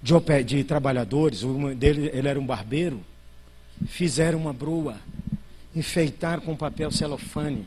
de, 0.03 0.45
de 0.45 0.63
trabalhadores, 0.63 1.41
dele, 1.79 2.11
ele 2.13 2.29
era 2.29 2.39
um 2.39 2.45
barbeiro, 2.45 3.01
fizeram 3.87 4.39
uma 4.39 4.53
broa, 4.53 4.99
enfeitaram 5.75 6.43
com 6.43 6.55
papel 6.55 6.91
celofane 6.91 7.67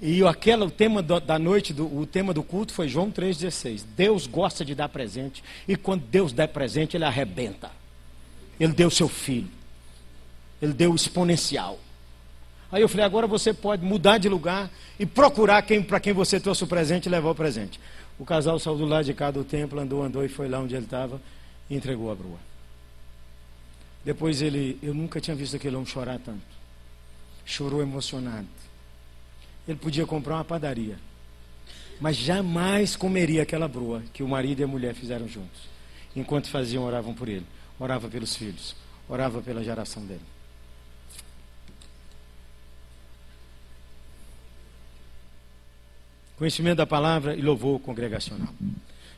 e 0.00 0.22
aquela, 0.24 0.66
o 0.66 0.70
tema 0.70 1.02
da 1.02 1.38
noite, 1.38 1.72
do, 1.72 1.86
o 1.86 2.06
tema 2.06 2.34
do 2.34 2.42
culto 2.42 2.72
foi 2.72 2.88
João 2.88 3.10
3,16. 3.10 3.84
Deus 3.96 4.26
gosta 4.26 4.64
de 4.64 4.74
dar 4.74 4.88
presente. 4.88 5.42
E 5.66 5.76
quando 5.76 6.02
Deus 6.02 6.32
dá 6.32 6.46
presente, 6.46 6.96
Ele 6.96 7.04
arrebenta. 7.04 7.70
Ele 8.58 8.72
deu 8.72 8.90
seu 8.90 9.08
filho. 9.08 9.48
Ele 10.60 10.72
deu 10.72 10.94
exponencial. 10.94 11.78
Aí 12.70 12.82
eu 12.82 12.88
falei, 12.88 13.06
agora 13.06 13.26
você 13.26 13.54
pode 13.54 13.84
mudar 13.84 14.18
de 14.18 14.28
lugar 14.28 14.70
e 14.98 15.06
procurar 15.06 15.62
quem 15.62 15.82
para 15.82 16.00
quem 16.00 16.12
você 16.12 16.40
trouxe 16.40 16.64
o 16.64 16.66
presente 16.66 17.06
e 17.06 17.08
levar 17.08 17.30
o 17.30 17.34
presente. 17.34 17.78
O 18.18 18.24
casal 18.24 18.58
saiu 18.58 18.76
do 18.76 18.84
lado 18.84 19.04
de 19.04 19.14
cá 19.14 19.30
do 19.30 19.44
templo, 19.44 19.78
andou, 19.80 20.02
andou 20.02 20.24
e 20.24 20.28
foi 20.28 20.48
lá 20.48 20.58
onde 20.58 20.74
ele 20.74 20.84
estava 20.84 21.20
e 21.70 21.76
entregou 21.76 22.10
a 22.10 22.14
brua. 22.14 22.38
Depois 24.04 24.42
ele, 24.42 24.78
eu 24.82 24.92
nunca 24.92 25.20
tinha 25.20 25.36
visto 25.36 25.56
aquele 25.56 25.76
homem 25.76 25.86
chorar 25.86 26.18
tanto. 26.18 26.42
Chorou 27.44 27.80
emocionado. 27.80 28.63
Ele 29.66 29.78
podia 29.78 30.06
comprar 30.06 30.34
uma 30.34 30.44
padaria, 30.44 30.98
mas 32.00 32.16
jamais 32.16 32.96
comeria 32.96 33.42
aquela 33.42 33.66
brua 33.66 34.02
que 34.12 34.22
o 34.22 34.28
marido 34.28 34.60
e 34.60 34.64
a 34.64 34.66
mulher 34.66 34.94
fizeram 34.94 35.26
juntos. 35.26 35.62
Enquanto 36.14 36.48
faziam, 36.48 36.84
oravam 36.84 37.14
por 37.14 37.28
ele, 37.28 37.46
orava 37.78 38.08
pelos 38.08 38.36
filhos, 38.36 38.76
orava 39.08 39.40
pela 39.40 39.64
geração 39.64 40.04
dele. 40.04 40.20
Conhecimento 46.36 46.78
da 46.78 46.86
palavra 46.86 47.34
e 47.34 47.40
louvor 47.40 47.80
congregacional. 47.80 48.52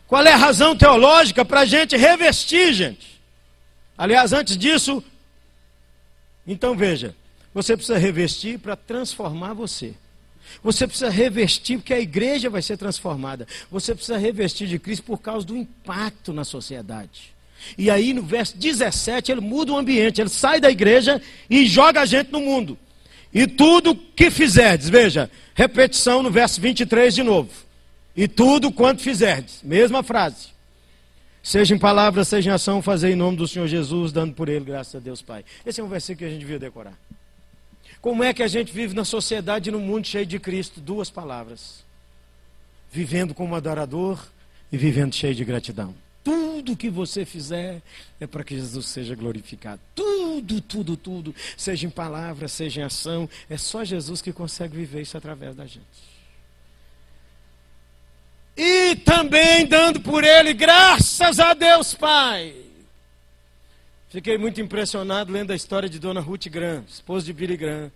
Qual 0.06 0.22
é 0.24 0.32
a 0.32 0.36
razão 0.36 0.76
teológica 0.76 1.44
para 1.44 1.60
a 1.60 1.64
gente 1.64 1.96
revestir, 1.96 2.72
gente? 2.72 3.20
Aliás, 3.98 4.32
antes 4.32 4.56
disso, 4.56 5.02
então 6.46 6.76
veja, 6.76 7.16
você 7.52 7.76
precisa 7.76 7.98
revestir 7.98 8.58
para 8.58 8.76
transformar 8.76 9.54
você. 9.54 9.94
Você 10.62 10.86
precisa 10.86 11.10
revestir 11.10 11.78
porque 11.78 11.94
a 11.94 12.00
igreja 12.00 12.50
vai 12.50 12.62
ser 12.62 12.76
transformada. 12.76 13.46
Você 13.70 13.94
precisa 13.94 14.18
revestir 14.18 14.68
de 14.68 14.78
Cristo 14.78 15.04
por 15.04 15.20
causa 15.20 15.46
do 15.46 15.56
impacto 15.56 16.32
na 16.32 16.44
sociedade. 16.44 17.34
E 17.76 17.90
aí 17.90 18.12
no 18.12 18.22
verso 18.22 18.56
17 18.56 19.32
ele 19.32 19.40
muda 19.40 19.72
o 19.72 19.76
ambiente, 19.76 20.20
ele 20.20 20.30
sai 20.30 20.60
da 20.60 20.70
igreja 20.70 21.20
e 21.48 21.66
joga 21.66 22.02
a 22.02 22.06
gente 22.06 22.30
no 22.30 22.40
mundo. 22.40 22.78
E 23.32 23.46
tudo 23.46 23.94
que 23.94 24.30
fizerdes, 24.30 24.88
veja, 24.88 25.30
repetição 25.54 26.22
no 26.22 26.30
verso 26.30 26.60
23 26.60 27.14
de 27.14 27.22
novo. 27.22 27.50
E 28.16 28.26
tudo 28.26 28.72
quanto 28.72 29.02
fizerdes, 29.02 29.60
mesma 29.62 30.02
frase. 30.02 30.48
Seja 31.42 31.74
em 31.74 31.78
palavra, 31.78 32.24
seja 32.24 32.50
em 32.50 32.52
ação, 32.52 32.82
fazer 32.82 33.10
em 33.10 33.14
nome 33.14 33.36
do 33.36 33.46
Senhor 33.46 33.68
Jesus, 33.68 34.10
dando 34.10 34.34
por 34.34 34.48
ele 34.48 34.64
graças 34.64 34.94
a 34.96 34.98
Deus 34.98 35.22
Pai. 35.22 35.44
Esse 35.64 35.80
é 35.80 35.84
um 35.84 35.88
versículo 35.88 36.18
que 36.18 36.24
a 36.24 36.28
gente 36.28 36.40
devia 36.40 36.58
decorar. 36.58 36.98
Como 38.06 38.22
é 38.22 38.32
que 38.32 38.44
a 38.44 38.46
gente 38.46 38.72
vive 38.72 38.94
na 38.94 39.04
sociedade, 39.04 39.68
no 39.68 39.80
mundo 39.80 40.06
cheio 40.06 40.24
de 40.24 40.38
Cristo? 40.38 40.80
Duas 40.80 41.10
palavras: 41.10 41.84
vivendo 42.88 43.34
como 43.34 43.56
adorador 43.56 44.24
e 44.70 44.76
vivendo 44.76 45.12
cheio 45.12 45.34
de 45.34 45.44
gratidão. 45.44 45.92
Tudo 46.22 46.76
que 46.76 46.88
você 46.88 47.24
fizer 47.24 47.82
é 48.20 48.26
para 48.28 48.44
que 48.44 48.54
Jesus 48.54 48.86
seja 48.86 49.16
glorificado. 49.16 49.80
Tudo, 49.92 50.60
tudo, 50.60 50.96
tudo, 50.96 51.34
seja 51.56 51.84
em 51.84 51.90
palavra, 51.90 52.46
seja 52.46 52.82
em 52.82 52.84
ação, 52.84 53.28
é 53.50 53.56
só 53.56 53.82
Jesus 53.82 54.22
que 54.22 54.32
consegue 54.32 54.76
viver 54.76 55.02
isso 55.02 55.18
através 55.18 55.56
da 55.56 55.66
gente. 55.66 55.82
E 58.56 58.94
também 59.04 59.66
dando 59.66 60.00
por 60.00 60.22
ele 60.22 60.54
graças 60.54 61.40
a 61.40 61.54
Deus 61.54 61.92
Pai. 61.92 62.65
Fiquei 64.08 64.38
muito 64.38 64.60
impressionado 64.60 65.32
lendo 65.32 65.50
a 65.50 65.56
história 65.56 65.88
de 65.88 65.98
Dona 65.98 66.20
Ruth 66.20 66.46
Graham, 66.46 66.84
esposa 66.88 67.26
de 67.26 67.32
Billy 67.32 67.56
Graham, 67.56 67.90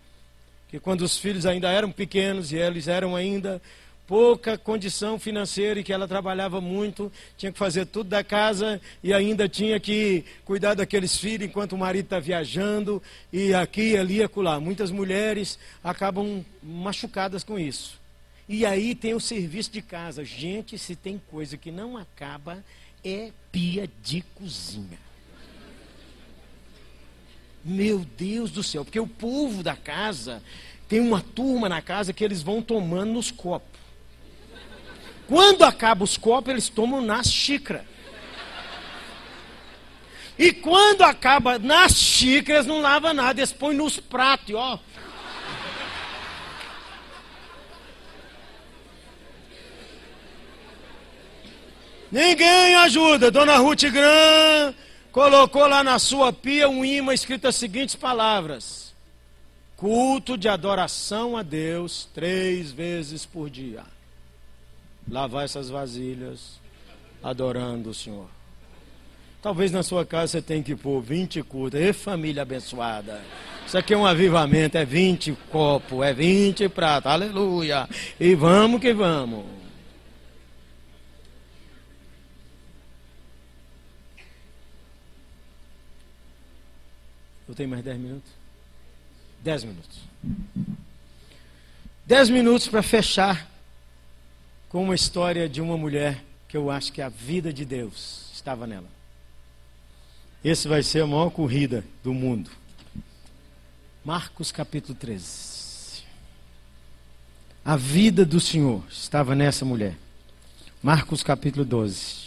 que 0.68 0.80
quando 0.80 1.02
os 1.02 1.16
filhos 1.16 1.46
ainda 1.46 1.70
eram 1.70 1.92
pequenos 1.92 2.50
e 2.50 2.56
eles 2.56 2.88
eram 2.88 3.14
ainda 3.14 3.62
pouca 4.08 4.58
condição 4.58 5.20
financeira 5.20 5.78
e 5.78 5.84
que 5.84 5.92
ela 5.92 6.08
trabalhava 6.08 6.60
muito, 6.60 7.12
tinha 7.36 7.52
que 7.52 7.58
fazer 7.58 7.86
tudo 7.86 8.10
da 8.10 8.24
casa 8.24 8.80
e 9.04 9.12
ainda 9.12 9.48
tinha 9.48 9.78
que 9.78 10.24
cuidar 10.44 10.74
daqueles 10.74 11.16
filhos 11.16 11.46
enquanto 11.46 11.74
o 11.74 11.78
marido 11.78 12.06
está 12.06 12.18
viajando 12.18 13.00
e 13.32 13.54
aqui, 13.54 13.96
ali 13.96 14.16
e 14.16 14.22
acolá. 14.24 14.58
Muitas 14.58 14.90
mulheres 14.90 15.60
acabam 15.82 16.44
machucadas 16.60 17.44
com 17.44 17.56
isso. 17.56 18.00
E 18.48 18.66
aí 18.66 18.96
tem 18.96 19.14
o 19.14 19.20
serviço 19.20 19.70
de 19.70 19.80
casa. 19.80 20.24
Gente, 20.24 20.76
se 20.76 20.96
tem 20.96 21.22
coisa 21.30 21.56
que 21.56 21.70
não 21.70 21.96
acaba, 21.96 22.64
é 23.04 23.30
pia 23.52 23.88
de 24.02 24.22
cozinha. 24.34 25.09
Meu 27.64 27.98
Deus 28.16 28.50
do 28.50 28.62
céu, 28.62 28.84
porque 28.84 28.98
o 28.98 29.06
povo 29.06 29.62
da 29.62 29.76
casa 29.76 30.42
tem 30.88 30.98
uma 31.00 31.20
turma 31.20 31.68
na 31.68 31.82
casa 31.82 32.12
que 32.12 32.24
eles 32.24 32.42
vão 32.42 32.62
tomando 32.62 33.12
nos 33.12 33.30
copos. 33.30 33.78
Quando 35.26 35.62
acaba 35.62 36.02
os 36.02 36.16
copos, 36.16 36.50
eles 36.50 36.68
tomam 36.68 37.00
nas 37.00 37.30
xícaras. 37.30 37.84
E 40.38 40.52
quando 40.52 41.02
acaba 41.02 41.58
nas 41.58 41.92
xícaras, 41.92 42.66
não 42.66 42.80
lava 42.80 43.12
nada, 43.12 43.40
eles 43.40 43.52
põem 43.52 43.76
nos 43.76 44.00
pratos, 44.00 44.54
ó. 44.54 44.80
Ninguém 52.10 52.74
ajuda. 52.74 53.30
Dona 53.30 53.58
Ruth 53.58 53.84
Gran 53.84 54.74
colocou 55.12 55.66
lá 55.66 55.84
na 55.84 55.98
sua 55.98 56.32
pia 56.32 56.68
um 56.68 56.84
imã 56.84 57.12
escrito 57.12 57.48
as 57.48 57.56
seguintes 57.56 57.94
palavras: 57.94 58.94
Culto 59.76 60.36
de 60.36 60.48
adoração 60.48 61.36
a 61.36 61.42
Deus 61.42 62.08
três 62.14 62.72
vezes 62.72 63.24
por 63.26 63.48
dia 63.48 63.84
lavar 65.10 65.44
essas 65.44 65.68
vasilhas, 65.68 66.60
adorando 67.22 67.90
o 67.90 67.94
Senhor. 67.94 68.26
Talvez 69.42 69.72
na 69.72 69.82
sua 69.82 70.04
casa 70.04 70.32
você 70.32 70.42
tenha 70.42 70.62
que 70.62 70.76
pôr 70.76 71.00
20 71.00 71.42
cultos. 71.42 71.80
E 71.80 71.92
família 71.92 72.42
abençoada. 72.42 73.20
Isso 73.66 73.76
aqui 73.76 73.94
é 73.94 73.96
um 73.96 74.06
avivamento, 74.06 74.76
é 74.76 74.84
20 74.84 75.36
copos, 75.50 76.04
é 76.04 76.12
20 76.12 76.68
pratos. 76.68 77.10
Aleluia. 77.10 77.88
E 78.18 78.34
vamos 78.34 78.80
que 78.80 78.92
vamos. 78.92 79.44
Eu 87.50 87.54
tenho 87.56 87.68
mais 87.68 87.82
10 87.82 87.98
minutos? 87.98 88.30
10 89.42 89.64
minutos. 89.64 89.98
10 92.06 92.30
minutos 92.30 92.68
para 92.68 92.80
fechar 92.80 93.50
com 94.68 94.84
uma 94.84 94.94
história 94.94 95.48
de 95.48 95.60
uma 95.60 95.76
mulher 95.76 96.22
que 96.46 96.56
eu 96.56 96.70
acho 96.70 96.92
que 96.92 97.02
a 97.02 97.08
vida 97.08 97.52
de 97.52 97.64
Deus 97.64 98.30
estava 98.32 98.68
nela. 98.68 98.86
Esse 100.44 100.68
vai 100.68 100.84
ser 100.84 101.02
a 101.02 101.08
maior 101.08 101.28
corrida 101.30 101.84
do 102.04 102.14
mundo. 102.14 102.52
Marcos 104.04 104.52
capítulo 104.52 104.94
13. 104.94 106.04
A 107.64 107.76
vida 107.76 108.24
do 108.24 108.38
Senhor 108.38 108.84
estava 108.88 109.34
nessa 109.34 109.64
mulher. 109.64 109.96
Marcos 110.80 111.24
capítulo 111.24 111.64
12. 111.64 112.19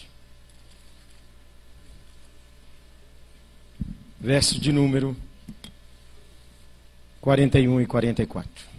Verso 4.24 4.58
de 4.58 4.72
número 4.72 5.18
41 7.20 7.82
e 7.82 7.86
44. 7.86 8.74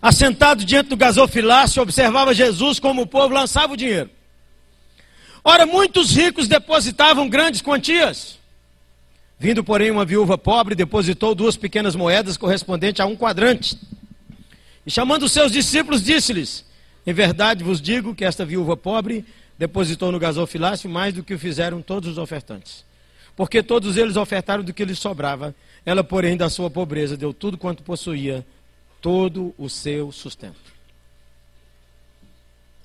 assentado 0.00 0.64
diante 0.64 0.90
do 0.90 0.96
gasofilácio, 0.96 1.82
observava 1.82 2.32
Jesus 2.32 2.78
como 2.78 3.02
o 3.02 3.06
povo 3.06 3.34
lançava 3.34 3.72
o 3.72 3.76
dinheiro. 3.76 4.08
Ora, 5.42 5.66
muitos 5.66 6.14
ricos 6.14 6.46
depositavam 6.46 7.28
grandes 7.28 7.60
quantias. 7.60 8.38
Vindo, 9.40 9.64
porém, 9.64 9.90
uma 9.90 10.04
viúva 10.04 10.38
pobre, 10.38 10.76
depositou 10.76 11.34
duas 11.34 11.56
pequenas 11.56 11.96
moedas 11.96 12.36
correspondentes 12.36 13.00
a 13.00 13.06
um 13.06 13.16
quadrante. 13.16 13.76
E 14.86 14.90
chamando 14.90 15.24
os 15.24 15.32
seus 15.32 15.52
discípulos, 15.52 16.02
disse-lhes: 16.02 16.64
Em 17.06 17.12
verdade 17.12 17.64
vos 17.64 17.80
digo 17.80 18.14
que 18.14 18.24
esta 18.24 18.44
viúva 18.44 18.76
pobre 18.76 19.24
depositou 19.58 20.12
no 20.12 20.18
gasofilácio 20.18 20.88
mais 20.88 21.12
do 21.12 21.24
que 21.24 21.34
o 21.34 21.38
fizeram 21.38 21.82
todos 21.82 22.10
os 22.10 22.18
ofertantes. 22.18 22.84
Porque 23.36 23.62
todos 23.62 23.96
eles 23.96 24.16
ofertaram 24.16 24.64
do 24.64 24.72
que 24.72 24.84
lhes 24.84 24.98
sobrava. 24.98 25.54
Ela, 25.84 26.02
porém, 26.02 26.36
da 26.36 26.48
sua 26.48 26.70
pobreza, 26.70 27.16
deu 27.16 27.32
tudo 27.32 27.56
quanto 27.56 27.82
possuía 27.82 28.44
todo 29.00 29.54
o 29.56 29.68
seu 29.68 30.10
sustento. 30.10 30.76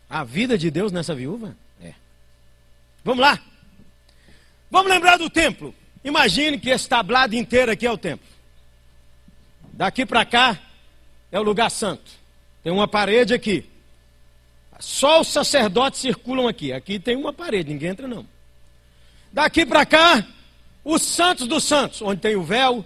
A 0.10 0.24
vida 0.24 0.58
de 0.58 0.70
Deus 0.70 0.92
nessa 0.92 1.16
viúva? 1.16 1.56
É. 1.82 1.94
Vamos 3.04 3.22
lá. 3.22 3.40
Vamos 4.70 4.92
lembrar 4.92 5.18
do 5.18 5.30
templo. 5.30 5.74
Imagine 6.04 6.60
que 6.60 6.70
esse 6.70 6.88
tablado 6.88 7.36
inteiro 7.36 7.72
aqui 7.72 7.86
é 7.86 7.92
o 7.92 7.98
templo. 7.98 8.28
Daqui 9.74 10.06
para 10.06 10.24
cá 10.24 10.60
é 11.34 11.40
o 11.40 11.44
lugar 11.44 11.72
santo. 11.72 12.12
Tem 12.64 12.72
uma 12.72 12.88
parede 12.88 13.34
aqui. 13.34 13.66
Só 14.80 15.22
os 15.22 15.30
sacerdotes 15.30 16.00
circulam 16.00 16.48
aqui. 16.48 16.72
Aqui 16.72 17.00
tem 17.00 17.16
uma 17.16 17.34
parede, 17.34 17.74
ninguém 17.74 17.90
entra 17.90 18.08
não. 18.08 18.24
Daqui 19.32 19.66
para 19.66 19.84
cá, 19.84 20.24
os 20.86 21.02
santos 21.02 21.48
dos 21.48 21.64
santos, 21.64 22.04
onde 22.04 22.22
tem 22.22 22.36
o 22.36 22.44
véu 22.44 22.86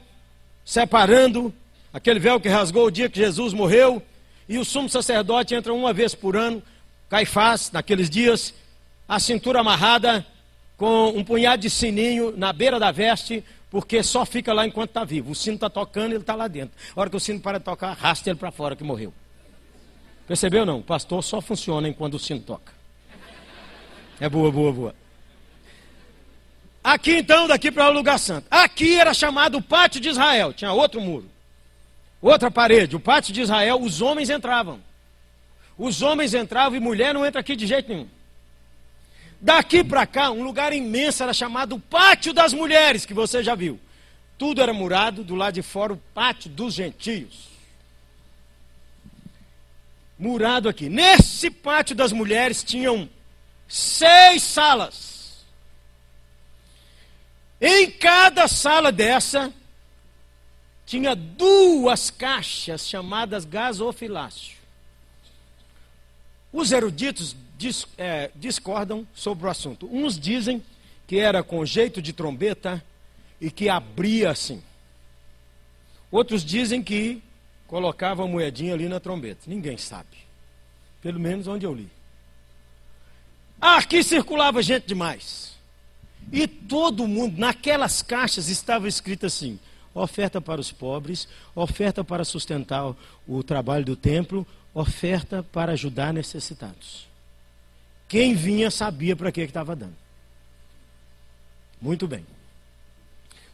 separando 0.64 1.54
aquele 1.92 2.20
véu 2.20 2.40
que 2.40 2.48
rasgou 2.48 2.86
o 2.86 2.92
dia 2.92 3.10
que 3.10 3.20
Jesus 3.20 3.54
morreu, 3.54 4.02
e 4.48 4.58
o 4.58 4.64
sumo 4.64 4.88
sacerdote 4.88 5.54
entra 5.54 5.74
uma 5.74 5.92
vez 5.92 6.16
por 6.16 6.38
ano 6.38 6.64
Caifás, 7.10 7.70
naqueles 7.72 8.10
dias, 8.10 8.54
a 9.10 9.20
cintura 9.20 9.60
amarrada, 9.60 10.26
com 10.78 11.10
um 11.10 11.24
punhado 11.24 11.62
de 11.62 11.70
sininho 11.70 12.34
na 12.38 12.54
beira 12.54 12.80
da 12.80 12.92
veste, 12.92 13.44
porque 13.70 14.02
só 14.02 14.26
fica 14.26 14.54
lá 14.54 14.66
enquanto 14.66 14.90
está 14.90 15.04
vivo. 15.04 15.32
O 15.32 15.36
sino 15.36 15.56
está 15.56 15.70
tocando 15.70 16.12
ele 16.14 16.22
está 16.22 16.36
lá 16.36 16.48
dentro. 16.48 16.76
A 16.96 17.02
hora 17.02 17.10
que 17.10 17.16
o 17.16 17.20
sino 17.20 17.40
para 17.40 17.58
de 17.58 17.66
tocar, 17.66 17.90
arrasta 17.90 18.30
ele 18.30 18.40
para 18.40 18.52
fora 18.52 18.76
que 18.76 18.84
morreu. 18.84 19.14
Percebeu 20.28 20.66
não? 20.66 20.80
O 20.80 20.84
pastor 20.84 21.24
só 21.24 21.42
funciona 21.42 21.88
enquanto 21.88 22.16
o 22.16 22.20
sino 22.20 22.42
toca. 22.42 22.74
É 24.20 24.30
boa, 24.30 24.52
boa, 24.52 24.72
boa. 24.72 24.96
Aqui 26.84 27.18
então, 27.18 27.48
daqui 27.48 27.70
para 27.70 27.90
o 27.90 27.92
lugar 27.92 28.18
santo. 28.18 28.48
Aqui 28.50 28.98
era 28.98 29.14
chamado 29.14 29.58
o 29.58 29.62
pátio 29.62 30.00
de 30.00 30.10
Israel. 30.10 30.54
Tinha 30.54 30.72
outro 30.72 31.02
muro. 31.02 31.30
Outra 32.22 32.50
parede. 32.50 32.96
O 32.96 33.00
pátio 33.00 33.34
de 33.34 33.42
Israel, 33.42 33.82
os 33.82 34.02
homens 34.02 34.30
entravam. 34.30 34.80
Os 35.78 36.02
homens 36.02 36.34
entravam 36.34 36.78
e 36.78 36.80
mulher 36.80 37.14
não 37.14 37.26
entra 37.26 37.42
aqui 37.42 37.56
de 37.56 37.68
jeito 37.68 37.90
nenhum. 37.90 38.08
Daqui 39.40 39.84
para 39.84 40.06
cá, 40.08 40.32
um 40.32 40.44
lugar 40.44 40.74
imenso 40.74 41.22
era 41.22 41.34
chamado 41.34 41.80
Pátio 41.80 42.34
das 42.34 42.54
Mulheres, 42.54 43.06
que 43.06 43.14
você 43.14 43.44
já 43.44 43.54
viu. 43.54 43.80
Tudo 44.38 44.62
era 44.62 44.74
murado, 44.74 45.24
do 45.24 45.36
lado 45.36 45.56
de 45.56 45.62
fora 45.62 45.94
o 45.94 45.98
Pátio 46.14 46.50
dos 46.50 46.74
Gentios. 46.74 47.48
Murado 50.18 50.68
aqui. 50.68 50.90
Nesse 50.90 51.52
Pátio 51.52 51.96
das 51.96 52.12
Mulheres 52.12 52.64
tinham 52.64 53.08
seis 53.68 54.42
salas. 54.42 55.46
Em 57.62 57.90
cada 57.92 58.48
sala 58.48 58.92
dessa, 58.92 59.54
tinha 60.86 61.16
duas 61.16 62.10
caixas 62.10 62.88
chamadas 62.88 63.46
gasofilácio. 63.46 64.58
Os 66.52 66.72
eruditos 66.72 67.36
dis, 67.58 67.88
é, 67.98 68.30
discordam 68.36 69.06
sobre 69.14 69.46
o 69.46 69.50
assunto. 69.50 69.90
Uns 69.92 70.20
dizem 70.20 70.64
que 71.08 71.18
era 71.18 71.42
com 71.42 71.66
jeito 71.66 72.02
de 72.02 72.14
trombeta 72.14 72.84
e 73.42 73.50
que 73.50 73.68
abria 73.70 74.30
assim. 74.30 74.62
Outros 76.12 76.44
dizem 76.46 76.82
que 76.82 77.22
colocava 77.66 78.24
a 78.24 78.28
moedinha 78.28 78.74
ali 78.74 78.88
na 78.88 79.00
trombeta. 79.00 79.42
Ninguém 79.48 79.78
sabe. 79.78 80.18
Pelo 81.02 81.20
menos 81.20 81.48
onde 81.48 81.66
eu 81.66 81.74
li. 81.74 81.90
Aqui 83.60 84.04
circulava 84.04 84.62
gente 84.62 84.88
demais. 84.88 85.56
E 86.32 86.48
todo 86.48 87.08
mundo, 87.08 87.40
naquelas 87.40 88.02
caixas 88.02 88.50
estava 88.50 88.88
escrito 88.88 89.26
assim: 89.26 89.60
oferta 89.94 90.40
para 90.40 90.62
os 90.62 90.72
pobres, 90.72 91.28
oferta 91.56 92.04
para 92.04 92.26
sustentar 92.26 92.94
o 93.28 93.44
trabalho 93.44 93.86
do 93.86 93.96
templo, 93.96 94.46
oferta 94.74 95.42
para 95.42 95.72
ajudar 95.72 96.14
necessitados. 96.14 97.08
Quem 98.08 98.34
vinha 98.34 98.72
sabia 98.72 99.16
para 99.16 99.32
que 99.32 99.42
estava 99.42 99.76
dando. 99.76 99.96
Muito 101.82 102.08
bem. 102.08 102.26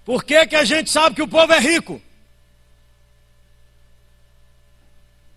Por 0.06 0.24
que, 0.24 0.46
que 0.48 0.56
a 0.56 0.64
gente 0.64 0.90
sabe 0.90 1.16
que 1.16 1.22
o 1.22 1.28
povo 1.28 1.52
é 1.54 1.60
rico? 1.60 2.02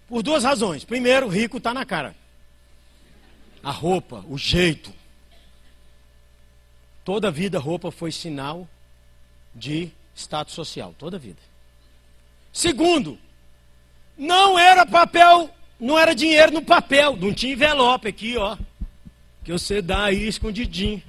Por 0.08 0.22
duas 0.22 0.44
razões. 0.44 0.84
Primeiro, 0.84 1.28
rico 1.28 1.56
está 1.56 1.72
na 1.72 1.84
cara. 1.84 2.14
A 3.62 3.70
roupa, 3.70 4.24
o 4.28 4.36
jeito. 4.36 4.92
Toda 7.04 7.28
a 7.28 7.30
vida, 7.30 7.58
roupa 7.58 7.90
foi 7.90 8.12
sinal 8.12 8.68
de 9.54 9.90
status 10.14 10.54
social. 10.54 10.94
Toda 10.98 11.18
vida. 11.18 11.40
Segundo, 12.52 13.18
não 14.16 14.58
era 14.58 14.84
papel, 14.84 15.50
não 15.80 15.98
era 15.98 16.14
dinheiro 16.14 16.52
no 16.52 16.62
papel. 16.62 17.16
Não 17.16 17.32
tinha 17.32 17.52
envelope 17.52 18.08
aqui, 18.08 18.36
ó 18.36 18.56
que 19.46 19.52
você 19.52 19.80
dá 19.80 20.06
aí 20.06 20.26
escondidinho. 20.26 21.00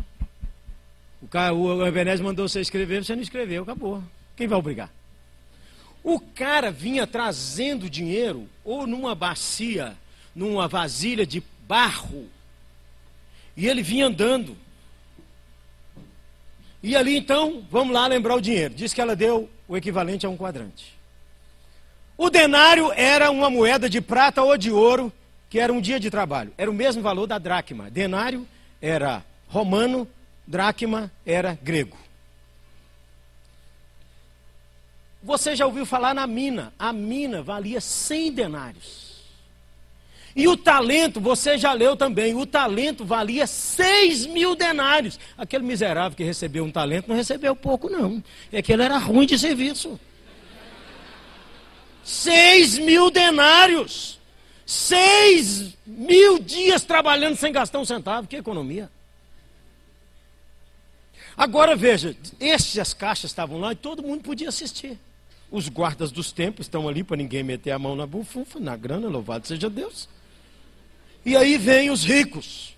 O, 1.20 1.28
cara, 1.28 1.56
o 1.56 1.84
Ebenezer 1.88 2.24
mandou 2.24 2.48
você 2.48 2.62
escrever, 2.62 3.04
você 3.04 3.16
não 3.16 3.24
escreveu, 3.24 3.64
acabou. 3.64 4.04
Quem 4.36 4.48
vai 4.48 4.60
obrigar? 4.60 4.92
O 6.04 6.20
cara 6.20 6.70
vinha 6.70 7.08
trazendo 7.08 7.90
dinheiro 7.90 8.48
ou 8.64 8.86
numa 8.86 9.16
bacia, 9.16 9.98
numa 10.36 10.68
vasilha 10.68 11.26
de 11.26 11.44
barro, 11.68 12.30
e 13.56 13.68
ele 13.68 13.82
vinha 13.82 14.06
andando. 14.06 14.56
E 16.84 16.96
ali 16.96 17.18
então, 17.18 17.66
vamos 17.72 17.92
lá 17.92 18.06
lembrar 18.06 18.36
o 18.36 18.42
dinheiro. 18.42 18.76
Diz 18.76 18.94
que 18.94 19.02
ela 19.02 19.16
deu 19.16 19.50
o 19.68 19.76
equivalente 19.76 20.28
a 20.28 20.30
um 20.30 20.38
quadrante. 20.38 20.96
O 22.16 22.30
denário 22.30 22.94
era 22.94 23.32
uma 23.32 23.50
moeda 23.50 23.90
de 23.90 24.00
prata 24.00 24.44
ou 24.44 24.56
de 24.56 24.70
ouro 24.70 25.12
que 25.50 25.60
era 25.60 25.72
um 25.72 25.82
dia 25.82 26.00
de 26.00 26.10
trabalho. 26.10 26.54
Era 26.58 26.70
o 26.70 26.74
mesmo 26.74 27.02
valor 27.02 27.28
da 27.28 27.38
dracma. 27.38 27.90
Denário 27.90 28.48
era 28.82 29.24
romano, 29.48 30.08
dracma 30.46 31.12
era 31.26 31.58
grego. 31.62 31.98
Você 35.24 35.56
já 35.56 35.66
ouviu 35.66 35.86
falar 35.86 36.14
na 36.14 36.28
mina? 36.28 36.74
A 36.78 36.94
mina 36.94 37.42
valia 37.42 37.82
100 37.82 38.32
denários. 38.32 39.08
E 40.36 40.48
o 40.48 40.56
talento, 40.56 41.20
você 41.20 41.58
já 41.58 41.74
leu 41.74 41.98
também, 41.98 42.36
o 42.36 42.46
talento 42.46 43.04
valia 43.04 43.48
6 43.48 44.28
mil 44.28 44.56
denários. 44.56 45.20
Aquele 45.36 45.64
miserável 45.64 46.16
que 46.16 46.24
recebeu 46.24 46.64
um 46.64 46.72
talento 46.72 47.08
não 47.08 47.16
recebeu 47.16 47.56
pouco, 47.56 47.90
não. 47.90 48.24
É 48.52 48.62
que 48.62 48.72
ele 48.72 48.84
era 48.84 49.00
ruim 49.00 49.26
de 49.26 49.40
serviço. 49.40 50.00
6 52.04 52.78
mil 52.78 53.10
denários. 53.10 54.17
Seis 54.68 55.76
mil 55.86 56.40
dias 56.40 56.84
trabalhando 56.84 57.38
sem 57.38 57.54
gastar 57.54 57.80
um 57.80 57.86
centavo. 57.86 58.28
Que 58.28 58.36
economia. 58.36 58.92
Agora 61.38 61.74
veja, 61.74 62.18
essas 62.38 62.94
caixas 62.94 63.32
estavam 63.32 63.60
lá 63.60 63.72
e 63.72 63.76
todo 63.76 64.04
mundo 64.04 64.24
podia 64.24 64.50
assistir. 64.50 65.00
Os 65.50 65.70
guardas 65.70 66.12
dos 66.12 66.34
templos 66.34 66.66
estão 66.66 66.90
ali 66.90 67.02
para 67.02 67.16
ninguém 67.16 67.44
meter 67.44 67.72
a 67.72 67.80
mão 67.80 67.96
na 67.96 68.06
bufunfa, 68.06 68.60
na 68.60 68.76
grana, 68.76 69.08
louvado 69.08 69.48
seja 69.48 69.70
Deus. 69.70 70.10
E 71.26 71.38
aí 71.38 71.58
vem 71.58 71.90
os 71.90 72.04
ricos. 72.04 72.76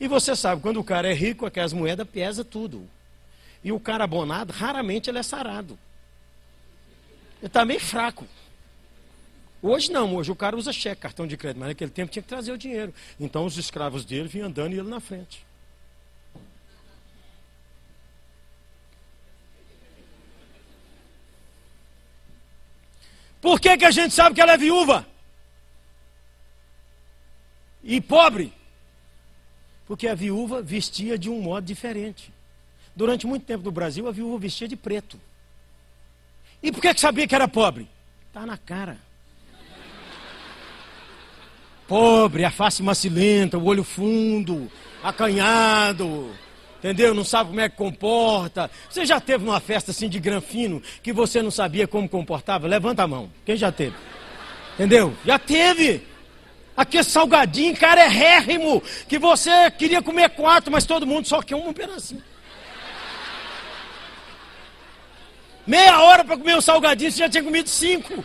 E 0.00 0.08
você 0.08 0.34
sabe, 0.34 0.62
quando 0.62 0.80
o 0.80 0.84
cara 0.84 1.10
é 1.10 1.12
rico, 1.12 1.44
aquelas 1.44 1.74
moedas 1.74 2.08
pesa 2.08 2.42
tudo. 2.42 2.88
E 3.62 3.70
o 3.70 3.78
cara 3.78 4.04
abonado, 4.04 4.50
raramente 4.50 5.10
ele 5.10 5.18
é 5.18 5.22
sarado. 5.22 5.78
Ele 7.38 7.48
está 7.48 7.66
meio 7.66 7.80
fraco. 7.80 8.26
Hoje 9.66 9.90
não, 9.90 10.14
hoje 10.14 10.30
o 10.30 10.36
cara 10.36 10.56
usa 10.56 10.72
cheque, 10.72 11.02
cartão 11.02 11.26
de 11.26 11.36
crédito, 11.36 11.58
mas 11.58 11.70
naquele 11.70 11.90
tempo 11.90 12.12
tinha 12.12 12.22
que 12.22 12.28
trazer 12.28 12.52
o 12.52 12.58
dinheiro. 12.58 12.94
Então 13.18 13.44
os 13.44 13.56
escravos 13.56 14.04
dele 14.04 14.28
vinham 14.28 14.46
andando 14.46 14.72
e 14.72 14.78
ele 14.78 14.88
na 14.88 15.00
frente. 15.00 15.44
Por 23.40 23.60
que, 23.60 23.76
que 23.76 23.84
a 23.84 23.90
gente 23.90 24.14
sabe 24.14 24.36
que 24.36 24.40
ela 24.40 24.52
é 24.52 24.56
viúva? 24.56 25.04
E 27.82 28.00
pobre? 28.00 28.52
Porque 29.84 30.06
a 30.06 30.14
viúva 30.14 30.62
vestia 30.62 31.18
de 31.18 31.28
um 31.28 31.42
modo 31.42 31.64
diferente. 31.64 32.32
Durante 32.94 33.26
muito 33.26 33.44
tempo 33.44 33.64
no 33.64 33.72
Brasil, 33.72 34.06
a 34.06 34.12
viúva 34.12 34.38
vestia 34.38 34.68
de 34.68 34.76
preto. 34.76 35.20
E 36.62 36.70
por 36.70 36.80
que, 36.80 36.94
que 36.94 37.00
sabia 37.00 37.26
que 37.26 37.34
era 37.34 37.48
pobre? 37.48 37.88
Está 38.28 38.46
na 38.46 38.56
cara 38.56 39.05
pobre, 41.86 42.44
a 42.44 42.50
face 42.50 42.82
macilenta, 42.82 43.58
o 43.58 43.64
olho 43.64 43.84
fundo, 43.84 44.70
acanhado, 45.02 46.30
entendeu? 46.78 47.14
Não 47.14 47.24
sabe 47.24 47.50
como 47.50 47.60
é 47.60 47.68
que 47.68 47.76
comporta. 47.76 48.70
Você 48.88 49.06
já 49.06 49.20
teve 49.20 49.44
numa 49.44 49.60
festa 49.60 49.90
assim 49.90 50.08
de 50.08 50.18
granfino 50.18 50.82
que 51.02 51.12
você 51.12 51.42
não 51.42 51.50
sabia 51.50 51.86
como 51.86 52.08
comportava? 52.08 52.66
Levanta 52.66 53.02
a 53.02 53.08
mão. 53.08 53.30
Quem 53.44 53.56
já 53.56 53.70
teve? 53.70 53.96
Entendeu? 54.74 55.14
Já 55.24 55.38
teve. 55.38 56.02
Aquele 56.76 57.04
salgadinho, 57.04 57.74
cara, 57.74 58.02
é 58.02 58.08
rérrimo, 58.08 58.82
que 59.08 59.18
você 59.18 59.70
queria 59.70 60.02
comer 60.02 60.28
quatro, 60.30 60.70
mas 60.70 60.84
todo 60.84 61.06
mundo 61.06 61.26
só 61.26 61.40
quer 61.40 61.56
um 61.56 61.72
pedacinho. 61.72 62.22
Meia 65.66 66.00
hora 66.02 66.22
para 66.22 66.36
comer 66.36 66.54
um 66.54 66.60
salgadinho, 66.60 67.10
você 67.10 67.18
já 67.20 67.28
tinha 67.30 67.42
comido 67.42 67.68
cinco. 67.68 68.22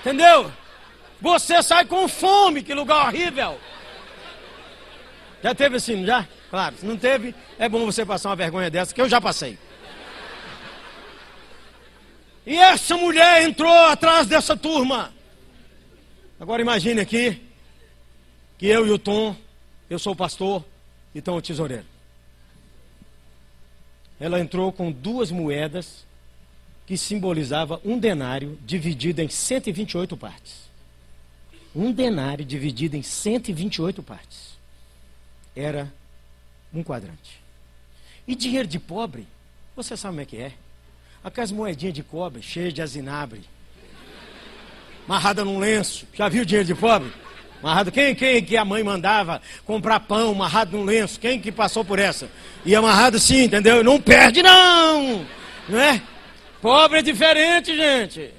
Entendeu? 0.00 0.50
Você 1.20 1.62
sai 1.62 1.84
com 1.84 2.08
fome, 2.08 2.62
que 2.62 2.74
lugar 2.74 3.06
horrível. 3.06 3.58
Já 5.42 5.54
teve 5.54 5.76
assim, 5.76 6.04
já? 6.04 6.26
Claro, 6.50 6.76
se 6.76 6.86
não 6.86 6.96
teve, 6.96 7.34
é 7.58 7.68
bom 7.68 7.84
você 7.84 8.04
passar 8.04 8.30
uma 8.30 8.36
vergonha 8.36 8.70
dessa, 8.70 8.94
que 8.94 9.00
eu 9.00 9.08
já 9.08 9.20
passei. 9.20 9.58
E 12.46 12.56
essa 12.56 12.96
mulher 12.96 13.42
entrou 13.42 13.72
atrás 13.86 14.26
dessa 14.26 14.56
turma. 14.56 15.12
Agora 16.40 16.62
imagine 16.62 17.00
aqui 17.00 17.42
que 18.56 18.66
eu 18.66 18.86
e 18.86 18.90
o 18.90 18.98
Tom, 18.98 19.36
eu 19.90 19.98
sou 19.98 20.12
o 20.12 20.16
pastor 20.16 20.64
e 21.14 21.20
Tom 21.20 21.36
o 21.36 21.42
tesoureiro. 21.42 21.84
Ela 24.18 24.40
entrou 24.40 24.72
com 24.72 24.90
duas 24.90 25.30
moedas 25.30 26.06
que 26.86 26.96
simbolizava 26.96 27.80
um 27.84 27.98
denário 27.98 28.58
dividido 28.64 29.20
em 29.20 29.28
128 29.28 30.16
partes. 30.16 30.67
Um 31.74 31.92
denário 31.92 32.44
dividido 32.44 32.96
em 32.96 33.02
128 33.02 34.02
partes. 34.02 34.58
Era 35.54 35.92
um 36.72 36.82
quadrante. 36.82 37.40
E 38.26 38.34
dinheiro 38.34 38.68
de 38.68 38.78
pobre, 38.78 39.26
você 39.74 39.96
sabe 39.96 40.12
como 40.12 40.20
é 40.20 40.24
que 40.24 40.36
é? 40.36 40.52
Aquelas 41.22 41.52
moedinhas 41.52 41.94
de 41.94 42.02
cobre 42.02 42.42
cheias 42.42 42.72
de 42.72 42.82
azinabre. 42.82 43.42
Amarrada 45.06 45.44
num 45.44 45.58
lenço. 45.58 46.06
Já 46.14 46.28
viu 46.28 46.44
dinheiro 46.44 46.66
de 46.66 46.74
pobre? 46.74 47.12
Amarrado. 47.62 47.90
Quem, 47.90 48.14
quem 48.14 48.44
que 48.44 48.56
a 48.56 48.64
mãe 48.64 48.82
mandava 48.84 49.42
comprar 49.64 50.00
pão 50.00 50.32
amarrado 50.32 50.76
num 50.76 50.84
lenço? 50.84 51.18
Quem 51.18 51.40
que 51.40 51.50
passou 51.50 51.84
por 51.84 51.98
essa? 51.98 52.30
E 52.64 52.74
amarrado 52.74 53.16
assim, 53.16 53.44
entendeu? 53.44 53.82
Não 53.82 54.00
perde 54.00 54.42
não! 54.42 55.24
Não 55.68 55.78
é? 55.80 56.00
Pobre 56.60 56.98
é 56.98 57.02
diferente, 57.02 57.74
gente. 57.76 58.37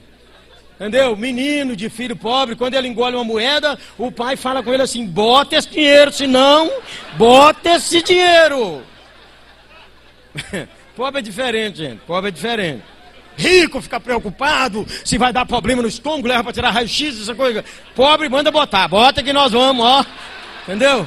Entendeu? 0.80 1.14
Menino 1.18 1.76
de 1.76 1.90
filho 1.90 2.16
pobre, 2.16 2.56
quando 2.56 2.74
ele 2.74 2.88
engole 2.88 3.14
uma 3.14 3.24
moeda, 3.26 3.78
o 3.98 4.10
pai 4.10 4.38
fala 4.38 4.64
com 4.64 4.74
ele 4.74 4.82
assim: 4.82 5.06
bota 5.06 5.58
esse 5.58 5.70
dinheiro, 5.70 6.10
senão, 6.10 6.72
bota 7.18 7.72
esse 7.72 8.02
dinheiro. 8.02 8.82
pobre 10.96 11.20
é 11.20 11.22
diferente, 11.22 11.80
gente. 11.80 12.00
Pobre 12.08 12.30
é 12.30 12.32
diferente. 12.32 12.84
Rico 13.36 13.82
fica 13.82 14.00
preocupado 14.00 14.86
se 15.04 15.18
vai 15.18 15.34
dar 15.34 15.46
problema 15.46 15.82
no 15.82 15.88
estômago, 15.88 16.28
leva 16.28 16.44
para 16.44 16.54
tirar 16.54 16.72
raio-x, 16.72 17.22
essa 17.22 17.36
coisa. 17.36 17.64
Pobre 17.94 18.30
manda 18.30 18.50
botar, 18.50 18.88
bota 18.88 19.22
que 19.22 19.34
nós 19.34 19.52
vamos, 19.52 19.86
ó. 19.86 20.06
Entendeu? 20.64 21.06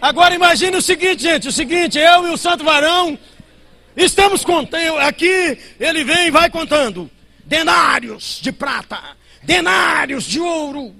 Agora 0.00 0.34
imagine 0.34 0.76
o 0.76 0.82
seguinte, 0.82 1.22
gente, 1.22 1.48
o 1.48 1.52
seguinte, 1.52 1.98
eu 1.98 2.26
e 2.26 2.30
o 2.30 2.36
Santo 2.36 2.64
Varão 2.64 3.18
estamos 3.96 4.44
contando, 4.44 4.98
aqui 4.98 5.58
ele 5.78 6.04
vem 6.04 6.28
e 6.28 6.30
vai 6.30 6.50
contando 6.50 7.10
denários 7.44 8.40
de 8.42 8.52
prata, 8.52 9.00
denários 9.42 10.24
de 10.24 10.40
ouro, 10.40 10.94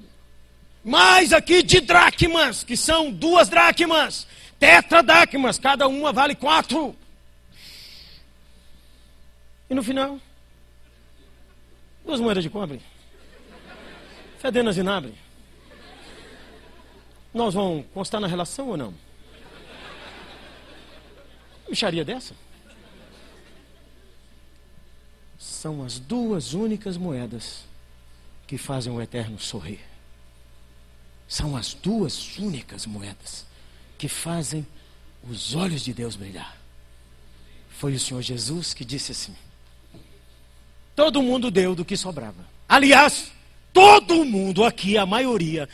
mais 0.85 1.33
aqui 1.33 1.63
de 1.63 1.81
dracmas, 1.81 2.63
que 2.63 2.77
são 2.77 3.11
duas 3.11 3.49
dracmas, 3.49 4.27
tetradracmas, 4.59 5.59
cada 5.59 5.89
uma 5.89 6.13
vale 6.13 6.35
quatro. 6.35 6.95
E 9.69 9.75
no 9.75 9.83
final, 9.83 10.21
duas 12.05 12.21
moedas 12.21 12.45
de 12.45 12.51
cobre, 12.51 12.81
fedendo 14.39 14.69
a 14.69 14.73
zinabre. 14.73 15.24
Nós 17.35 17.53
vamos 17.53 17.85
constar 17.93 18.21
na 18.21 18.29
relação 18.29 18.69
ou 18.69 18.77
não? 18.77 18.95
Micharia 21.69 22.05
dessa? 22.05 22.33
São 25.37 25.83
as 25.83 25.99
duas 25.99 26.55
únicas 26.55 26.97
moedas 26.97 27.65
que 28.47 28.57
fazem 28.57 28.93
o 28.93 29.03
eterno 29.03 29.39
sorrir. 29.41 29.81
São 31.27 31.57
as 31.57 31.75
duas 31.75 32.39
únicas 32.39 32.87
moedas 32.87 33.45
que 33.99 34.09
fazem 34.09 34.65
os 35.29 35.55
olhos 35.55 35.83
de 35.83 35.93
Deus 35.93 36.15
brilhar. 36.15 36.57
Foi 37.71 37.95
o 37.95 37.99
Senhor 37.99 38.23
Jesus 38.23 38.73
que 38.73 38.85
disse 38.85 39.11
assim: 39.11 39.35
Todo 40.95 41.23
mundo 41.23 41.51
deu 41.51 41.75
do 41.75 41.85
que 41.85 41.97
sobrava. 41.97 42.47
Aliás, 42.69 43.33
todo 43.73 44.25
mundo 44.25 44.65
aqui, 44.65 44.97
a 44.97 45.05
maioria, 45.05 45.69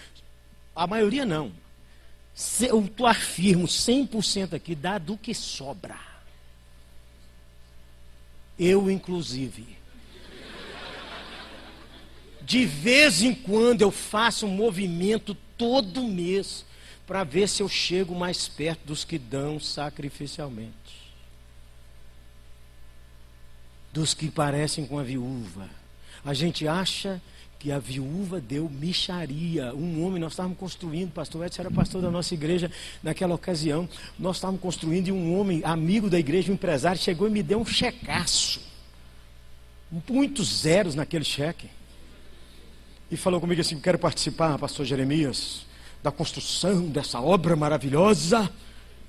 a 0.74 0.86
maioria 0.86 1.24
não. 1.26 1.52
Eu 2.60 2.88
tu 2.88 3.06
afirmo 3.06 3.66
100% 3.66 4.54
aqui, 4.54 4.74
dá 4.74 4.98
do 4.98 5.16
que 5.16 5.34
sobra. 5.34 5.98
Eu, 8.58 8.90
inclusive. 8.90 9.66
De 12.42 12.64
vez 12.64 13.22
em 13.22 13.34
quando 13.34 13.82
eu 13.82 13.90
faço 13.90 14.46
um 14.46 14.50
movimento 14.50 15.36
todo 15.56 16.02
mês 16.02 16.64
para 17.06 17.24
ver 17.24 17.48
se 17.48 17.62
eu 17.62 17.68
chego 17.68 18.14
mais 18.14 18.48
perto 18.48 18.86
dos 18.86 19.04
que 19.04 19.18
dão 19.18 19.58
sacrificialmente. 19.58 20.72
Dos 23.92 24.14
que 24.14 24.30
parecem 24.30 24.86
com 24.86 24.98
a 24.98 25.02
viúva. 25.02 25.68
A 26.24 26.34
gente 26.34 26.68
acha 26.68 27.20
que 27.60 27.70
a 27.70 27.78
viúva 27.78 28.40
deu 28.40 28.70
micharia. 28.70 29.74
Um 29.74 30.02
homem, 30.02 30.18
nós 30.18 30.32
estávamos 30.32 30.56
construindo, 30.56 31.12
pastor 31.12 31.44
Edson 31.44 31.60
era 31.60 31.70
pastor 31.70 32.00
da 32.00 32.10
nossa 32.10 32.32
igreja 32.32 32.72
naquela 33.02 33.34
ocasião. 33.34 33.86
Nós 34.18 34.36
estávamos 34.36 34.62
construindo 34.62 35.08
e 35.08 35.12
um 35.12 35.38
homem, 35.38 35.60
amigo 35.62 36.08
da 36.08 36.18
igreja, 36.18 36.50
um 36.50 36.54
empresário, 36.54 36.98
chegou 36.98 37.28
e 37.28 37.30
me 37.30 37.42
deu 37.42 37.60
um 37.60 37.66
checaço. 37.66 38.62
Muitos 40.08 40.62
zeros 40.62 40.94
naquele 40.94 41.24
cheque 41.24 41.68
e 43.10 43.16
falou 43.16 43.38
comigo 43.38 43.60
assim: 43.60 43.78
Quero 43.78 43.98
participar, 43.98 44.58
pastor 44.58 44.86
Jeremias, 44.86 45.66
da 46.02 46.10
construção 46.10 46.86
dessa 46.86 47.20
obra 47.20 47.54
maravilhosa. 47.56 48.50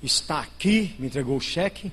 Está 0.02 0.40
aqui, 0.40 0.94
me 0.98 1.06
entregou 1.06 1.38
o 1.38 1.40
cheque, 1.40 1.90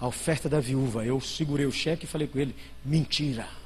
a 0.00 0.06
oferta 0.06 0.48
da 0.48 0.58
viúva. 0.58 1.04
Eu 1.04 1.20
segurei 1.20 1.66
o 1.66 1.72
cheque 1.72 2.06
e 2.06 2.08
falei 2.08 2.26
com 2.26 2.38
ele: 2.38 2.56
Mentira. 2.82 3.57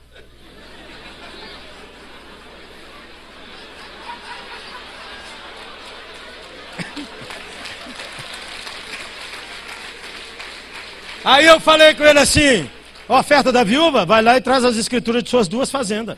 Aí 11.25 11.47
eu 11.47 11.61
falei 11.61 11.95
com 11.95 12.05
ele 12.05 12.19
assim: 12.19 12.69
oferta 13.09 13.53
da 13.53 13.63
viúva, 13.63 14.05
vai 14.05 14.23
lá 14.23 14.37
e 14.37 14.41
traz 14.41 14.65
as 14.65 14.77
escrituras 14.77 15.23
de 15.23 15.31
suas 15.31 15.49
duas 15.49 15.71
fazendas. 15.71 16.17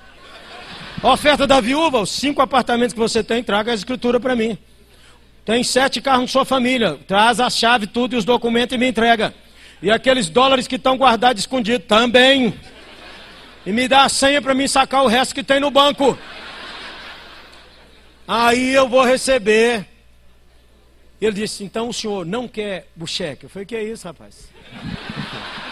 Oferta 1.03 1.47
da 1.47 1.61
viúva, 1.61 2.01
os 2.01 2.11
cinco 2.11 2.41
apartamentos 2.41 2.95
que 2.95 2.99
você 2.99 3.23
tem, 3.23 3.43
traga 3.43 3.73
a 3.73 3.75
escritura 3.75 4.19
para 4.19 4.35
mim. 4.35 4.57
Tem 5.45 5.63
sete 5.63 6.01
carros 6.01 6.23
na 6.23 6.29
sua 6.29 6.45
família, 6.47 6.99
traz 7.07 7.39
a 7.39 7.51
chave, 7.51 7.87
tudo 7.87 8.15
e 8.15 8.19
os 8.19 8.25
documentos 8.25 8.75
e 8.75 8.79
me 8.79 8.89
entrega. 8.89 9.35
E 9.83 9.91
aqueles 9.91 10.31
dólares 10.31 10.67
que 10.67 10.77
estão 10.77 10.97
guardados 10.97 11.43
escondidos 11.43 11.87
também. 11.87 12.55
E 13.67 13.73
me 13.73 13.87
dá 13.87 14.05
a 14.05 14.09
senha 14.09 14.41
para 14.41 14.55
mim 14.55 14.67
sacar 14.67 15.03
o 15.03 15.07
resto 15.07 15.35
que 15.35 15.45
tem 15.45 15.61
no 15.61 15.71
banco. 15.71 16.19
Aí 18.27 18.73
eu 18.75 18.89
vou 18.89 19.05
receber. 19.05 19.94
Ele 21.21 21.33
disse: 21.33 21.65
então 21.65 21.89
o 21.89 21.93
senhor 21.93 22.27
não 22.27 22.47
quer 22.49 22.87
o 22.99 23.07
cheque? 23.07 23.45
Eu 23.45 23.51
falei: 23.51 23.67
que 23.67 23.77
é 23.77 23.83
isso, 23.83 24.07
rapaz? 24.07 24.49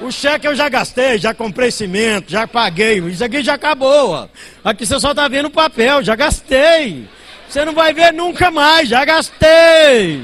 O 0.00 0.10
cheque 0.10 0.48
eu 0.48 0.54
já 0.54 0.66
gastei, 0.66 1.18
já 1.18 1.34
comprei 1.34 1.70
cimento, 1.70 2.30
já 2.30 2.48
paguei. 2.48 3.00
Isso 3.00 3.22
aqui 3.22 3.42
já 3.42 3.52
acabou. 3.52 4.12
Ó. 4.12 4.28
Aqui 4.64 4.86
você 4.86 4.98
só 4.98 5.10
está 5.10 5.28
vendo 5.28 5.46
o 5.46 5.50
papel, 5.50 6.02
já 6.02 6.16
gastei. 6.16 7.06
Você 7.46 7.66
não 7.66 7.74
vai 7.74 7.92
ver 7.92 8.10
nunca 8.10 8.50
mais, 8.50 8.88
já 8.88 9.04
gastei. 9.04 10.22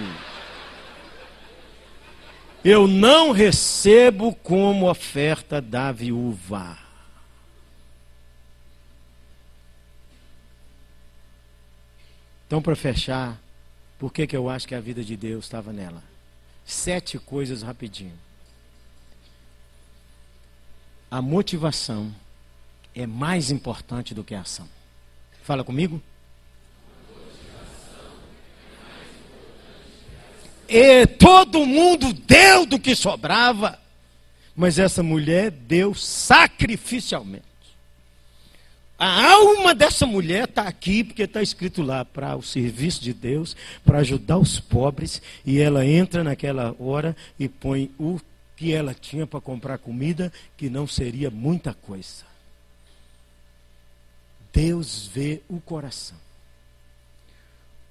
Eu 2.64 2.88
não 2.88 3.32
recebo 3.32 4.34
como 4.42 4.88
oferta 4.88 5.60
da 5.60 5.92
viúva. 5.92 6.78
Então, 12.46 12.62
para 12.62 12.74
fechar, 12.74 13.36
por 13.98 14.12
que, 14.12 14.26
que 14.26 14.36
eu 14.36 14.48
acho 14.48 14.68
que 14.68 14.74
a 14.74 14.80
vida 14.80 15.02
de 15.02 15.16
Deus 15.16 15.44
estava 15.44 15.72
nela? 15.72 16.02
Sete 16.64 17.18
coisas 17.18 17.62
rapidinho 17.62 18.12
a 21.10 21.22
motivação 21.22 22.14
é 22.94 23.06
mais 23.06 23.50
importante 23.50 24.14
do 24.14 24.22
que 24.22 24.34
a 24.34 24.42
ação. 24.42 24.68
Fala 25.42 25.64
comigo. 25.64 26.02
E 30.68 31.06
todo 31.06 31.64
mundo 31.64 32.12
deu 32.12 32.66
do 32.66 32.78
que 32.78 32.94
sobrava, 32.94 33.78
mas 34.54 34.78
essa 34.78 35.02
mulher 35.02 35.50
deu 35.50 35.94
sacrificialmente. 35.94 37.45
A 38.98 39.30
alma 39.32 39.74
dessa 39.74 40.06
mulher 40.06 40.44
está 40.44 40.62
aqui 40.62 41.04
porque 41.04 41.22
está 41.22 41.42
escrito 41.42 41.82
lá 41.82 42.04
para 42.04 42.34
o 42.34 42.42
serviço 42.42 43.02
de 43.02 43.12
Deus, 43.12 43.54
para 43.84 43.98
ajudar 43.98 44.38
os 44.38 44.58
pobres, 44.58 45.20
e 45.44 45.60
ela 45.60 45.84
entra 45.84 46.24
naquela 46.24 46.74
hora 46.78 47.14
e 47.38 47.46
põe 47.46 47.90
o 47.98 48.18
que 48.56 48.72
ela 48.72 48.94
tinha 48.94 49.26
para 49.26 49.40
comprar 49.40 49.76
comida, 49.76 50.32
que 50.56 50.70
não 50.70 50.86
seria 50.86 51.30
muita 51.30 51.74
coisa. 51.74 52.24
Deus 54.50 55.10
vê 55.12 55.42
o 55.46 55.60
coração. 55.60 56.16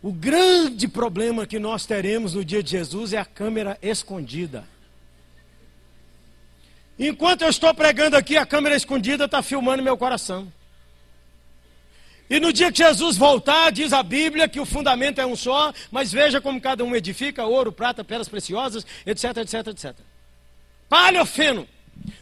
O 0.01 0.12
grande 0.12 0.88
problema 0.88 1.45
que 1.45 1.60
nós 1.60 1.86
teremos 1.86 2.34
no 2.34 2.43
dia 2.43 2.64
de 2.64 2.72
Jesus 2.72 3.14
é 3.14 3.20
a 3.20 3.26
câmera 3.26 3.78
escondida. 3.80 4.64
Enquanto 6.97 7.43
eu 7.43 7.49
estou 7.49 7.72
pregando 7.76 8.18
aqui, 8.18 8.38
a 8.38 8.45
câmera 8.45 8.76
escondida 8.76 9.26
está 9.26 9.43
filmando 9.43 9.84
meu 9.84 9.95
coração. 9.95 10.51
E 12.30 12.39
no 12.39 12.51
dia 12.51 12.71
que 12.71 12.80
Jesus 12.80 13.17
voltar, 13.17 13.71
diz 13.71 13.93
a 13.93 14.01
Bíblia 14.01 14.47
que 14.47 14.59
o 14.59 14.65
fundamento 14.65 15.19
é 15.19 15.26
um 15.26 15.36
só, 15.36 15.71
mas 15.91 16.11
veja 16.11 16.41
como 16.41 16.59
cada 16.59 16.84
um 16.84 16.95
edifica: 16.95 17.45
ouro, 17.45 17.71
prata, 17.71 18.03
pedras 18.03 18.28
preciosas, 18.28 18.86
etc, 19.05 19.38
etc, 19.38 19.67
etc. 19.67 19.95
Palha 20.89 21.19
ou 21.19 21.26
feno? 21.26 21.67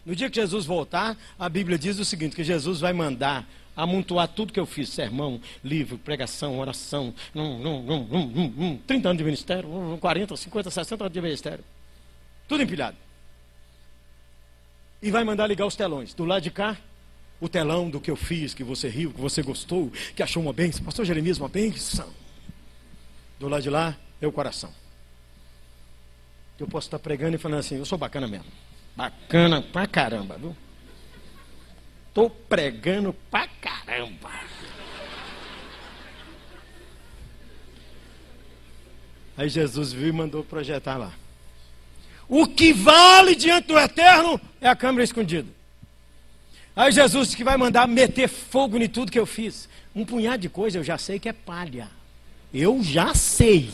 No 0.05 0.15
dia 0.15 0.29
que 0.29 0.35
Jesus 0.35 0.65
voltar, 0.65 1.17
a 1.39 1.47
Bíblia 1.47 1.77
diz 1.77 1.97
o 1.99 2.05
seguinte: 2.05 2.35
que 2.35 2.43
Jesus 2.43 2.81
vai 2.81 2.91
mandar 2.91 3.47
amontoar 3.75 4.27
tudo 4.27 4.53
que 4.53 4.59
eu 4.59 4.65
fiz, 4.65 4.89
sermão, 4.89 5.41
livro, 5.63 5.97
pregação, 5.97 6.59
oração, 6.59 7.13
num, 7.33 8.77
30 8.85 9.09
anos 9.09 9.17
de 9.17 9.23
ministério, 9.23 9.97
40, 9.99 10.37
50, 10.37 10.69
60 10.69 11.03
anos 11.03 11.13
de 11.13 11.21
ministério. 11.21 11.63
Tudo 12.47 12.61
empilhado. 12.61 12.97
E 15.01 15.11
vai 15.11 15.23
mandar 15.23 15.47
ligar 15.47 15.65
os 15.65 15.75
telões. 15.75 16.13
Do 16.13 16.25
lado 16.25 16.43
de 16.43 16.51
cá, 16.51 16.77
o 17.43 17.49
telão 17.49 17.89
do 17.89 17.99
que 17.99 18.09
eu 18.09 18.15
fiz, 18.15 18.53
que 18.53 18.63
você 18.63 18.87
riu, 18.87 19.11
que 19.11 19.19
você 19.19 19.43
gostou, 19.43 19.91
que 20.15 20.23
achou 20.23 20.41
uma 20.41 20.53
bênção. 20.53 20.81
Pastor 20.81 21.03
Jeremias, 21.03 21.37
uma 21.37 21.49
bênção. 21.49 22.07
Do 23.37 23.49
lado 23.49 23.61
de 23.61 23.69
lá, 23.69 23.97
é 24.21 24.25
o 24.25 24.31
coração. 24.31 24.73
Eu 26.57 26.65
posso 26.65 26.87
estar 26.87 26.99
pregando 26.99 27.35
e 27.35 27.37
falando 27.37 27.59
assim, 27.59 27.75
eu 27.75 27.83
sou 27.83 27.97
bacana 27.97 28.29
mesmo. 28.29 28.45
Bacana 28.95 29.61
pra 29.61 29.85
caramba, 29.85 30.37
viu? 30.37 30.55
Estou 32.07 32.29
pregando 32.29 33.11
pra 33.29 33.45
caramba. 33.45 34.31
Aí 39.35 39.49
Jesus 39.49 39.91
viu 39.91 40.07
e 40.07 40.13
mandou 40.13 40.45
projetar 40.45 40.95
lá. 40.95 41.11
O 42.29 42.47
que 42.47 42.71
vale 42.71 43.35
diante 43.35 43.67
do 43.67 43.77
eterno 43.77 44.39
é 44.61 44.69
a 44.69 44.75
câmera 44.77 45.03
escondida. 45.03 45.62
Aí 46.75 46.91
Jesus 46.91 47.35
que 47.35 47.43
vai 47.43 47.55
mandar 47.57 47.87
meter 47.87 48.27
fogo 48.27 48.77
em 48.77 48.89
tudo 48.89 49.11
que 49.11 49.19
eu 49.19 49.25
fiz. 49.25 49.69
Um 49.95 50.03
punhado 50.03 50.39
de 50.39 50.49
coisa 50.49 50.77
eu 50.77 50.83
já 50.83 50.97
sei 50.97 51.19
que 51.19 51.29
é 51.29 51.33
palha. 51.33 51.87
Eu 52.53 52.83
já 52.83 53.13
sei. 53.13 53.69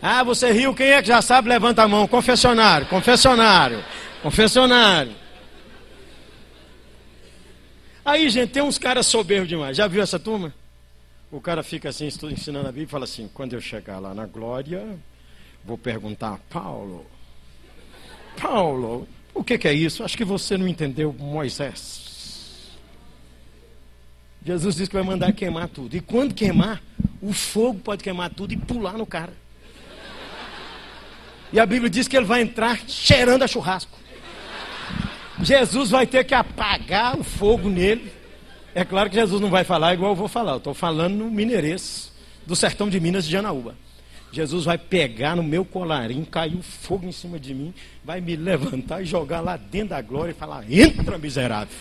Ah, 0.00 0.22
você 0.22 0.52
riu, 0.52 0.74
quem 0.74 0.88
é 0.88 1.02
que 1.02 1.08
já 1.08 1.20
sabe? 1.20 1.48
Levanta 1.48 1.82
a 1.82 1.88
mão. 1.88 2.06
Confessionário, 2.06 2.86
confessionário. 2.86 3.82
Confessionário. 4.22 5.12
Aí, 8.04 8.28
gente, 8.28 8.50
tem 8.50 8.62
uns 8.62 8.78
caras 8.78 9.06
soberbos 9.06 9.48
demais. 9.48 9.76
Já 9.76 9.88
viu 9.88 10.00
essa 10.00 10.18
turma? 10.18 10.54
O 11.30 11.40
cara 11.40 11.64
fica 11.64 11.88
assim, 11.88 12.06
ensinando 12.06 12.68
a 12.68 12.70
Bíblia 12.70 12.84
e 12.84 12.88
fala 12.88 13.04
assim: 13.04 13.28
quando 13.34 13.54
eu 13.54 13.60
chegar 13.60 13.98
lá 13.98 14.14
na 14.14 14.26
glória, 14.26 14.96
vou 15.64 15.76
perguntar 15.76 16.34
a 16.34 16.38
Paulo. 16.48 17.04
Paulo, 18.40 19.08
o 19.34 19.42
que, 19.42 19.58
que 19.58 19.68
é 19.68 19.72
isso? 19.72 20.04
Acho 20.04 20.16
que 20.16 20.24
você 20.24 20.56
não 20.56 20.66
entendeu 20.68 21.12
Moisés. 21.12 22.06
Jesus 24.44 24.76
disse 24.76 24.88
que 24.88 24.96
vai 24.96 25.04
mandar 25.04 25.32
queimar 25.32 25.68
tudo. 25.68 25.96
E 25.96 26.00
quando 26.00 26.32
queimar, 26.32 26.80
o 27.20 27.32
fogo 27.32 27.80
pode 27.80 28.04
queimar 28.04 28.30
tudo 28.30 28.52
e 28.52 28.56
pular 28.56 28.92
no 28.92 29.04
cara. 29.04 29.32
E 31.52 31.58
a 31.58 31.66
Bíblia 31.66 31.90
diz 31.90 32.06
que 32.06 32.16
ele 32.16 32.26
vai 32.26 32.42
entrar 32.42 32.78
cheirando 32.86 33.42
a 33.42 33.48
churrasco. 33.48 33.98
Jesus 35.42 35.90
vai 35.90 36.06
ter 36.06 36.24
que 36.24 36.34
apagar 36.34 37.18
o 37.18 37.24
fogo 37.24 37.68
nele. 37.68 38.12
É 38.74 38.84
claro 38.84 39.10
que 39.10 39.16
Jesus 39.16 39.40
não 39.40 39.50
vai 39.50 39.64
falar 39.64 39.94
igual 39.94 40.12
eu 40.12 40.16
vou 40.16 40.28
falar. 40.28 40.52
Eu 40.52 40.58
estou 40.58 40.74
falando 40.74 41.14
no 41.14 41.30
mineirês 41.30 42.12
do 42.46 42.54
sertão 42.54 42.88
de 42.88 43.00
Minas 43.00 43.24
de 43.24 43.32
Janaúba. 43.32 43.74
Jesus 44.32 44.64
vai 44.64 44.76
pegar 44.76 45.34
no 45.34 45.42
meu 45.42 45.64
colarinho, 45.64 46.26
cair 46.26 46.54
um 46.54 46.62
fogo 46.62 47.06
em 47.06 47.12
cima 47.12 47.38
de 47.38 47.54
mim, 47.54 47.72
vai 48.06 48.20
me 48.20 48.36
levantar 48.36 49.02
e 49.02 49.04
jogar 49.04 49.40
lá 49.40 49.56
dentro 49.56 49.88
da 49.88 50.00
glória 50.00 50.30
e 50.30 50.34
falar: 50.34 50.64
entra, 50.70 51.18
miserável. 51.18 51.76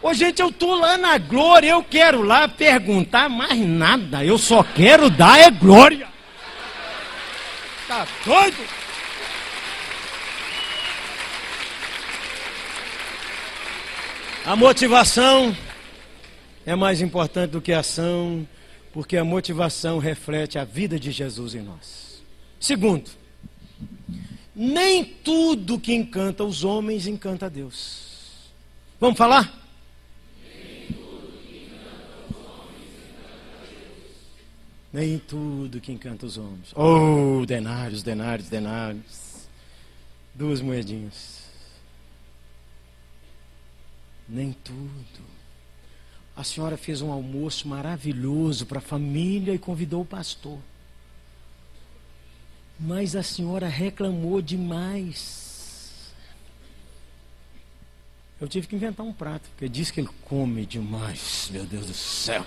Ô 0.00 0.14
gente, 0.14 0.40
eu 0.40 0.50
estou 0.50 0.76
lá 0.76 0.96
na 0.96 1.18
glória, 1.18 1.70
eu 1.70 1.82
quero 1.82 2.22
lá 2.22 2.46
perguntar 2.46 3.28
mais 3.28 3.58
nada, 3.58 4.24
eu 4.24 4.38
só 4.38 4.62
quero 4.62 5.10
dar 5.10 5.40
é 5.40 5.50
glória. 5.50 6.06
Tá 7.88 8.06
doido? 8.24 8.56
A 14.44 14.54
motivação 14.54 15.56
é 16.64 16.76
mais 16.76 17.00
importante 17.00 17.50
do 17.50 17.60
que 17.60 17.72
a 17.72 17.80
ação, 17.80 18.46
porque 18.92 19.16
a 19.16 19.24
motivação 19.24 19.98
reflete 19.98 20.56
a 20.56 20.62
vida 20.64 21.00
de 21.00 21.10
Jesus 21.10 21.56
em 21.56 21.62
nós. 21.62 22.22
Segundo, 22.60 23.10
nem 24.54 25.04
tudo 25.04 25.78
que 25.78 25.94
encanta 25.94 26.44
os 26.44 26.64
homens 26.64 27.06
encanta 27.06 27.50
Deus. 27.50 28.50
Vamos 29.00 29.18
falar? 29.18 29.64
Nem 34.92 35.18
tudo 35.18 35.80
que 35.80 35.92
encanta 35.92 36.24
os 36.24 36.38
homens. 36.38 36.72
Oh, 36.74 37.44
denários, 37.44 38.02
denários, 38.02 38.48
denários. 38.48 39.46
Duas 40.34 40.60
moedinhas 40.60 41.46
nem 44.28 44.52
tudo. 44.52 45.36
A 46.34 46.44
senhora 46.44 46.76
fez 46.76 47.00
um 47.00 47.10
almoço 47.10 47.66
maravilhoso 47.66 48.66
para 48.66 48.78
a 48.78 48.82
família 48.82 49.54
e 49.54 49.58
convidou 49.58 50.02
o 50.02 50.06
pastor. 50.06 50.58
Mas 52.78 53.16
a 53.16 53.22
senhora 53.22 53.68
reclamou 53.68 54.42
demais. 54.42 56.12
Eu 58.38 58.46
tive 58.46 58.66
que 58.66 58.76
inventar 58.76 59.04
um 59.04 59.12
prato, 59.12 59.48
porque 59.50 59.68
diz 59.68 59.90
que 59.90 60.00
ele 60.00 60.10
come 60.24 60.66
demais. 60.66 61.48
Meu 61.50 61.64
Deus 61.64 61.86
do 61.86 61.94
céu. 61.94 62.44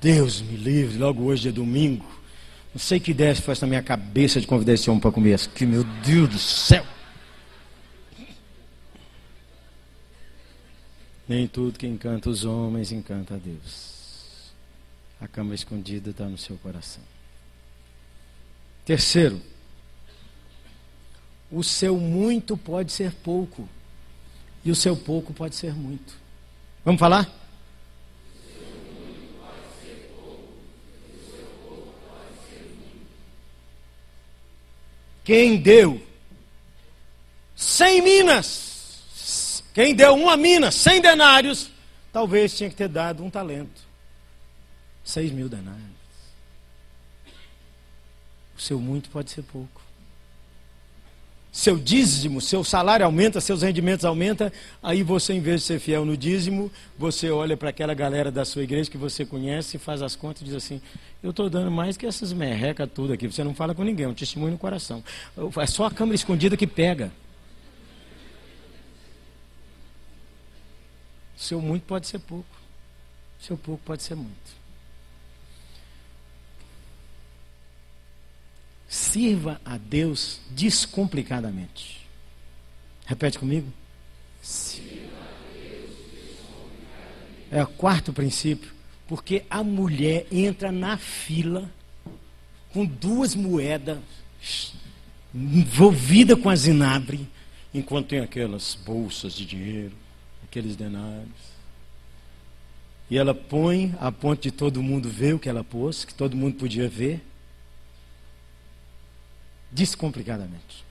Deus 0.00 0.42
me 0.42 0.56
livre, 0.56 0.98
logo 0.98 1.24
hoje 1.24 1.48
é 1.48 1.52
domingo. 1.52 2.04
Não 2.74 2.78
sei 2.78 3.00
que 3.00 3.12
ideia 3.12 3.34
foi 3.34 3.54
na 3.62 3.66
minha 3.66 3.82
cabeça 3.82 4.38
de 4.38 4.46
convidar 4.46 4.74
esse 4.74 4.90
homem 4.90 5.00
para 5.00 5.10
comer 5.10 5.34
isso 5.34 5.48
aqui, 5.48 5.64
meu 5.64 5.82
Deus 5.82 6.28
do 6.28 6.38
céu. 6.38 6.84
Nem 11.26 11.48
tudo 11.48 11.78
que 11.78 11.86
encanta 11.86 12.28
os 12.28 12.44
homens 12.44 12.92
encanta 12.92 13.34
a 13.34 13.38
Deus. 13.38 14.52
A 15.18 15.26
cama 15.26 15.54
escondida 15.54 16.10
está 16.10 16.26
no 16.26 16.36
seu 16.36 16.56
coração. 16.58 17.02
Terceiro, 18.86 19.42
o 21.52 21.62
seu 21.62 21.98
muito 21.98 22.56
pode 22.56 22.92
ser 22.92 23.12
pouco, 23.12 23.68
e 24.64 24.70
o 24.70 24.74
seu 24.74 24.96
pouco 24.96 25.34
pode 25.34 25.54
ser 25.54 25.74
muito. 25.74 26.14
Vamos 26.84 26.98
falar? 26.98 27.30
Quem 35.24 35.60
deu 35.60 36.00
cem 37.56 38.00
minas 38.00 38.66
quem 39.76 39.94
deu 39.94 40.14
uma 40.14 40.38
mina, 40.38 40.70
cem 40.70 41.02
denários, 41.02 41.70
talvez 42.10 42.56
tinha 42.56 42.70
que 42.70 42.76
ter 42.76 42.88
dado 42.88 43.22
um 43.22 43.28
talento. 43.28 43.82
Seis 45.04 45.30
mil 45.30 45.50
denários. 45.50 45.95
O 48.56 48.60
seu 48.60 48.80
muito 48.80 49.10
pode 49.10 49.30
ser 49.30 49.42
pouco. 49.42 49.86
Seu 51.56 51.78
dízimo, 51.78 52.38
seu 52.38 52.62
salário 52.62 53.06
aumenta, 53.06 53.40
seus 53.40 53.62
rendimentos 53.62 54.04
aumentam, 54.04 54.52
aí 54.82 55.02
você, 55.02 55.32
em 55.32 55.40
vez 55.40 55.62
de 55.62 55.66
ser 55.66 55.80
fiel 55.80 56.04
no 56.04 56.14
dízimo, 56.14 56.70
você 56.98 57.30
olha 57.30 57.56
para 57.56 57.70
aquela 57.70 57.94
galera 57.94 58.30
da 58.30 58.44
sua 58.44 58.62
igreja 58.62 58.90
que 58.90 58.98
você 58.98 59.24
conhece, 59.24 59.78
faz 59.78 60.02
as 60.02 60.14
contas 60.14 60.42
e 60.42 60.44
diz 60.44 60.54
assim: 60.54 60.82
Eu 61.22 61.30
estou 61.30 61.48
dando 61.48 61.70
mais 61.70 61.96
que 61.96 62.04
essas 62.04 62.30
merrecas 62.30 62.90
tudo 62.94 63.14
aqui. 63.14 63.26
Você 63.26 63.42
não 63.42 63.54
fala 63.54 63.74
com 63.74 63.82
ninguém, 63.82 64.04
é 64.04 64.08
um 64.08 64.12
testemunho 64.12 64.52
no 64.52 64.58
coração. 64.58 65.02
É 65.56 65.66
só 65.66 65.86
a 65.86 65.90
câmera 65.90 66.14
escondida 66.14 66.58
que 66.58 66.66
pega. 66.66 67.10
Seu 71.36 71.58
muito 71.60 71.84
pode 71.84 72.06
ser 72.06 72.18
pouco. 72.18 72.54
Seu 73.40 73.56
pouco 73.56 73.82
pode 73.82 74.02
ser 74.02 74.14
muito. 74.14 74.55
Sirva 78.88 79.60
a 79.64 79.76
Deus 79.76 80.40
descomplicadamente. 80.50 82.06
Repete 83.04 83.38
comigo. 83.38 83.72
Sirva 84.42 85.16
a 85.20 85.52
Deus 85.52 85.90
descomplicadamente. 86.12 87.48
É 87.50 87.62
o 87.62 87.66
quarto 87.66 88.12
princípio. 88.12 88.74
Porque 89.08 89.44
a 89.48 89.62
mulher 89.62 90.26
entra 90.32 90.72
na 90.72 90.96
fila 90.96 91.70
com 92.72 92.84
duas 92.84 93.34
moedas 93.34 93.98
envolvida 95.34 96.36
com 96.36 96.48
a 96.48 96.56
zinabre, 96.56 97.28
enquanto 97.72 98.08
tem 98.08 98.20
aquelas 98.20 98.74
bolsas 98.74 99.34
de 99.34 99.44
dinheiro 99.44 99.92
aqueles 100.56 100.74
denários. 100.74 101.56
E 103.10 103.18
ela 103.18 103.34
põe 103.34 103.94
a 104.00 104.10
ponto 104.10 104.42
de 104.42 104.50
todo 104.50 104.82
mundo 104.82 105.08
ver 105.08 105.34
o 105.34 105.38
que 105.38 105.48
ela 105.48 105.62
pôs, 105.62 106.04
que 106.04 106.14
todo 106.14 106.36
mundo 106.36 106.56
podia 106.56 106.88
ver, 106.88 107.22
descomplicadamente. 109.76 110.84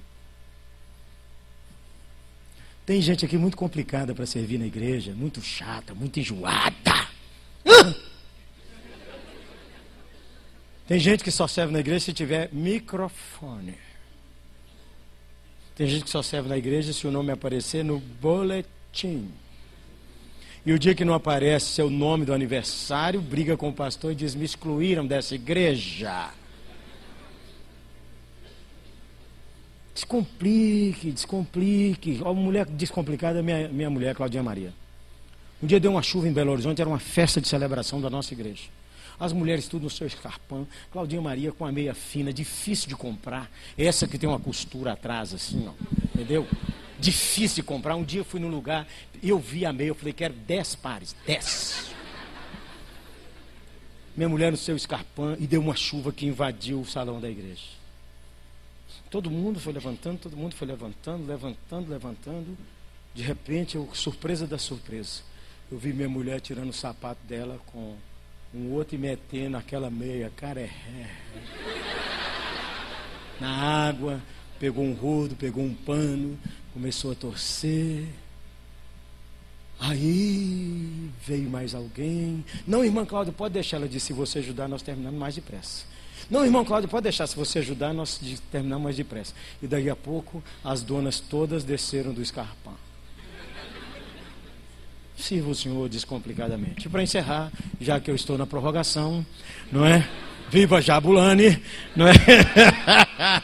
Tem 2.86 3.02
gente 3.02 3.26
aqui 3.26 3.36
muito 3.36 3.58
complicada 3.58 4.14
para 4.14 4.28
servir 4.28 4.60
na 4.60 4.68
igreja, 4.68 5.12
muito 5.14 5.42
chata, 5.42 5.96
muito 5.96 6.20
enjoada. 6.20 7.08
Tem 10.88 11.00
gente 11.00 11.24
que 11.24 11.32
só 11.32 11.48
serve 11.48 11.74
na 11.74 11.80
igreja 11.80 12.06
se 12.06 12.14
tiver 12.14 12.54
microfone. 12.54 13.74
Tem 15.76 15.88
gente 15.88 16.04
que 16.04 16.12
só 16.12 16.22
serve 16.22 16.48
na 16.48 16.58
igreja 16.58 16.94
se 16.94 17.08
o 17.08 17.12
nome 17.12 17.32
aparecer 17.32 17.84
no 17.84 18.00
boletim. 18.00 19.32
E 20.64 20.72
o 20.72 20.78
dia 20.78 20.94
que 20.94 21.04
não 21.04 21.16
aparece 21.16 21.66
seu 21.66 21.90
nome 21.90 22.24
do 22.24 22.34
aniversário, 22.34 23.20
briga 23.20 23.58
com 23.58 23.70
o 23.70 23.74
pastor 23.74 24.12
e 24.12 24.16
diz: 24.16 24.36
Me 24.36 24.46
excluíram 24.46 25.08
dessa 25.08 25.34
igreja. 25.34 26.32
Descomplique, 29.96 31.10
descomplique. 31.10 32.22
A 32.26 32.34
mulher 32.34 32.66
descomplicada 32.66 33.40
é 33.40 33.42
minha, 33.42 33.70
minha 33.70 33.90
mulher, 33.90 34.14
Claudinha 34.14 34.44
Maria. 34.44 34.74
Um 35.64 35.66
dia 35.66 35.80
deu 35.80 35.90
uma 35.90 36.02
chuva 36.02 36.28
em 36.28 36.34
Belo 36.34 36.52
Horizonte, 36.52 36.82
era 36.82 36.90
uma 36.90 37.00
festa 37.00 37.40
de 37.40 37.48
celebração 37.48 38.02
da 38.02 38.10
nossa 38.10 38.34
igreja. 38.34 38.64
As 39.18 39.32
mulheres 39.32 39.70
tudo 39.70 39.84
no 39.84 39.90
seu 39.90 40.06
escarpão. 40.06 40.68
Claudinha 40.92 41.22
Maria 41.22 41.54
com 41.54 41.64
a 41.66 41.72
meia 41.72 41.94
fina, 41.94 42.34
difícil 42.34 42.90
de 42.90 42.96
comprar. 42.98 43.50
Essa 43.78 44.06
que 44.06 44.18
tem 44.18 44.28
uma 44.28 44.38
costura 44.38 44.92
atrás, 44.92 45.34
assim, 45.34 45.66
ó. 45.66 45.72
Entendeu? 46.14 46.46
Difícil 47.00 47.56
de 47.56 47.64
comprar. 47.64 47.96
Um 47.96 48.04
dia 48.04 48.20
eu 48.20 48.26
fui 48.26 48.42
num 48.42 48.50
lugar, 48.50 48.86
eu 49.24 49.40
vi 49.40 49.66
a 49.66 49.72
meia, 49.72 49.88
eu 49.88 49.96
falei, 49.96 50.12
quero 50.12 50.34
dez 50.34 50.76
pares. 50.76 51.16
Dez. 51.26 51.90
Minha 54.14 54.28
mulher 54.28 54.52
no 54.52 54.58
seu 54.58 54.76
escarpão 54.76 55.38
e 55.40 55.48
deu 55.48 55.62
uma 55.62 55.76
chuva 55.76 56.12
que 56.12 56.26
invadiu 56.26 56.82
o 56.82 56.86
salão 56.86 57.22
da 57.22 57.30
igreja. 57.30 57.85
Todo 59.10 59.30
mundo 59.30 59.60
foi 59.60 59.74
levantando, 59.74 60.20
todo 60.20 60.36
mundo 60.36 60.56
foi 60.56 60.68
levantando, 60.68 61.26
levantando, 61.26 61.90
levantando. 61.90 62.58
De 63.14 63.24
repente, 63.24 63.76
eu, 63.76 63.90
surpresa 63.94 64.46
da 64.46 64.58
surpresa, 64.58 65.22
eu 65.72 65.78
vi 65.78 65.94
minha 65.94 66.10
mulher 66.10 66.42
tirando 66.42 66.70
o 66.70 66.74
sapato 66.74 67.26
dela 67.26 67.60
com 67.68 67.96
um 68.54 68.72
outro 68.72 68.96
e 68.96 68.98
metendo 68.98 69.58
aquela 69.58 69.90
meia, 69.90 70.32
cara, 70.36 70.62
é. 70.62 71.10
Na 73.40 73.50
água, 73.50 74.22
pegou 74.60 74.84
um 74.84 74.94
rodo, 74.94 75.36
pegou 75.36 75.64
um 75.64 75.74
pano, 75.74 76.38
começou 76.74 77.12
a 77.12 77.16
torcer. 77.16 78.06
Aí 79.80 81.10
veio 81.26 81.50
mais 81.50 81.76
alguém. 81.76 82.46
Não, 82.66 82.84
irmã 82.84 83.06
Cláudia, 83.06 83.34
pode 83.34 83.54
deixar. 83.54 83.78
Ela 83.78 83.90
disse: 83.90 84.08
se 84.08 84.14
você 84.14 84.40
ajudar, 84.40 84.68
nós 84.68 84.82
terminamos 84.82 85.20
mais 85.20 85.36
depressa. 85.36 85.86
Não, 86.30 86.44
irmão 86.44 86.66
Cláudio, 86.66 86.90
pode 86.90 87.04
deixar. 87.04 87.28
Se 87.28 87.36
você 87.36 87.60
ajudar, 87.60 87.94
nós 87.94 88.20
terminamos 88.52 88.84
mais 88.84 88.96
depressa. 88.96 89.34
E 89.62 89.68
daí 89.68 89.90
a 89.90 89.96
pouco, 89.96 90.44
as 90.64 90.82
donas 90.82 91.20
todas 91.20 91.64
desceram 91.64 92.14
do 92.14 92.22
escarpão. 92.22 92.74
Sirva 95.16 95.50
o 95.50 95.56
Senhor 95.56 95.88
descomplicadamente. 95.88 96.90
Para 96.90 97.04
encerrar, 97.04 97.52
já 97.80 98.00
que 98.00 98.12
eu 98.12 98.16
estou 98.16 98.38
na 98.38 98.46
prorrogação, 98.46 99.26
não 99.72 99.86
é? 99.86 100.08
Viva 100.50 100.82
Jabulani, 100.82 101.62
não 101.96 102.08
é? 102.08 102.14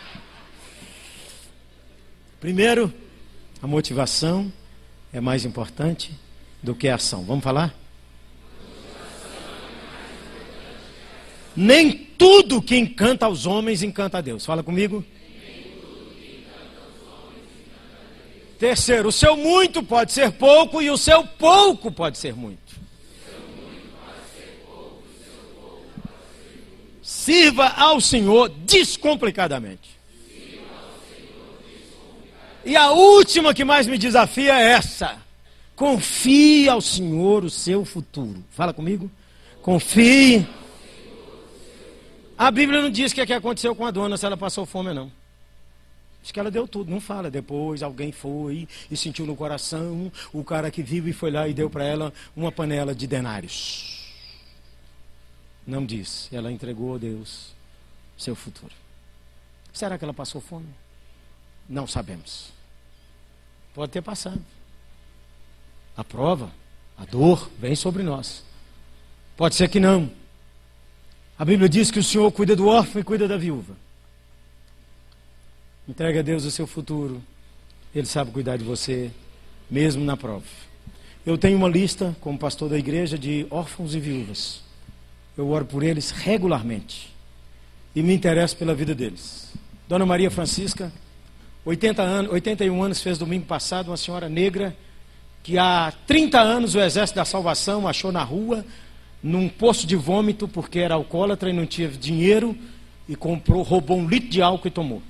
Primeiro, 2.39 2.93
a 3.61 3.67
motivação 3.67 4.51
é 5.13 5.21
mais 5.21 5.45
importante 5.45 6.11
do 6.61 6.75
que 6.75 6.87
a 6.87 6.95
ação. 6.95 7.23
Vamos 7.23 7.43
falar? 7.43 7.80
Nem 11.61 11.91
tudo 11.91 12.59
que 12.59 12.75
encanta 12.75 13.27
aos 13.27 13.45
homens 13.45 13.83
encanta 13.83 14.17
a 14.17 14.21
Deus. 14.21 14.43
Fala 14.43 14.63
comigo. 14.63 15.05
Terceiro, 18.57 19.09
o 19.09 19.11
seu 19.11 19.37
muito 19.37 19.83
pode 19.83 20.11
ser 20.11 20.31
pouco 20.31 20.81
e 20.81 20.89
o 20.89 20.97
seu 20.97 21.23
pouco 21.23 21.91
pode 21.91 22.17
ser 22.17 22.33
muito. 22.35 22.81
Sirva 27.03 27.67
ao 27.67 28.01
Senhor 28.01 28.49
descomplicadamente. 28.49 29.91
E 32.65 32.75
a 32.75 32.89
última 32.89 33.53
que 33.53 33.63
mais 33.63 33.85
me 33.85 33.99
desafia 33.99 34.59
é 34.59 34.71
essa. 34.71 35.15
Confie 35.75 36.67
ao 36.67 36.81
Senhor 36.81 37.43
o 37.43 37.51
seu 37.51 37.85
futuro. 37.85 38.43
Fala 38.49 38.73
comigo. 38.73 39.11
Confie. 39.61 40.47
A 42.41 42.49
Bíblia 42.49 42.81
não 42.81 42.89
diz 42.89 43.11
o 43.11 43.15
que, 43.15 43.21
é 43.21 43.25
que 43.27 43.33
aconteceu 43.33 43.75
com 43.75 43.85
a 43.85 43.91
dona, 43.91 44.17
se 44.17 44.25
ela 44.25 44.35
passou 44.35 44.65
fome 44.65 44.89
ou 44.89 44.95
não. 44.95 45.11
Diz 46.23 46.31
que 46.31 46.39
ela 46.39 46.49
deu 46.49 46.67
tudo, 46.67 46.89
não 46.89 46.99
fala. 46.99 47.29
Depois 47.29 47.83
alguém 47.83 48.11
foi 48.11 48.67
e 48.89 48.97
sentiu 48.97 49.27
no 49.27 49.35
coração, 49.35 50.11
o 50.33 50.43
cara 50.43 50.71
que 50.71 50.81
vive 50.81 51.11
e 51.11 51.13
foi 51.13 51.29
lá 51.29 51.47
e 51.47 51.53
deu 51.53 51.69
para 51.69 51.83
ela 51.83 52.11
uma 52.35 52.51
panela 52.51 52.95
de 52.95 53.05
denários. 53.05 54.11
Não 55.67 55.85
diz. 55.85 56.29
Ela 56.33 56.51
entregou 56.51 56.95
a 56.95 56.97
Deus 56.97 57.53
seu 58.17 58.35
futuro. 58.35 58.73
Será 59.71 59.95
que 59.95 60.03
ela 60.03 60.13
passou 60.13 60.41
fome? 60.41 60.65
Não 61.69 61.85
sabemos. 61.85 62.51
Pode 63.75 63.91
ter 63.91 64.01
passado. 64.01 64.41
A 65.95 66.03
prova, 66.03 66.51
a 66.97 67.05
dor, 67.05 67.51
vem 67.59 67.75
sobre 67.75 68.01
nós. 68.01 68.43
Pode 69.37 69.53
ser 69.53 69.69
que 69.69 69.79
não. 69.79 70.20
A 71.41 71.43
Bíblia 71.43 71.67
diz 71.67 71.89
que 71.89 71.97
o 71.97 72.03
Senhor 72.03 72.31
cuida 72.31 72.55
do 72.55 72.67
órfão 72.67 73.01
e 73.01 73.03
cuida 73.03 73.27
da 73.27 73.35
viúva. 73.35 73.73
Entregue 75.89 76.19
a 76.19 76.21
Deus 76.21 76.45
o 76.45 76.51
seu 76.51 76.67
futuro. 76.67 77.19
Ele 77.95 78.05
sabe 78.05 78.29
cuidar 78.29 78.57
de 78.57 78.63
você, 78.63 79.09
mesmo 79.67 80.05
na 80.05 80.15
prova. 80.15 80.45
Eu 81.25 81.39
tenho 81.39 81.57
uma 81.57 81.67
lista, 81.67 82.15
como 82.21 82.37
pastor 82.37 82.69
da 82.69 82.77
igreja, 82.77 83.17
de 83.17 83.47
órfãos 83.49 83.95
e 83.95 83.99
viúvas. 83.99 84.61
Eu 85.35 85.49
oro 85.49 85.65
por 85.65 85.81
eles 85.81 86.11
regularmente. 86.11 87.11
E 87.95 88.03
me 88.03 88.13
interesso 88.13 88.55
pela 88.55 88.75
vida 88.75 88.93
deles. 88.93 89.51
Dona 89.89 90.05
Maria 90.05 90.29
Francisca, 90.29 90.93
80 91.65 92.03
anos, 92.03 92.31
81 92.33 92.83
anos 92.83 93.01
fez 93.01 93.17
domingo 93.17 93.47
passado, 93.47 93.87
uma 93.87 93.97
senhora 93.97 94.29
negra, 94.29 94.77
que 95.41 95.57
há 95.57 95.91
30 96.05 96.39
anos 96.39 96.75
o 96.75 96.79
Exército 96.79 97.15
da 97.15 97.25
Salvação 97.25 97.87
achou 97.87 98.11
na 98.11 98.21
rua, 98.21 98.63
num 99.23 99.47
poço 99.47 99.85
de 99.85 99.95
vômito, 99.95 100.47
porque 100.47 100.79
era 100.79 100.95
alcoólatra 100.95 101.49
e 101.49 101.53
não 101.53 101.65
tinha 101.65 101.87
dinheiro, 101.87 102.57
e 103.07 103.15
comprou, 103.15 103.61
roubou 103.61 103.97
um 103.97 104.07
litro 104.07 104.29
de 104.29 104.41
álcool 104.41 104.67
e 104.67 104.71
tomou. 104.71 105.01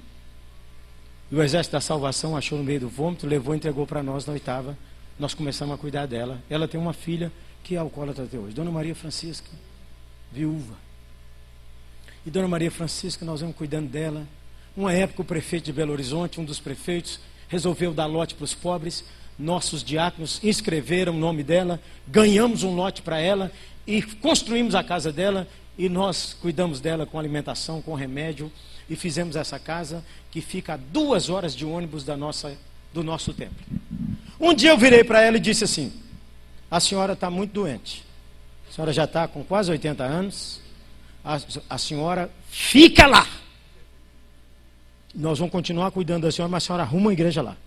E 1.32 1.36
o 1.36 1.42
exército 1.42 1.74
da 1.74 1.82
salvação 1.82 2.36
achou 2.36 2.58
no 2.58 2.64
meio 2.64 2.82
do 2.82 2.90
vômito, 2.90 3.26
levou 3.26 3.54
e 3.54 3.58
entregou 3.58 3.88
para 3.88 4.04
nós 4.04 4.26
na 4.26 4.34
oitava. 4.34 4.78
Nós 5.18 5.34
começamos 5.34 5.74
a 5.74 5.78
cuidar 5.78 6.06
dela. 6.06 6.42
Ela 6.50 6.68
tem 6.68 6.80
uma 6.80 6.94
filha 6.94 7.32
que 7.64 7.76
é 7.76 7.78
alcoólatra 7.78 8.26
até 8.26 8.38
hoje, 8.38 8.56
Dona 8.56 8.72
Maria 8.72 8.96
Francisca, 8.96 9.50
viúva. 10.32 10.76
E 12.26 12.30
Dona 12.30 12.48
Maria 12.48 12.72
Francisca, 12.72 13.24
nós 13.24 13.42
vamos 13.42 13.56
cuidando 13.56 13.88
dela. 13.90 14.28
Uma 14.76 14.94
época 14.94 15.22
o 15.22 15.26
prefeito 15.26 15.66
de 15.66 15.74
Belo 15.74 15.92
Horizonte, 15.94 16.40
um 16.40 16.44
dos 16.44 16.60
prefeitos, 16.60 17.20
resolveu 17.48 17.94
dar 17.94 18.08
lote 18.08 18.36
para 18.36 18.46
os 18.46 18.54
pobres. 18.54 19.06
Nossos 19.38 19.84
diáconos 19.84 20.40
inscreveram 20.44 21.14
o 21.14 21.20
nome 21.20 21.44
dela, 21.44 21.80
ganhamos 22.08 22.64
um 22.64 22.76
lote 22.76 23.02
para 23.02 23.20
ela 23.20 23.52
e 23.92 24.02
construímos 24.02 24.74
a 24.74 24.82
casa 24.82 25.12
dela 25.12 25.46
e 25.78 25.90
nós 25.90 26.34
cuidamos 26.40 26.80
dela 26.80 27.06
com 27.06 27.20
alimentação, 27.20 27.82
com 27.82 27.94
remédio 27.94 28.50
e 28.90 28.96
fizemos 28.96 29.36
essa 29.36 29.60
casa 29.60 30.02
que 30.32 30.40
fica 30.40 30.76
a 30.76 30.78
duas 30.78 31.30
horas 31.30 31.54
de 31.54 31.66
ônibus 31.66 32.06
da 32.06 32.16
nossa, 32.16 32.58
do 32.94 33.04
nosso 33.04 33.34
templo. 33.34 33.58
Um 34.40 34.54
dia 34.54 34.70
eu 34.70 34.78
virei 34.78 35.04
para 35.04 35.22
ela 35.22 35.36
e 35.36 35.42
disse 35.42 35.66
assim: 35.66 35.92
A 36.70 36.80
senhora 36.80 37.14
está 37.14 37.30
muito 37.30 37.52
doente. 37.52 38.06
A 38.70 38.74
senhora 38.74 38.94
já 38.94 39.04
está 39.04 39.28
com 39.28 39.44
quase 39.44 39.70
80 39.70 40.04
anos. 40.06 40.62
A, 41.22 41.38
a 41.70 41.78
senhora 41.78 42.32
fica 42.50 43.06
lá. 43.08 43.28
Nós 45.14 45.38
vamos 45.38 45.52
continuar 45.52 45.92
cuidando 45.92 46.24
da 46.24 46.32
senhora, 46.32 46.50
mas 46.50 46.64
a 46.64 46.66
senhora 46.68 46.84
arruma 46.84 47.08
uma 47.08 47.14
igreja 47.14 47.42
lá. 47.42 47.58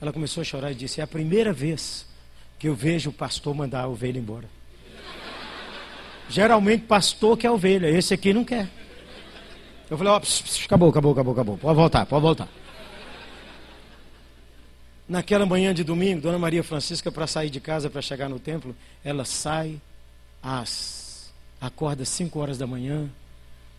Ela 0.00 0.12
começou 0.12 0.40
a 0.40 0.44
chorar 0.44 0.72
e 0.72 0.74
disse: 0.74 1.00
É 1.00 1.04
a 1.04 1.06
primeira 1.06 1.52
vez 1.52 2.06
que 2.58 2.66
eu 2.66 2.74
vejo 2.74 3.10
o 3.10 3.12
pastor 3.12 3.54
mandar 3.54 3.82
a 3.82 3.88
ovelha 3.88 4.18
embora. 4.18 4.59
Geralmente, 6.30 6.84
pastor 6.84 7.36
quer 7.36 7.50
ovelha, 7.50 7.88
esse 7.88 8.14
aqui 8.14 8.32
não 8.32 8.44
quer. 8.44 8.68
Eu 9.90 9.98
falei, 9.98 10.12
ó, 10.12 10.22
acabou, 10.64 10.90
acabou, 10.90 11.12
acabou, 11.12 11.32
acabou. 11.32 11.58
Pode 11.58 11.74
voltar, 11.74 12.06
pode 12.06 12.22
voltar. 12.22 12.48
Naquela 15.08 15.44
manhã 15.44 15.74
de 15.74 15.82
domingo, 15.82 16.20
Dona 16.20 16.38
Maria 16.38 16.62
Francisca, 16.62 17.10
para 17.10 17.26
sair 17.26 17.50
de 17.50 17.58
casa, 17.58 17.90
para 17.90 18.00
chegar 18.00 18.28
no 18.28 18.38
templo, 18.38 18.76
ela 19.04 19.24
sai 19.24 19.80
às. 20.40 21.32
acorda 21.60 22.04
às 22.04 22.08
5 22.08 22.38
horas 22.38 22.56
da 22.56 22.66
manhã, 22.66 23.10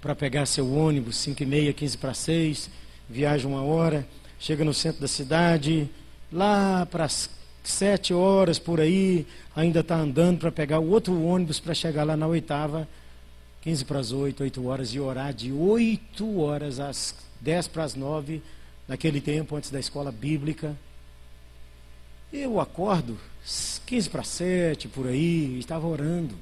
para 0.02 0.14
pegar 0.14 0.46
seu 0.46 0.70
ônibus, 0.74 1.16
5 1.20 1.42
e 1.42 1.46
meia, 1.46 1.72
15 1.72 1.98
para 1.98 2.14
6, 2.14 2.70
viaja 3.10 3.48
uma 3.48 3.64
hora, 3.64 4.06
chega 4.38 4.66
no 4.66 4.74
centro 4.74 5.00
da 5.00 5.08
cidade, 5.08 5.90
lá 6.30 6.86
para 6.86 7.06
as 7.06 7.30
7 7.64 8.14
horas 8.14 8.58
por 8.58 8.80
aí, 8.80 9.26
ainda 9.56 9.82
está 9.82 9.96
andando 9.96 10.40
para 10.40 10.52
pegar 10.52 10.80
o 10.80 10.90
outro 10.90 11.22
ônibus 11.24 11.60
para 11.60 11.74
chegar 11.74 12.04
lá 12.04 12.18
na 12.18 12.28
oitava 12.28 12.88
15 13.62 13.86
para 13.86 14.00
as 14.00 14.12
8, 14.12 14.42
8 14.42 14.66
horas, 14.66 14.90
e 14.90 15.00
orar 15.00 15.34
de 15.34 15.52
8 15.52 16.40
horas 16.40 16.80
às 16.80 17.16
10 17.40 17.68
para 17.68 17.84
as 17.84 17.94
9, 17.94 18.42
naquele 18.88 19.22
tempo, 19.22 19.56
antes 19.56 19.70
da 19.70 19.80
escola 19.80 20.12
bíblica. 20.12 20.76
Eu 22.34 22.60
acordo 22.60 23.18
15 23.86 24.10
para 24.10 24.24
7, 24.24 24.88
por 24.88 25.06
aí, 25.06 25.60
estava 25.60 25.86
orando. 25.86 26.34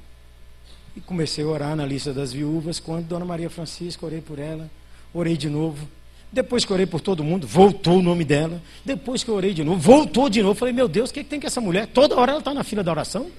E 0.96 1.02
comecei 1.02 1.44
a 1.44 1.48
orar 1.48 1.76
na 1.76 1.86
lista 1.86 2.14
das 2.14 2.32
viúvas. 2.32 2.80
Quando 2.80 3.08
Dona 3.08 3.26
Maria 3.26 3.50
Francisca, 3.50 4.06
orei 4.06 4.22
por 4.22 4.40
ela, 4.40 4.70
orei 5.14 5.36
de 5.36 5.50
novo. 5.50 5.88
Depois 6.31 6.64
que 6.64 6.72
orei 6.72 6.85
por 6.85 7.01
todo 7.01 7.23
mundo, 7.23 7.47
voltou 7.47 7.97
o 7.97 8.01
nome 8.01 8.23
dela. 8.23 8.61
Depois 8.85 9.23
que 9.23 9.30
eu 9.30 9.35
orei 9.35 9.53
de 9.53 9.64
novo, 9.64 9.80
voltou 9.80 10.30
de 10.30 10.43
novo. 10.43 10.53
Falei, 10.53 10.73
meu 10.73 10.88
Deus, 10.88 11.10
o 11.10 11.14
que, 11.14 11.23
que 11.23 11.30
tem 11.30 11.39
com 11.39 11.47
essa 11.47 11.60
mulher? 11.60 11.88
Toda 11.88 12.15
hora 12.15 12.31
ela 12.31 12.39
está 12.39 12.53
na 12.53 12.64
fila 12.64 12.84
da 12.84 12.91
oração. 12.91 13.31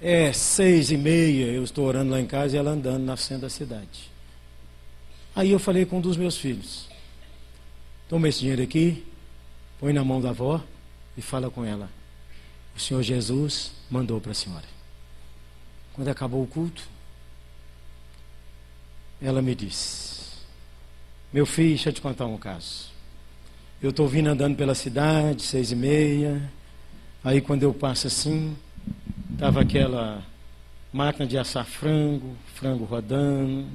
É 0.00 0.32
seis 0.32 0.92
e 0.92 0.96
meia, 0.96 1.46
eu 1.46 1.64
estou 1.64 1.84
orando 1.84 2.12
lá 2.12 2.20
em 2.20 2.26
casa 2.26 2.54
e 2.54 2.58
ela 2.58 2.70
andando 2.70 3.02
na 3.02 3.16
da 3.38 3.50
cidade. 3.50 4.10
Aí 5.34 5.50
eu 5.50 5.58
falei 5.58 5.84
com 5.84 5.98
um 5.98 6.00
dos 6.00 6.16
meus 6.16 6.36
filhos: 6.36 6.88
toma 8.08 8.28
esse 8.28 8.40
dinheiro 8.40 8.62
aqui, 8.62 9.04
põe 9.80 9.92
na 9.92 10.04
mão 10.04 10.20
da 10.20 10.30
avó 10.30 10.62
e 11.16 11.22
fala 11.22 11.50
com 11.50 11.64
ela. 11.64 11.90
O 12.76 12.80
Senhor 12.80 13.02
Jesus 13.02 13.72
mandou 13.90 14.20
para 14.20 14.30
a 14.30 14.34
senhora. 14.34 14.66
Quando 15.94 16.06
acabou 16.08 16.44
o 16.44 16.46
culto, 16.46 16.88
ela 19.20 19.42
me 19.42 19.54
disse: 19.54 20.38
Meu 21.32 21.46
filho, 21.46 21.70
deixa 21.70 21.88
eu 21.90 21.92
te 21.92 22.00
contar 22.00 22.26
um 22.26 22.36
caso. 22.36 22.88
Eu 23.80 23.90
estou 23.90 24.08
vindo 24.08 24.28
andando 24.28 24.56
pela 24.56 24.74
cidade, 24.74 25.42
seis 25.42 25.72
e 25.72 25.76
meia. 25.76 26.50
Aí 27.22 27.40
quando 27.40 27.62
eu 27.62 27.72
passo 27.74 28.06
assim, 28.06 28.56
Estava 29.38 29.60
aquela 29.60 30.26
máquina 30.92 31.24
de 31.24 31.38
assar 31.38 31.64
frango, 31.64 32.36
frango 32.56 32.84
rodando. 32.84 33.68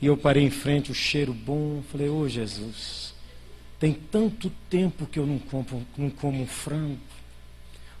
E 0.00 0.06
eu 0.06 0.16
parei 0.16 0.44
em 0.44 0.50
frente, 0.50 0.92
o 0.92 0.94
cheiro 0.94 1.34
bom. 1.34 1.82
Falei, 1.90 2.08
ô 2.08 2.18
oh, 2.18 2.28
Jesus, 2.28 3.12
tem 3.80 3.92
tanto 3.92 4.50
tempo 4.70 5.04
que 5.04 5.18
eu 5.18 5.26
não, 5.26 5.40
compro, 5.40 5.84
não 5.98 6.10
como 6.10 6.40
um 6.40 6.46
frango. 6.46 7.00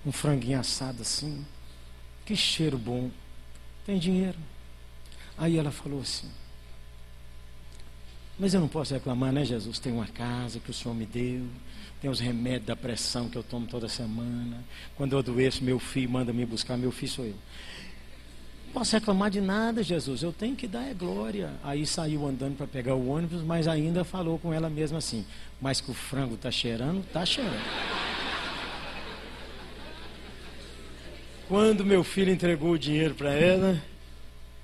Um 0.06 0.12
franguinho 0.12 0.60
assado 0.60 1.02
assim. 1.02 1.44
Que 2.24 2.36
cheiro 2.36 2.78
bom. 2.78 3.10
Tem 3.84 3.98
dinheiro. 3.98 4.38
Aí 5.36 5.58
ela 5.58 5.72
falou 5.72 6.00
assim. 6.00 6.30
Mas 8.38 8.52
eu 8.54 8.60
não 8.60 8.68
posso 8.68 8.94
reclamar, 8.94 9.32
né, 9.32 9.44
Jesus? 9.44 9.78
Tem 9.78 9.92
uma 9.92 10.06
casa 10.06 10.58
que 10.58 10.70
o 10.70 10.74
Senhor 10.74 10.94
me 10.94 11.06
deu 11.06 11.46
tem 12.04 12.10
os 12.10 12.20
remédios 12.20 12.66
da 12.66 12.76
pressão 12.76 13.30
que 13.30 13.36
eu 13.38 13.42
tomo 13.42 13.66
toda 13.66 13.88
semana. 13.88 14.62
Quando 14.94 15.14
eu 15.14 15.20
adoeço, 15.20 15.64
meu 15.64 15.78
filho 15.78 16.10
manda 16.10 16.34
me 16.34 16.44
buscar, 16.44 16.76
meu 16.76 16.92
filho 16.92 17.10
sou 17.10 17.24
eu. 17.24 17.34
Não 18.66 18.74
posso 18.74 18.94
reclamar 18.94 19.30
de 19.30 19.40
nada, 19.40 19.82
Jesus. 19.82 20.22
Eu 20.22 20.30
tenho 20.30 20.54
que 20.54 20.68
dar 20.68 20.82
é 20.82 20.92
glória. 20.92 21.54
Aí 21.62 21.86
saiu 21.86 22.26
andando 22.26 22.58
para 22.58 22.66
pegar 22.66 22.94
o 22.94 23.08
ônibus, 23.08 23.42
mas 23.42 23.66
ainda 23.66 24.04
falou 24.04 24.38
com 24.38 24.52
ela 24.52 24.68
mesma 24.68 24.98
assim. 24.98 25.24
Mas 25.58 25.80
que 25.80 25.90
o 25.90 25.94
frango 25.94 26.34
está 26.34 26.50
cheirando, 26.50 27.00
está 27.00 27.24
cheirando. 27.24 27.64
Quando 31.48 31.86
meu 31.86 32.04
filho 32.04 32.30
entregou 32.30 32.72
o 32.72 32.78
dinheiro 32.78 33.14
para 33.14 33.32
ela, 33.32 33.82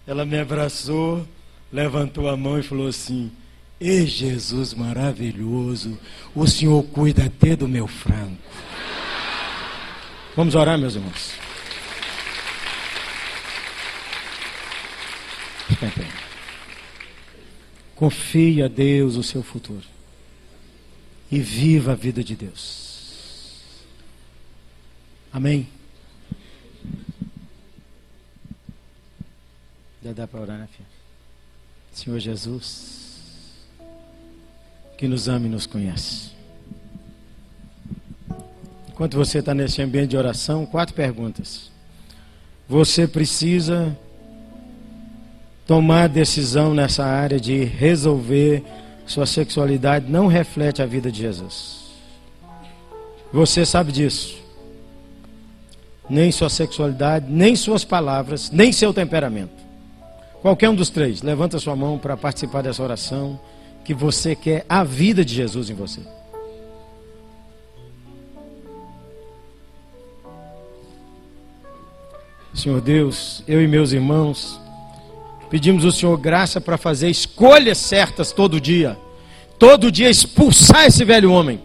ela 0.06 0.26
me 0.26 0.38
abraçou, 0.38 1.26
levantou 1.72 2.28
a 2.28 2.36
mão 2.36 2.59
e 2.59 2.62
falou 2.62 2.88
assim: 2.88 3.32
e 3.81 4.05
Jesus 4.05 4.74
maravilhoso, 4.74 5.98
o 6.35 6.47
Senhor 6.47 6.82
cuida 6.82 7.24
até 7.24 7.57
do 7.57 7.66
meu 7.66 7.86
frango. 7.86 8.36
Vamos 10.36 10.55
orar, 10.55 10.78
meus 10.78 10.94
irmãos. 10.94 11.32
Confie 17.97 18.62
a 18.62 18.69
Deus 18.69 19.16
o 19.16 19.23
seu 19.23 19.43
futuro. 19.43 19.85
E 21.31 21.39
viva 21.39 21.93
a 21.93 21.94
vida 21.94 22.23
de 22.23 22.36
Deus. 22.36 23.70
Amém. 25.32 25.69
Já 30.02 30.12
dá 30.12 30.27
para 30.27 30.40
orar, 30.40 30.59
né, 30.59 30.69
filha? 30.73 30.89
Senhor 31.93 32.19
Jesus 32.19 33.10
que 35.01 35.09
nos 35.09 35.28
ama 35.28 35.47
e 35.47 35.48
nos 35.48 35.66
conhece. 35.66 36.28
Enquanto 38.90 39.16
você 39.16 39.39
está 39.39 39.55
nesse 39.55 39.81
ambiente 39.81 40.10
de 40.10 40.16
oração, 40.18 40.66
quatro 40.66 40.94
perguntas. 40.94 41.70
Você 42.68 43.09
precisa 43.09 43.97
tomar 45.66 46.06
decisão 46.06 46.74
nessa 46.74 47.02
área 47.02 47.40
de 47.40 47.64
resolver 47.64 48.62
sua 49.06 49.24
sexualidade 49.24 50.05
não 50.06 50.27
reflete 50.27 50.82
a 50.82 50.86
vida 50.86 51.10
de 51.10 51.22
Jesus. 51.22 51.93
Você 53.32 53.64
sabe 53.64 53.93
disso. 53.93 54.36
Nem 56.10 56.31
sua 56.31 56.51
sexualidade, 56.51 57.24
nem 57.27 57.56
suas 57.56 57.85
palavras, 57.86 58.51
nem 58.51 58.70
seu 58.70 58.93
temperamento. 58.93 59.64
Qualquer 60.43 60.68
um 60.68 60.74
dos 60.74 60.90
três, 60.90 61.22
levanta 61.22 61.59
sua 61.59 61.74
mão 61.74 61.98
para 61.98 62.18
participar 62.18 62.62
dessa 62.62 62.82
oração 62.82 63.40
que 63.85 63.94
você 63.94 64.35
quer 64.35 64.65
a 64.69 64.85
vida 64.85 65.24
de 65.24 65.35
Jesus 65.35 65.70
em 65.70 65.74
você. 65.74 66.01
Senhor 72.55 72.81
Deus, 72.81 73.43
eu 73.47 73.62
e 73.62 73.66
meus 73.66 73.93
irmãos, 73.93 74.61
pedimos 75.48 75.85
ao 75.85 75.93
Senhor 75.93 76.16
graça 76.19 76.61
para 76.61 76.77
fazer 76.77 77.09
escolhas 77.09 77.78
certas 77.78 78.32
todo 78.32 78.61
dia. 78.61 78.98
Todo 79.59 79.90
dia 79.90 80.11
expulsar 80.11 80.86
esse 80.86 81.05
velho 81.05 81.32
homem. 81.32 81.61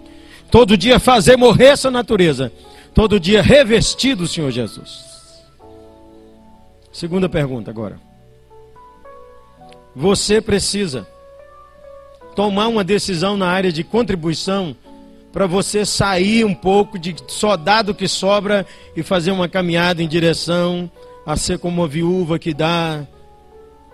Todo 0.51 0.77
dia 0.77 0.99
fazer 0.99 1.37
morrer 1.37 1.67
essa 1.67 1.89
natureza. 1.89 2.51
Todo 2.93 3.19
dia 3.19 3.41
revestir 3.41 4.15
do 4.15 4.27
Senhor 4.27 4.51
Jesus. 4.51 5.03
Segunda 6.91 7.27
pergunta 7.27 7.69
agora. 7.71 7.99
Você 9.93 10.39
precisa 10.39 11.07
tomar 12.35 12.67
uma 12.67 12.83
decisão 12.83 13.37
na 13.37 13.47
área 13.47 13.71
de 13.71 13.83
contribuição 13.83 14.75
para 15.31 15.47
você 15.47 15.85
sair 15.85 16.45
um 16.45 16.53
pouco 16.53 16.99
de 16.99 17.15
só 17.27 17.57
dado 17.57 17.93
que 17.93 18.07
sobra 18.07 18.65
e 18.95 19.03
fazer 19.03 19.31
uma 19.31 19.49
caminhada 19.49 20.01
em 20.01 20.07
direção 20.07 20.89
a 21.25 21.35
ser 21.35 21.59
como 21.59 21.81
uma 21.81 21.87
viúva 21.87 22.37
que 22.37 22.53
dá 22.53 23.05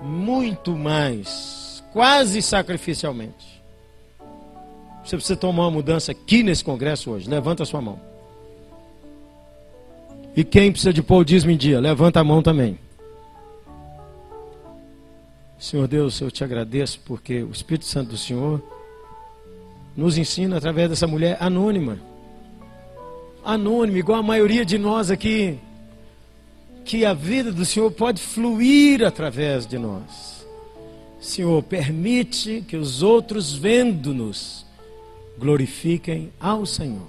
muito 0.01 0.75
mais, 0.75 1.83
quase 1.93 2.41
sacrificialmente. 2.41 3.61
Você 5.03 5.15
precisa 5.15 5.35
tomar 5.35 5.63
uma 5.63 5.71
mudança 5.71 6.11
aqui 6.11 6.43
nesse 6.43 6.63
congresso 6.63 7.11
hoje. 7.11 7.29
Levanta 7.29 7.63
a 7.63 7.65
sua 7.65 7.81
mão. 7.81 7.99
E 10.35 10.43
quem 10.43 10.71
precisa 10.71 10.93
de 10.93 11.01
pôr 11.01 11.17
o 11.17 11.25
dízimo 11.25 11.51
em 11.51 11.57
dia? 11.57 11.79
Levanta 11.79 12.19
a 12.19 12.23
mão 12.23 12.41
também. 12.41 12.77
Senhor 15.61 15.87
Deus, 15.87 16.19
eu 16.19 16.31
te 16.31 16.43
agradeço 16.43 16.99
porque 17.05 17.43
o 17.43 17.51
Espírito 17.51 17.85
Santo 17.85 18.09
do 18.09 18.17
Senhor 18.17 18.59
nos 19.95 20.17
ensina 20.17 20.57
através 20.57 20.89
dessa 20.89 21.05
mulher 21.05 21.37
anônima. 21.39 21.99
Anônima, 23.45 23.99
igual 23.99 24.21
a 24.21 24.23
maioria 24.23 24.65
de 24.65 24.79
nós 24.79 25.11
aqui, 25.11 25.59
que 26.83 27.05
a 27.05 27.13
vida 27.13 27.51
do 27.51 27.63
Senhor 27.63 27.91
pode 27.91 28.19
fluir 28.19 29.05
através 29.05 29.67
de 29.67 29.77
nós. 29.77 30.43
Senhor, 31.19 31.61
permite 31.61 32.63
que 32.67 32.75
os 32.75 33.03
outros, 33.03 33.53
vendo-nos, 33.53 34.65
glorifiquem 35.37 36.31
ao 36.39 36.65
Senhor. 36.65 37.07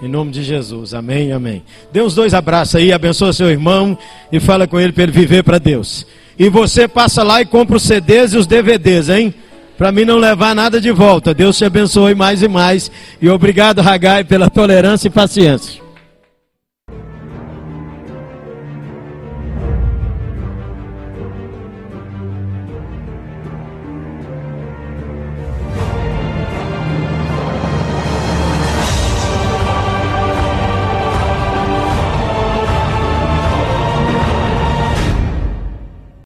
Em 0.00 0.06
nome 0.06 0.30
de 0.30 0.44
Jesus, 0.44 0.94
amém, 0.94 1.32
amém. 1.32 1.64
Dê 1.92 2.00
uns 2.00 2.14
dois 2.14 2.32
abraços 2.32 2.76
aí, 2.76 2.92
abençoa 2.92 3.32
seu 3.32 3.50
irmão 3.50 3.98
e 4.30 4.38
fala 4.38 4.68
com 4.68 4.78
ele 4.78 4.92
para 4.92 5.02
ele 5.02 5.12
viver 5.12 5.42
para 5.42 5.58
Deus. 5.58 6.06
E 6.38 6.48
você 6.48 6.86
passa 6.86 7.22
lá 7.22 7.40
e 7.40 7.46
compra 7.46 7.76
os 7.76 7.82
CDs 7.82 8.34
e 8.34 8.36
os 8.36 8.46
DVDs, 8.46 9.08
hein? 9.08 9.34
Para 9.78 9.92
mim 9.92 10.04
não 10.04 10.16
levar 10.16 10.54
nada 10.54 10.80
de 10.80 10.90
volta. 10.90 11.34
Deus 11.34 11.56
te 11.56 11.64
abençoe 11.64 12.14
mais 12.14 12.42
e 12.42 12.48
mais. 12.48 12.90
E 13.20 13.28
obrigado, 13.28 13.80
Ragai, 13.80 14.24
pela 14.24 14.48
tolerância 14.50 15.08
e 15.08 15.10
paciência. 15.10 15.85